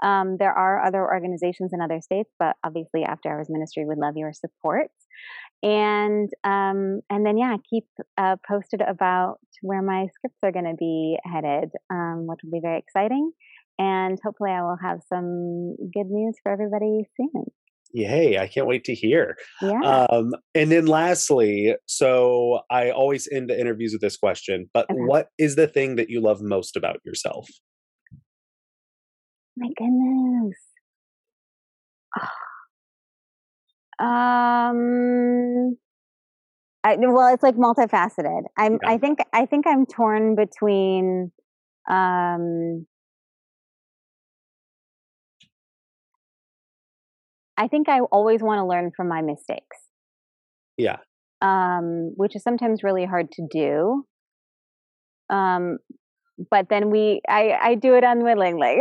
Um, 0.02 0.36
there 0.38 0.52
are 0.52 0.84
other 0.84 1.02
organizations 1.02 1.72
in 1.72 1.80
other 1.80 2.00
states, 2.00 2.30
but 2.38 2.56
obviously, 2.64 3.02
After 3.02 3.30
Hours 3.30 3.48
Ministry 3.50 3.84
would 3.84 3.98
love 3.98 4.16
your 4.16 4.32
support. 4.32 4.90
And 5.62 6.30
um, 6.44 7.00
and 7.10 7.26
then 7.26 7.36
yeah, 7.36 7.56
keep 7.68 7.84
uh, 8.16 8.36
posted 8.46 8.80
about 8.80 9.38
where 9.60 9.82
my 9.82 10.06
scripts 10.14 10.38
are 10.44 10.52
going 10.52 10.66
to 10.66 10.76
be 10.78 11.18
headed, 11.24 11.70
um, 11.90 12.26
which 12.28 12.38
will 12.44 12.52
be 12.52 12.60
very 12.62 12.78
exciting. 12.78 13.32
And 13.78 14.18
hopefully, 14.24 14.50
I 14.50 14.62
will 14.62 14.78
have 14.82 15.00
some 15.08 15.76
good 15.94 16.08
news 16.10 16.34
for 16.42 16.50
everybody 16.50 17.02
soon. 17.16 17.44
Yay! 17.92 18.38
I 18.38 18.46
can't 18.48 18.66
wait 18.66 18.84
to 18.84 18.94
hear. 18.94 19.36
Yeah. 19.62 19.80
Um, 20.10 20.34
and 20.54 20.70
then 20.70 20.86
lastly, 20.86 21.74
so 21.86 22.60
I 22.70 22.90
always 22.90 23.28
end 23.30 23.48
the 23.50 23.58
interviews 23.58 23.92
with 23.92 24.02
this 24.02 24.16
question, 24.16 24.68
but 24.74 24.86
Okay. 24.90 25.00
what 25.00 25.28
is 25.38 25.56
the 25.56 25.66
thing 25.68 25.96
that 25.96 26.10
you 26.10 26.20
love 26.20 26.42
most 26.42 26.76
about 26.76 26.98
yourself? 27.04 27.48
My 29.56 29.68
goodness. 29.76 30.56
Um, 34.00 35.76
I, 36.84 36.94
well, 36.96 37.34
it's 37.34 37.42
like 37.42 37.56
multifaceted. 37.56 38.42
I'm. 38.56 38.74
Yeah. 38.74 38.90
I 38.90 38.98
think. 38.98 39.18
I 39.32 39.44
think 39.44 39.66
I'm 39.66 39.86
torn 39.86 40.36
between. 40.36 41.32
Um, 41.90 42.86
I 47.58 47.68
think 47.68 47.88
I 47.88 48.00
always 48.00 48.40
want 48.40 48.60
to 48.60 48.64
learn 48.64 48.92
from 48.96 49.08
my 49.08 49.20
mistakes. 49.20 49.76
Yeah. 50.76 50.98
Um, 51.42 52.12
which 52.16 52.36
is 52.36 52.42
sometimes 52.42 52.82
really 52.82 53.04
hard 53.04 53.30
to 53.32 53.46
do. 53.50 54.04
Um, 55.28 55.78
but 56.50 56.68
then 56.70 56.90
we, 56.90 57.20
I, 57.28 57.58
I 57.60 57.74
do 57.74 57.94
it 57.94 58.04
unwillingly. 58.04 58.78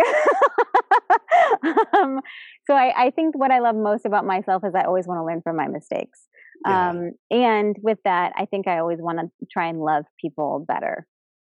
um, 1.98 2.22
so 2.68 2.76
I, 2.76 3.06
I 3.06 3.10
think 3.10 3.38
what 3.38 3.52
I 3.52 3.60
love 3.60 3.76
most 3.76 4.06
about 4.06 4.26
myself 4.26 4.64
is 4.66 4.74
I 4.76 4.84
always 4.84 5.08
want 5.08 5.20
to 5.20 5.26
learn 5.26 5.42
from 5.42 5.56
my 5.56 5.68
mistakes. 5.68 6.20
Yeah. 6.66 6.90
Um, 6.90 7.12
and 7.32 7.76
with 7.82 7.98
that, 8.06 8.34
I 8.38 8.46
think 8.46 8.68
I 8.68 8.78
always 8.78 9.00
want 9.02 9.20
to 9.20 9.48
try 9.52 9.68
and 9.68 9.80
love 9.80 10.06
people 10.22 10.64
better. 10.68 11.08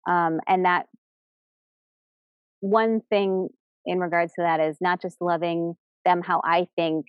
Um, 0.09 0.39
and 0.47 0.65
that 0.65 0.85
one 2.61 3.01
thing 3.09 3.49
in 3.85 3.99
regards 3.99 4.33
to 4.33 4.43
that 4.43 4.59
is 4.59 4.77
not 4.81 5.01
just 5.01 5.17
loving 5.21 5.75
them 6.09 6.21
how 6.25 6.41
I 6.43 6.67
think, 6.75 7.05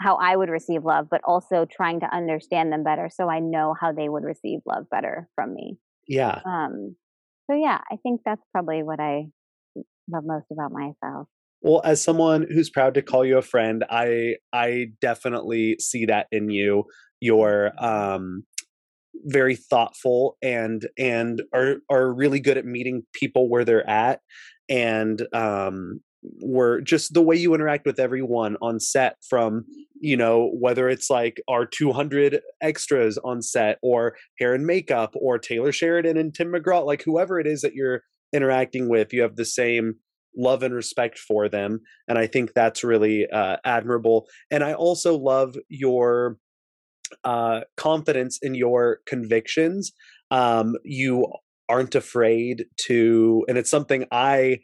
how 0.00 0.16
I 0.16 0.36
would 0.36 0.48
receive 0.48 0.84
love, 0.84 1.06
but 1.10 1.20
also 1.24 1.66
trying 1.70 2.00
to 2.00 2.14
understand 2.14 2.72
them 2.72 2.82
better 2.82 3.10
so 3.12 3.28
I 3.28 3.40
know 3.40 3.74
how 3.78 3.92
they 3.92 4.08
would 4.08 4.24
receive 4.24 4.60
love 4.66 4.84
better 4.90 5.28
from 5.34 5.54
me. 5.54 5.78
Yeah. 6.08 6.40
Um, 6.46 6.96
so 7.50 7.56
yeah, 7.56 7.80
I 7.90 7.96
think 8.02 8.22
that's 8.24 8.42
probably 8.52 8.82
what 8.82 9.00
I 9.00 9.26
love 10.10 10.24
most 10.24 10.46
about 10.52 10.72
myself. 10.72 11.28
Well, 11.62 11.80
as 11.84 12.02
someone 12.02 12.46
who's 12.48 12.70
proud 12.70 12.94
to 12.94 13.02
call 13.02 13.24
you 13.24 13.38
a 13.38 13.42
friend, 13.42 13.84
I 13.90 14.36
I 14.52 14.88
definitely 15.00 15.76
see 15.80 16.06
that 16.06 16.26
in 16.30 16.50
you. 16.50 16.84
You're 17.20 17.72
um 17.82 18.44
very 19.24 19.56
thoughtful 19.56 20.36
and 20.42 20.86
and 20.98 21.42
are 21.54 21.76
are 21.90 22.12
really 22.12 22.40
good 22.40 22.58
at 22.58 22.66
meeting 22.66 23.02
people 23.14 23.48
where 23.48 23.64
they're 23.64 23.88
at 23.88 24.20
and 24.68 25.26
um 25.32 26.00
were 26.40 26.80
just 26.80 27.14
the 27.14 27.22
way 27.22 27.36
you 27.36 27.54
interact 27.54 27.86
with 27.86 27.98
everyone 27.98 28.56
on 28.60 28.80
set 28.80 29.16
from 29.28 29.64
you 30.00 30.16
know 30.16 30.50
whether 30.58 30.88
it's 30.88 31.08
like 31.10 31.40
our 31.48 31.66
200 31.66 32.40
extras 32.60 33.18
on 33.18 33.42
set 33.42 33.78
or 33.82 34.16
hair 34.38 34.54
and 34.54 34.66
makeup 34.66 35.14
or 35.14 35.38
taylor 35.38 35.72
sheridan 35.72 36.16
and 36.16 36.34
tim 36.34 36.52
mcgraw 36.52 36.84
like 36.84 37.02
whoever 37.02 37.38
it 37.38 37.46
is 37.46 37.60
that 37.62 37.74
you're 37.74 38.02
interacting 38.32 38.88
with 38.88 39.12
you 39.12 39.22
have 39.22 39.36
the 39.36 39.44
same 39.44 39.94
love 40.36 40.62
and 40.62 40.74
respect 40.74 41.18
for 41.18 41.48
them 41.48 41.80
and 42.08 42.18
i 42.18 42.26
think 42.26 42.52
that's 42.54 42.84
really 42.84 43.26
uh, 43.30 43.56
admirable 43.64 44.26
and 44.50 44.62
i 44.62 44.74
also 44.74 45.16
love 45.16 45.56
your 45.68 46.36
uh, 47.24 47.60
confidence 47.76 48.38
in 48.42 48.56
your 48.56 48.98
convictions. 49.06 49.92
Um, 50.32 50.74
you 50.82 51.28
aren't 51.68 51.94
afraid 51.94 52.64
to 52.76 53.44
and 53.48 53.58
it's 53.58 53.70
something 53.70 54.04
i 54.12 54.56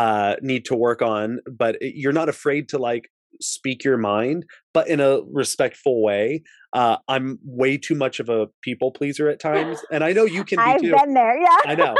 uh, 0.00 0.36
need 0.42 0.64
to 0.66 0.74
work 0.76 1.00
on 1.02 1.26
but 1.62 1.72
you're 1.80 2.12
not 2.20 2.28
afraid 2.28 2.68
to 2.68 2.78
like 2.78 3.04
speak 3.40 3.84
your 3.84 3.98
mind 3.98 4.44
but 4.72 4.88
in 4.88 4.98
a 5.00 5.20
respectful 5.42 6.02
way 6.02 6.42
uh, 6.72 6.96
i'm 7.08 7.38
way 7.44 7.76
too 7.86 7.94
much 7.94 8.18
of 8.20 8.28
a 8.28 8.46
people 8.62 8.90
pleaser 8.90 9.28
at 9.28 9.38
times 9.50 9.78
and 9.92 10.02
i 10.04 10.10
know 10.12 10.24
you 10.24 10.42
can 10.44 10.56
be 10.58 10.62
I've 10.62 10.80
too 10.80 10.92
been 10.92 11.14
there, 11.14 11.36
yeah. 11.40 11.56
I 11.72 11.74
know, 11.74 11.94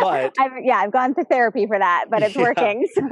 but- 0.00 0.32
I've, 0.40 0.52
yeah, 0.62 0.78
I've 0.78 0.92
gone 0.92 1.14
to 1.16 1.24
therapy 1.24 1.66
for 1.66 1.78
that, 1.78 2.06
but 2.10 2.22
it's 2.22 2.36
Yeah. 2.40 2.42
working. 2.42 2.86
so- 2.94 3.08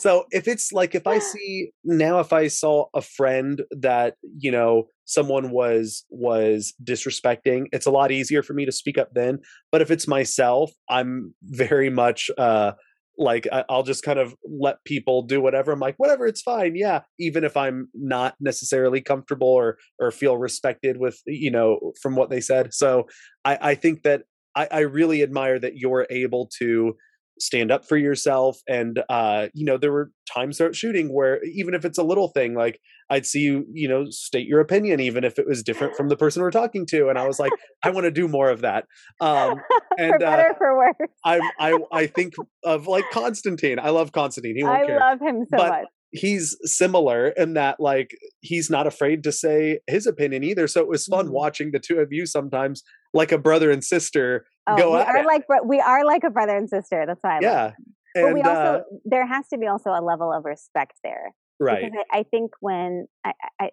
so 0.00 0.24
if 0.30 0.46
it's 0.46 0.72
like 0.72 0.94
if 0.94 1.06
i 1.06 1.18
see 1.18 1.70
now 1.82 2.20
if 2.20 2.30
i 2.30 2.48
saw 2.48 2.84
a 2.94 3.00
friend 3.00 3.62
that 3.70 4.16
you 4.38 4.50
know 4.50 4.84
someone 5.06 5.50
was 5.50 6.04
was 6.10 6.74
disrespecting 6.84 7.64
it's 7.72 7.86
a 7.86 7.90
lot 7.90 8.10
easier 8.12 8.42
for 8.42 8.52
me 8.52 8.66
to 8.66 8.72
speak 8.72 8.98
up 8.98 9.08
then 9.14 9.38
but 9.72 9.80
if 9.80 9.90
it's 9.90 10.06
myself 10.06 10.70
i'm 10.90 11.34
very 11.44 11.88
much 11.88 12.30
uh 12.36 12.72
like 13.18 13.46
i'll 13.68 13.82
just 13.82 14.02
kind 14.02 14.18
of 14.18 14.34
let 14.44 14.82
people 14.84 15.22
do 15.22 15.40
whatever 15.40 15.72
i'm 15.72 15.80
like 15.80 15.94
whatever 15.96 16.26
it's 16.26 16.42
fine 16.42 16.76
yeah 16.76 17.00
even 17.18 17.44
if 17.44 17.56
i'm 17.56 17.88
not 17.94 18.34
necessarily 18.40 19.00
comfortable 19.00 19.48
or 19.48 19.78
or 19.98 20.10
feel 20.10 20.36
respected 20.36 20.98
with 20.98 21.20
you 21.26 21.50
know 21.50 21.92
from 22.00 22.14
what 22.14 22.30
they 22.30 22.40
said 22.40 22.72
so 22.74 23.06
i 23.44 23.58
i 23.60 23.74
think 23.74 24.02
that 24.02 24.22
i 24.54 24.68
i 24.70 24.80
really 24.80 25.22
admire 25.22 25.58
that 25.58 25.76
you're 25.76 26.06
able 26.10 26.48
to 26.58 26.94
stand 27.38 27.70
up 27.70 27.84
for 27.84 27.96
yourself 27.96 28.60
and 28.68 29.02
uh 29.10 29.48
you 29.52 29.64
know 29.64 29.76
there 29.76 29.92
were 29.92 30.10
times 30.32 30.56
throughout 30.56 30.74
shooting 30.74 31.12
where 31.12 31.42
even 31.44 31.74
if 31.74 31.84
it's 31.84 31.98
a 31.98 32.02
little 32.02 32.28
thing 32.28 32.54
like 32.54 32.80
i'd 33.10 33.26
see 33.26 33.40
you 33.40 33.66
you 33.72 33.86
know 33.86 34.06
state 34.08 34.46
your 34.46 34.60
opinion 34.60 35.00
even 35.00 35.22
if 35.22 35.38
it 35.38 35.46
was 35.46 35.62
different 35.62 35.94
from 35.94 36.08
the 36.08 36.16
person 36.16 36.40
we're 36.42 36.50
talking 36.50 36.86
to 36.86 37.08
and 37.08 37.18
i 37.18 37.26
was 37.26 37.38
like 37.38 37.52
i 37.84 37.90
want 37.90 38.04
to 38.04 38.10
do 38.10 38.26
more 38.26 38.48
of 38.50 38.62
that 38.62 38.84
um 39.20 39.58
for 39.68 39.82
and 39.98 40.22
uh, 40.22 40.44
for 40.56 40.76
worse. 40.76 41.10
i 41.24 41.38
i 41.58 41.78
i 41.92 42.06
think 42.06 42.32
of 42.64 42.86
like 42.86 43.04
constantine 43.12 43.78
i 43.78 43.90
love 43.90 44.12
constantine 44.12 44.56
he 44.56 44.64
won't 44.64 44.82
I 44.82 44.86
care 44.86 44.98
love 45.00 45.20
him 45.20 45.44
so 45.50 45.56
But- 45.58 45.68
much. 45.68 45.84
he's 46.12 46.56
similar 46.62 47.28
in 47.28 47.52
that 47.54 47.78
like 47.80 48.16
he's 48.40 48.70
not 48.70 48.86
afraid 48.86 49.22
to 49.24 49.32
say 49.32 49.80
his 49.86 50.06
opinion 50.06 50.42
either 50.42 50.66
so 50.68 50.80
it 50.80 50.88
was 50.88 51.04
fun 51.04 51.26
Mhm. 51.28 51.32
watching 51.32 51.70
the 51.72 51.80
two 51.80 51.98
of 51.98 52.08
you 52.12 52.24
sometimes 52.24 52.82
like 53.12 53.30
a 53.32 53.38
brother 53.38 53.70
and 53.70 53.84
sister 53.84 54.46
Oh, 54.68 54.76
go 54.76 54.92
we 54.92 54.98
are 54.98 55.18
it. 55.18 55.26
like 55.26 55.42
we 55.64 55.80
are 55.80 56.04
like 56.04 56.24
a 56.24 56.30
brother 56.30 56.56
and 56.56 56.68
sister. 56.68 57.04
That's 57.06 57.22
why 57.22 57.38
I 57.38 57.40
love. 57.40 57.42
yeah 57.42 57.70
But 58.14 58.24
and 58.24 58.34
we 58.34 58.42
also 58.42 58.62
uh, 58.62 58.80
there 59.04 59.26
has 59.26 59.46
to 59.48 59.58
be 59.58 59.66
also 59.66 59.90
a 59.90 60.02
level 60.02 60.32
of 60.32 60.44
respect 60.44 60.94
there. 61.04 61.34
right 61.60 61.84
Because 61.84 62.04
I, 62.12 62.18
I 62.20 62.22
think 62.24 62.50
when 62.60 63.06
I, 63.24 63.32
I, 63.60 63.70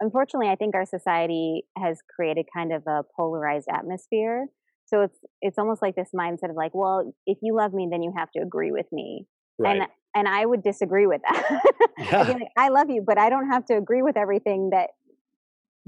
unfortunately, 0.00 0.48
I 0.48 0.56
think 0.56 0.74
our 0.74 0.86
society 0.86 1.62
has 1.78 1.98
created 2.14 2.46
kind 2.54 2.72
of 2.72 2.82
a 2.86 3.02
polarized 3.16 3.68
atmosphere. 3.72 4.46
So 4.86 5.02
it's 5.02 5.18
it's 5.40 5.58
almost 5.58 5.80
like 5.82 5.94
this 5.96 6.10
mindset 6.14 6.50
of 6.50 6.56
like, 6.56 6.72
well, 6.74 7.14
if 7.26 7.38
you 7.42 7.54
love 7.56 7.72
me, 7.72 7.88
then 7.90 8.02
you 8.02 8.12
have 8.16 8.30
to 8.32 8.42
agree 8.42 8.72
with 8.72 8.86
me. 8.92 9.26
Right. 9.58 9.78
And 9.80 9.88
and 10.16 10.28
I 10.28 10.46
would 10.46 10.62
disagree 10.62 11.06
with 11.06 11.22
that. 11.28 11.62
Yeah. 11.96 12.22
like, 12.22 12.48
I 12.58 12.68
love 12.70 12.90
you, 12.90 13.02
but 13.06 13.18
I 13.18 13.30
don't 13.30 13.48
have 13.50 13.64
to 13.66 13.76
agree 13.76 14.02
with 14.02 14.16
everything 14.16 14.70
that 14.72 14.90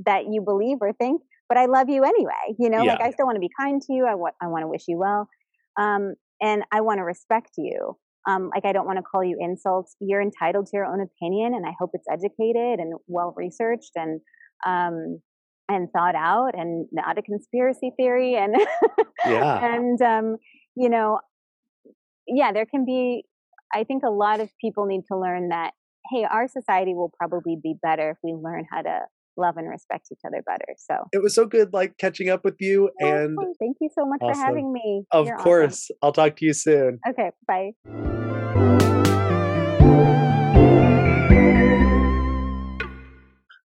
that 0.06 0.26
you 0.30 0.40
believe 0.40 0.78
or 0.80 0.92
think. 0.92 1.20
But 1.48 1.58
I 1.58 1.66
love 1.66 1.88
you 1.88 2.02
anyway. 2.04 2.56
You 2.58 2.70
know, 2.70 2.84
like 2.88 3.00
I 3.00 3.10
still 3.10 3.26
want 3.26 3.36
to 3.36 3.40
be 3.40 3.50
kind 3.58 3.80
to 3.82 3.92
you. 3.92 4.06
I 4.06 4.14
want 4.14 4.34
I 4.42 4.48
want 4.48 4.62
to 4.62 4.68
wish 4.68 4.82
you 4.88 4.98
well, 4.98 5.28
um, 5.78 6.14
and 6.40 6.62
I 6.72 6.80
want 6.80 6.98
to 6.98 7.04
respect 7.04 7.50
you. 7.56 7.96
Um, 8.28 8.50
like 8.52 8.64
I 8.64 8.72
don't 8.72 8.86
want 8.86 8.98
to 8.98 9.02
call 9.02 9.22
you 9.22 9.36
insults. 9.40 9.94
You're 10.00 10.20
entitled 10.20 10.66
to 10.66 10.70
your 10.74 10.84
own 10.86 11.00
opinion, 11.00 11.54
and 11.54 11.64
I 11.64 11.72
hope 11.78 11.90
it's 11.92 12.06
educated 12.10 12.80
and 12.80 12.94
well 13.06 13.32
researched 13.36 13.92
and 13.94 14.20
um, 14.66 15.20
and 15.68 15.88
thought 15.92 16.14
out, 16.16 16.54
and 16.54 16.88
not 16.92 17.18
a 17.18 17.22
conspiracy 17.22 17.92
theory. 17.96 18.34
And 18.34 18.56
Yeah. 19.26 19.64
and 19.64 20.00
um, 20.02 20.36
you 20.74 20.88
know, 20.88 21.20
yeah, 22.26 22.52
there 22.52 22.66
can 22.66 22.84
be. 22.84 23.24
I 23.74 23.84
think 23.84 24.02
a 24.04 24.10
lot 24.10 24.40
of 24.40 24.48
people 24.60 24.86
need 24.86 25.02
to 25.12 25.18
learn 25.18 25.48
that. 25.50 25.72
Hey, 26.12 26.24
our 26.24 26.46
society 26.46 26.94
will 26.94 27.12
probably 27.18 27.56
be 27.60 27.74
better 27.82 28.10
if 28.10 28.16
we 28.22 28.32
learn 28.32 28.64
how 28.70 28.82
to 28.82 29.00
love 29.36 29.56
and 29.56 29.68
respect 29.68 30.08
each 30.12 30.20
other 30.26 30.42
better. 30.46 30.74
So, 30.76 30.94
It 31.12 31.22
was 31.22 31.34
so 31.34 31.46
good 31.46 31.72
like 31.72 31.96
catching 31.98 32.28
up 32.28 32.44
with 32.44 32.56
you 32.60 32.90
and 33.00 33.38
thank 33.58 33.76
you 33.80 33.90
so 33.94 34.06
much 34.06 34.20
Awesome. 34.22 34.40
for 34.40 34.46
having 34.46 34.72
me. 34.72 35.04
of 35.12 35.26
You're 35.26 35.36
awesome. 35.36 35.44
course, 35.44 35.90
I'll 36.02 36.12
talk 36.12 36.36
to 36.36 36.44
you 36.46 36.52
soon. 36.52 37.00
Okay, 37.08 37.30
bye. 37.46 38.65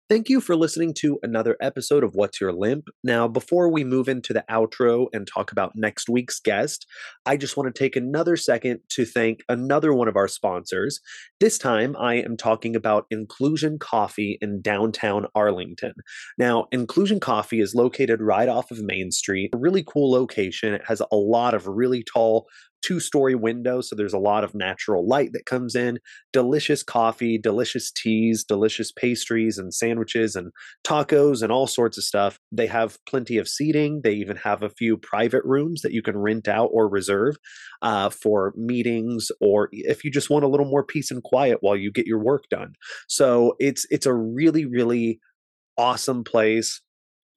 Thank 0.08 0.30
you 0.30 0.39
for 0.39 0.56
listening 0.56 0.93
to 0.99 1.18
another 1.24 1.58
episode 1.60 2.03
of 2.03 2.14
What's 2.14 2.39
Your 2.39 2.53
Limp. 2.53 2.89
Now, 3.03 3.28
before 3.28 3.72
we 3.72 3.84
move 3.84 4.08
into 4.08 4.34
the 4.34 4.45
outro 4.47 5.08
and 5.14 5.26
talk 5.26 5.51
about 5.51 5.72
next 5.76 6.08
week's 6.08 6.39
guest, 6.39 6.86
I 7.26 7.38
just 7.38 7.58
want 7.58 7.74
to 7.74 7.80
take 7.80 7.95
another 7.95 8.36
second 8.36 8.82
to 8.89 9.03
thank 9.03 9.39
another 9.49 9.95
one 9.95 10.08
of 10.08 10.16
our 10.16 10.28
sponsors. 10.28 10.99
This 11.39 11.58
time, 11.58 11.95
I 11.97 12.18
am 12.18 12.38
talking 12.38 12.76
about 12.76 13.08
Inclusion 13.10 13.80
Coffee 13.80 14.38
in 14.41 14.62
downtown 14.62 15.26
Arlington. 15.34 15.93
Now, 16.38 16.68
Inclusion 16.72 17.20
Coffee 17.20 17.60
is 17.60 17.74
located 17.74 18.22
right 18.22 18.47
off 18.47 18.70
of 18.70 18.84
Main 18.84 19.10
Street, 19.10 19.49
a 19.56 19.58
really 19.58 19.84
cool 19.84 20.12
location. 20.12 20.76
It 20.76 20.84
has 20.88 21.01
a 21.01 21.16
lot 21.16 21.56
of 21.56 21.66
really 21.66 22.03
tall 22.03 22.45
two 22.86 22.99
story 22.99 23.36
windows, 23.36 23.89
so 23.89 23.95
there's 23.95 24.13
a 24.13 24.19
lot 24.19 24.43
of 24.43 24.53
natural 24.53 25.07
light 25.07 25.31
that 25.33 25.45
comes 25.45 25.75
in 25.75 25.99
delicious 26.33 26.83
coffee, 26.83 27.38
delicious 27.38 27.91
teas, 27.91 28.43
delicious 28.43 28.91
pastries 28.91 29.57
and 29.57 29.73
sandwiches 29.73 30.36
and 30.36 30.51
tacos 30.86 31.41
and 31.41 31.51
all 31.51 31.67
sorts 31.67 31.97
of 31.97 32.03
stuff. 32.03 32.38
They 32.51 32.67
have 32.67 32.97
plenty 33.07 33.38
of 33.38 33.47
seating. 33.47 34.01
They 34.03 34.13
even 34.13 34.38
have 34.38 34.61
a 34.61 34.69
few 34.69 34.97
private 34.97 35.43
rooms 35.45 35.81
that 35.81 35.93
you 35.93 36.01
can 36.01 36.17
rent 36.17 36.47
out 36.47 36.69
or 36.71 36.88
reserve 36.88 37.38
uh, 37.81 38.09
for 38.09 38.53
meetings 38.55 39.31
or 39.41 39.69
if 39.71 40.03
you 40.03 40.11
just 40.11 40.29
want 40.29 40.45
a 40.45 40.47
little 40.47 40.65
more 40.69 40.83
peace 40.83 41.11
and 41.11 41.23
quiet 41.23 41.57
while 41.61 41.75
you 41.75 41.91
get 41.91 42.07
your 42.07 42.19
work 42.19 42.43
done. 42.49 42.73
So 43.07 43.55
it's 43.59 43.86
it's 43.89 44.05
a 44.05 44.13
really 44.13 44.65
really 44.65 45.19
awesome 45.77 46.23
place. 46.23 46.81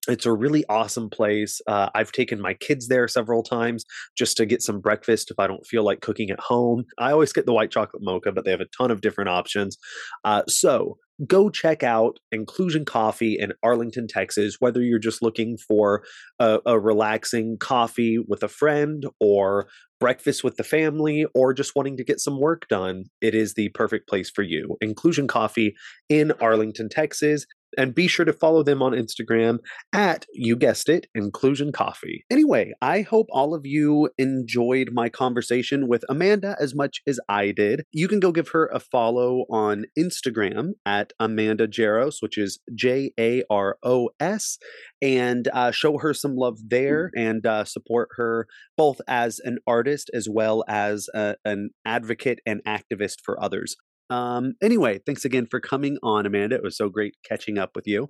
It's 0.09 0.27
a 0.27 0.33
really 0.33 0.65
awesome 0.69 1.11
place. 1.11 1.61
Uh, 1.67 1.91
I've 1.95 2.13
taken 2.13 2.41
my 2.41 2.55
kids 2.55 2.89
there 2.89 3.07
several 3.09 3.43
times 3.43 3.85
just 4.17 4.37
to 4.39 4.47
get 4.47 4.63
some 4.63 4.81
breakfast 4.81 5.31
if 5.31 5.39
I 5.39 5.47
don't 5.47 5.67
feel 5.67 5.85
like 5.85 6.01
cooking 6.01 6.31
at 6.31 6.41
home. 6.41 6.85
I 6.99 7.13
always 7.13 7.33
get 7.33 7.47
the 7.47 7.53
white 7.53 7.71
chocolate 7.71 8.03
mocha, 8.03 8.33
but 8.33 8.45
they 8.45 8.51
have 8.51 8.61
a 8.61 8.67
ton 8.77 8.91
of 8.91 9.03
different 9.03 9.29
options. 9.29 9.77
Uh, 10.25 10.43
so 10.49 10.97
go 11.27 11.51
check 11.51 11.83
out 11.83 12.19
Inclusion 12.33 12.85
Coffee 12.85 13.37
in 13.39 13.53
Arlington, 13.63 14.07
Texas, 14.09 14.57
whether 14.61 14.81
you're 14.81 14.99
just 14.99 15.23
looking 15.23 15.59
for 15.59 16.05
a, 16.39 16.61
a 16.65 16.79
relaxing 16.79 17.57
coffee 17.59 18.19
with 18.27 18.43
a 18.43 18.49
friend 18.49 19.05
or 19.21 19.69
breakfast 20.01 20.45
with 20.45 20.57
the 20.57 20.65
family 20.65 21.27
or 21.35 21.53
just 21.53 21.75
wanting 21.75 21.97
to 21.97 22.05
get 22.05 22.21
some 22.21 22.41
work 22.41 22.69
done, 22.69 23.05
it 23.21 23.35
is 23.35 23.55
the 23.55 23.69
perfect 23.71 24.09
place 24.09 24.31
for 24.31 24.43
you. 24.43 24.77
Inclusion 24.81 25.27
Coffee 25.27 25.75
in 26.09 26.33
Arlington, 26.41 26.89
Texas. 26.89 27.47
And 27.77 27.95
be 27.95 28.09
sure 28.09 28.25
to 28.25 28.33
follow 28.33 28.63
them 28.63 28.83
on 28.83 28.93
Instagram 28.93 29.59
at, 29.93 30.27
you 30.33 30.57
guessed 30.57 30.89
it, 30.89 31.07
Inclusion 31.15 31.73
Coffee. 31.73 32.25
Anyway, 32.31 32.73
I 32.81 33.03
hope 33.03 33.27
all 33.31 33.55
of 33.55 33.67
you 33.67 34.11
enjoyed 34.19 34.91
my 34.93 35.09
conversation 35.09 35.89
with 35.89 36.05
Amanda 36.09 36.57
as 36.61 36.75
much 36.75 37.03
as 37.07 37.21
I 37.29 37.53
did. 37.53 37.85
You 37.93 38.09
can 38.09 38.21
go 38.21 38.33
give 38.33 38.49
her 38.49 38.67
a 38.67 38.81
follow 38.81 39.45
on 39.51 39.85
Instagram 39.99 40.73
at 40.87 41.13
Amanda 41.21 41.69
Jaros, 41.69 42.17
which 42.21 42.39
is 42.39 42.59
J 42.75 43.13
A 43.19 43.43
R 43.51 43.77
O 43.83 44.11
S, 44.19 44.59
and 45.03 45.49
uh, 45.53 45.71
show 45.71 45.99
her 45.99 46.15
some 46.15 46.37
love 46.37 46.59
there 46.67 47.11
and 47.17 47.45
uh, 47.47 47.65
support 47.65 48.09
her 48.17 48.47
both 48.77 49.01
as 49.07 49.41
an 49.41 49.59
artist 49.67 50.11
as 50.15 50.29
well 50.29 50.65
as 50.69 51.09
a, 51.15 51.37
an 51.45 51.71
advocate 51.85 52.41
and 52.47 52.63
activist 52.65 53.17
for 53.23 53.43
others. 53.43 53.77
Um, 54.11 54.55
anyway, 54.63 55.01
thanks 55.05 55.25
again 55.25 55.47
for 55.51 55.61
coming 55.61 55.99
on, 56.03 56.27
Amanda. 56.27 56.57
It 56.57 56.63
was 56.63 56.77
so 56.77 56.89
great 56.89 57.15
catching 57.25 57.59
up 57.59 57.71
with 57.75 57.87
you. 57.87 58.09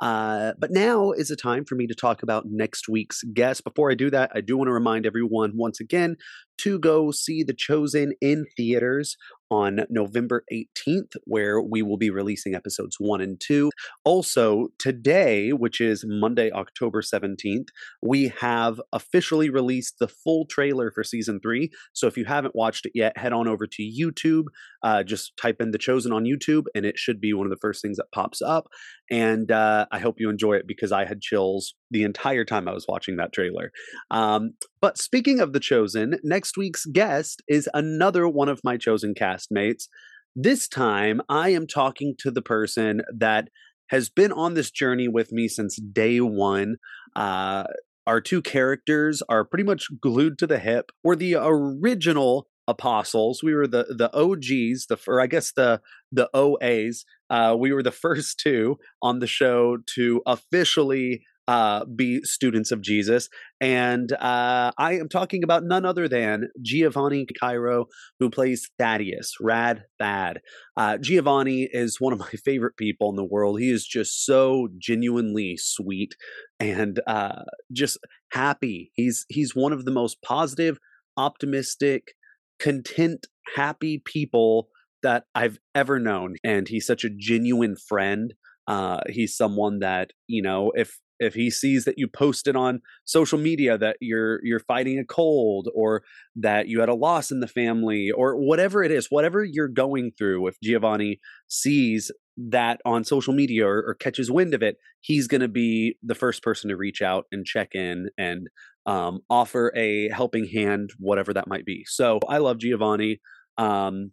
Uh, 0.00 0.52
but 0.58 0.70
now 0.70 1.12
is 1.12 1.28
the 1.28 1.36
time 1.36 1.64
for 1.64 1.74
me 1.74 1.86
to 1.86 1.94
talk 1.94 2.22
about 2.22 2.44
next 2.46 2.88
week's 2.88 3.22
guest. 3.34 3.64
Before 3.64 3.90
I 3.90 3.94
do 3.94 4.10
that, 4.10 4.30
I 4.34 4.40
do 4.40 4.56
want 4.56 4.68
to 4.68 4.72
remind 4.72 5.06
everyone 5.06 5.52
once 5.54 5.80
again 5.80 6.16
to 6.58 6.78
go 6.78 7.10
see 7.10 7.42
The 7.42 7.54
Chosen 7.54 8.12
in 8.20 8.46
theaters 8.56 9.16
on 9.50 9.80
November 9.88 10.44
18th, 10.52 11.16
where 11.24 11.60
we 11.60 11.82
will 11.82 11.96
be 11.96 12.10
releasing 12.10 12.54
episodes 12.54 12.96
one 12.98 13.20
and 13.20 13.40
two. 13.40 13.70
Also, 14.04 14.68
today, 14.78 15.50
which 15.50 15.80
is 15.80 16.04
Monday, 16.06 16.50
October 16.52 17.02
17th, 17.02 17.68
we 18.02 18.28
have 18.40 18.80
officially 18.92 19.50
released 19.50 19.98
the 19.98 20.08
full 20.08 20.46
trailer 20.46 20.90
for 20.90 21.02
season 21.02 21.40
three. 21.40 21.70
So 21.92 22.06
if 22.06 22.16
you 22.16 22.24
haven't 22.24 22.54
watched 22.54 22.86
it 22.86 22.92
yet, 22.94 23.16
head 23.16 23.32
on 23.32 23.48
over 23.48 23.66
to 23.66 23.82
YouTube. 23.82 24.44
Uh, 24.82 25.02
just 25.02 25.36
type 25.36 25.60
in 25.60 25.72
The 25.72 25.78
Chosen 25.78 26.12
on 26.12 26.24
YouTube, 26.24 26.64
and 26.74 26.86
it 26.86 26.98
should 26.98 27.20
be 27.20 27.32
one 27.32 27.46
of 27.46 27.50
the 27.50 27.58
first 27.60 27.82
things 27.82 27.96
that 27.96 28.12
pops 28.12 28.40
up. 28.40 28.68
And 29.10 29.50
uh, 29.50 29.86
I 29.90 29.98
hope 29.98 30.20
you 30.20 30.30
enjoy 30.30 30.54
it 30.54 30.66
because 30.66 30.92
I 30.92 31.04
had 31.04 31.20
chills 31.20 31.74
the 31.90 32.04
entire 32.04 32.44
time 32.44 32.68
I 32.68 32.72
was 32.72 32.86
watching 32.88 33.16
that 33.16 33.32
trailer. 33.32 33.72
Um, 34.10 34.52
but 34.80 34.98
speaking 34.98 35.40
of 35.40 35.52
The 35.52 35.60
Chosen, 35.60 36.18
next 36.22 36.56
week's 36.56 36.86
guest 36.86 37.42
is 37.48 37.68
another 37.74 38.28
one 38.28 38.48
of 38.48 38.60
my 38.62 38.76
chosen 38.76 39.14
castmates. 39.14 39.88
This 40.36 40.68
time, 40.68 41.20
I 41.28 41.48
am 41.50 41.66
talking 41.66 42.14
to 42.20 42.30
the 42.30 42.42
person 42.42 43.02
that 43.12 43.48
has 43.88 44.08
been 44.08 44.30
on 44.30 44.54
this 44.54 44.70
journey 44.70 45.08
with 45.08 45.32
me 45.32 45.48
since 45.48 45.76
day 45.76 46.20
one. 46.20 46.76
Uh, 47.16 47.64
our 48.06 48.20
two 48.20 48.40
characters 48.40 49.22
are 49.28 49.44
pretty 49.44 49.64
much 49.64 49.88
glued 50.00 50.38
to 50.38 50.46
the 50.46 50.60
hip. 50.60 50.92
We're 51.02 51.16
the 51.16 51.34
original 51.36 52.46
apostles. 52.70 53.42
We 53.42 53.54
were 53.54 53.66
the 53.66 53.84
the 53.90 54.10
OGs, 54.16 54.86
the 54.86 54.98
or 55.06 55.20
I 55.20 55.26
guess 55.26 55.52
the 55.52 55.80
the 56.12 56.30
OAs. 56.34 57.04
Uh, 57.28 57.56
we 57.58 57.72
were 57.72 57.82
the 57.82 57.90
first 58.06 58.38
two 58.38 58.78
on 59.02 59.18
the 59.18 59.26
show 59.26 59.78
to 59.94 60.22
officially 60.26 61.22
uh, 61.50 61.84
be 61.84 62.22
students 62.22 62.70
of 62.70 62.80
Jesus. 62.80 63.28
And 63.60 64.12
uh, 64.12 64.70
I 64.78 64.92
am 64.92 65.08
talking 65.08 65.42
about 65.42 65.64
none 65.64 65.84
other 65.84 66.06
than 66.06 66.48
Giovanni 66.62 67.26
Cairo, 67.26 67.86
who 68.20 68.30
plays 68.30 68.70
Thaddeus, 68.78 69.34
Rad 69.40 69.82
Thad. 69.98 70.42
Uh, 70.76 70.98
Giovanni 70.98 71.68
is 71.72 72.00
one 72.00 72.12
of 72.12 72.20
my 72.20 72.30
favorite 72.44 72.76
people 72.76 73.10
in 73.10 73.16
the 73.16 73.24
world. 73.24 73.58
He 73.58 73.68
is 73.68 73.84
just 73.84 74.24
so 74.24 74.68
genuinely 74.78 75.56
sweet 75.56 76.14
and 76.60 77.00
uh, 77.08 77.42
just 77.72 77.98
happy. 78.30 78.92
He's 78.94 79.26
he's 79.28 79.52
one 79.52 79.72
of 79.72 79.84
the 79.84 79.90
most 79.90 80.22
positive, 80.22 80.78
optimistic, 81.16 82.12
content, 82.60 83.26
happy 83.56 84.02
people 84.04 84.68
that 85.02 85.24
I've 85.34 85.58
ever 85.74 85.98
known. 85.98 86.36
And 86.44 86.68
he's 86.68 86.86
such 86.86 87.04
a 87.04 87.10
genuine 87.10 87.76
friend. 87.76 88.34
Uh, 88.66 89.00
he's 89.08 89.36
someone 89.36 89.80
that 89.80 90.10
you 90.28 90.42
know 90.42 90.70
if 90.76 90.98
if 91.20 91.34
he 91.34 91.50
sees 91.50 91.84
that 91.84 91.98
you 91.98 92.08
posted 92.08 92.56
on 92.56 92.80
social 93.04 93.38
media 93.38 93.76
that 93.78 93.96
you're 94.00 94.40
you're 94.44 94.60
fighting 94.60 94.98
a 94.98 95.04
cold 95.04 95.68
or 95.74 96.02
that 96.34 96.66
you 96.66 96.80
had 96.80 96.88
a 96.88 96.94
loss 96.94 97.30
in 97.30 97.40
the 97.40 97.46
family 97.46 98.10
or 98.10 98.36
whatever 98.36 98.82
it 98.82 98.90
is 98.90 99.08
whatever 99.10 99.44
you're 99.44 99.68
going 99.68 100.10
through 100.16 100.46
if 100.46 100.56
giovanni 100.62 101.20
sees 101.46 102.10
that 102.48 102.80
on 102.84 103.04
social 103.04 103.34
media 103.34 103.66
or, 103.66 103.82
or 103.86 103.94
catches 103.94 104.30
wind 104.30 104.54
of 104.54 104.62
it 104.62 104.76
he's 105.00 105.26
going 105.26 105.40
to 105.40 105.48
be 105.48 105.96
the 106.02 106.14
first 106.14 106.42
person 106.42 106.70
to 106.70 106.76
reach 106.76 107.02
out 107.02 107.26
and 107.30 107.44
check 107.44 107.74
in 107.74 108.08
and 108.16 108.48
um, 108.86 109.20
offer 109.28 109.72
a 109.76 110.08
helping 110.10 110.46
hand 110.46 110.90
whatever 110.98 111.34
that 111.34 111.48
might 111.48 111.64
be 111.64 111.84
so 111.86 112.18
i 112.28 112.38
love 112.38 112.58
giovanni 112.58 113.20
um, 113.58 114.12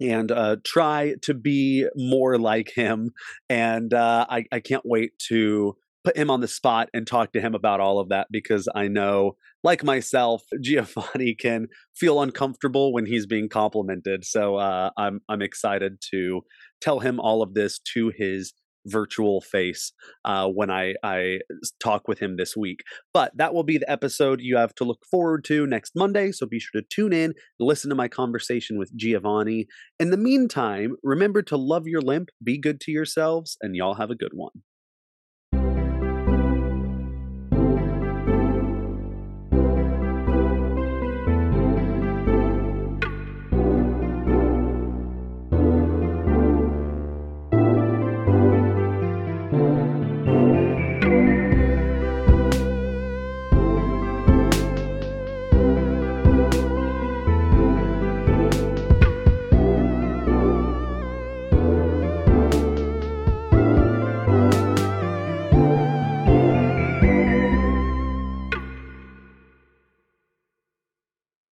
and 0.00 0.32
uh, 0.32 0.56
try 0.64 1.14
to 1.22 1.34
be 1.34 1.86
more 1.94 2.36
like 2.38 2.72
him 2.74 3.12
and 3.48 3.94
uh, 3.94 4.26
I, 4.28 4.46
I 4.50 4.58
can't 4.58 4.82
wait 4.84 5.16
to 5.28 5.76
put 6.04 6.16
him 6.16 6.30
on 6.30 6.40
the 6.40 6.48
spot 6.48 6.88
and 6.92 7.06
talk 7.06 7.32
to 7.32 7.40
him 7.40 7.54
about 7.54 7.80
all 7.80 7.98
of 7.98 8.08
that 8.08 8.26
because 8.30 8.68
I 8.74 8.88
know, 8.88 9.36
like 9.62 9.84
myself, 9.84 10.42
Giovanni 10.60 11.34
can 11.34 11.68
feel 11.94 12.20
uncomfortable 12.20 12.92
when 12.92 13.06
he's 13.06 13.26
being 13.26 13.48
complimented. 13.48 14.24
So 14.24 14.56
uh, 14.56 14.90
I'm 14.96 15.20
I'm 15.28 15.42
excited 15.42 15.98
to 16.10 16.42
tell 16.82 17.00
him 17.00 17.18
all 17.18 17.42
of 17.42 17.54
this 17.54 17.78
to 17.94 18.12
his 18.16 18.52
virtual 18.86 19.40
face 19.40 19.92
uh, 20.24 20.48
when 20.48 20.70
I, 20.70 20.94
I 21.04 21.38
talk 21.82 22.08
with 22.08 22.18
him 22.18 22.36
this 22.36 22.56
week. 22.56 22.80
But 23.14 23.32
that 23.36 23.54
will 23.54 23.62
be 23.62 23.78
the 23.78 23.90
episode 23.90 24.40
you 24.40 24.56
have 24.56 24.74
to 24.76 24.84
look 24.84 25.00
forward 25.10 25.44
to 25.44 25.66
next 25.66 25.92
Monday. 25.94 26.32
So 26.32 26.46
be 26.46 26.58
sure 26.58 26.80
to 26.80 26.86
tune 26.88 27.12
in, 27.12 27.34
listen 27.60 27.90
to 27.90 27.96
my 27.96 28.08
conversation 28.08 28.78
with 28.78 28.94
Giovanni. 28.96 29.66
In 29.98 30.10
the 30.10 30.16
meantime, 30.16 30.96
remember 31.02 31.42
to 31.42 31.56
love 31.56 31.86
your 31.86 32.02
limp, 32.02 32.30
be 32.42 32.58
good 32.58 32.80
to 32.82 32.90
yourselves, 32.90 33.56
and 33.60 33.76
y'all 33.76 33.94
have 33.94 34.10
a 34.10 34.16
good 34.16 34.32
one. 34.34 34.62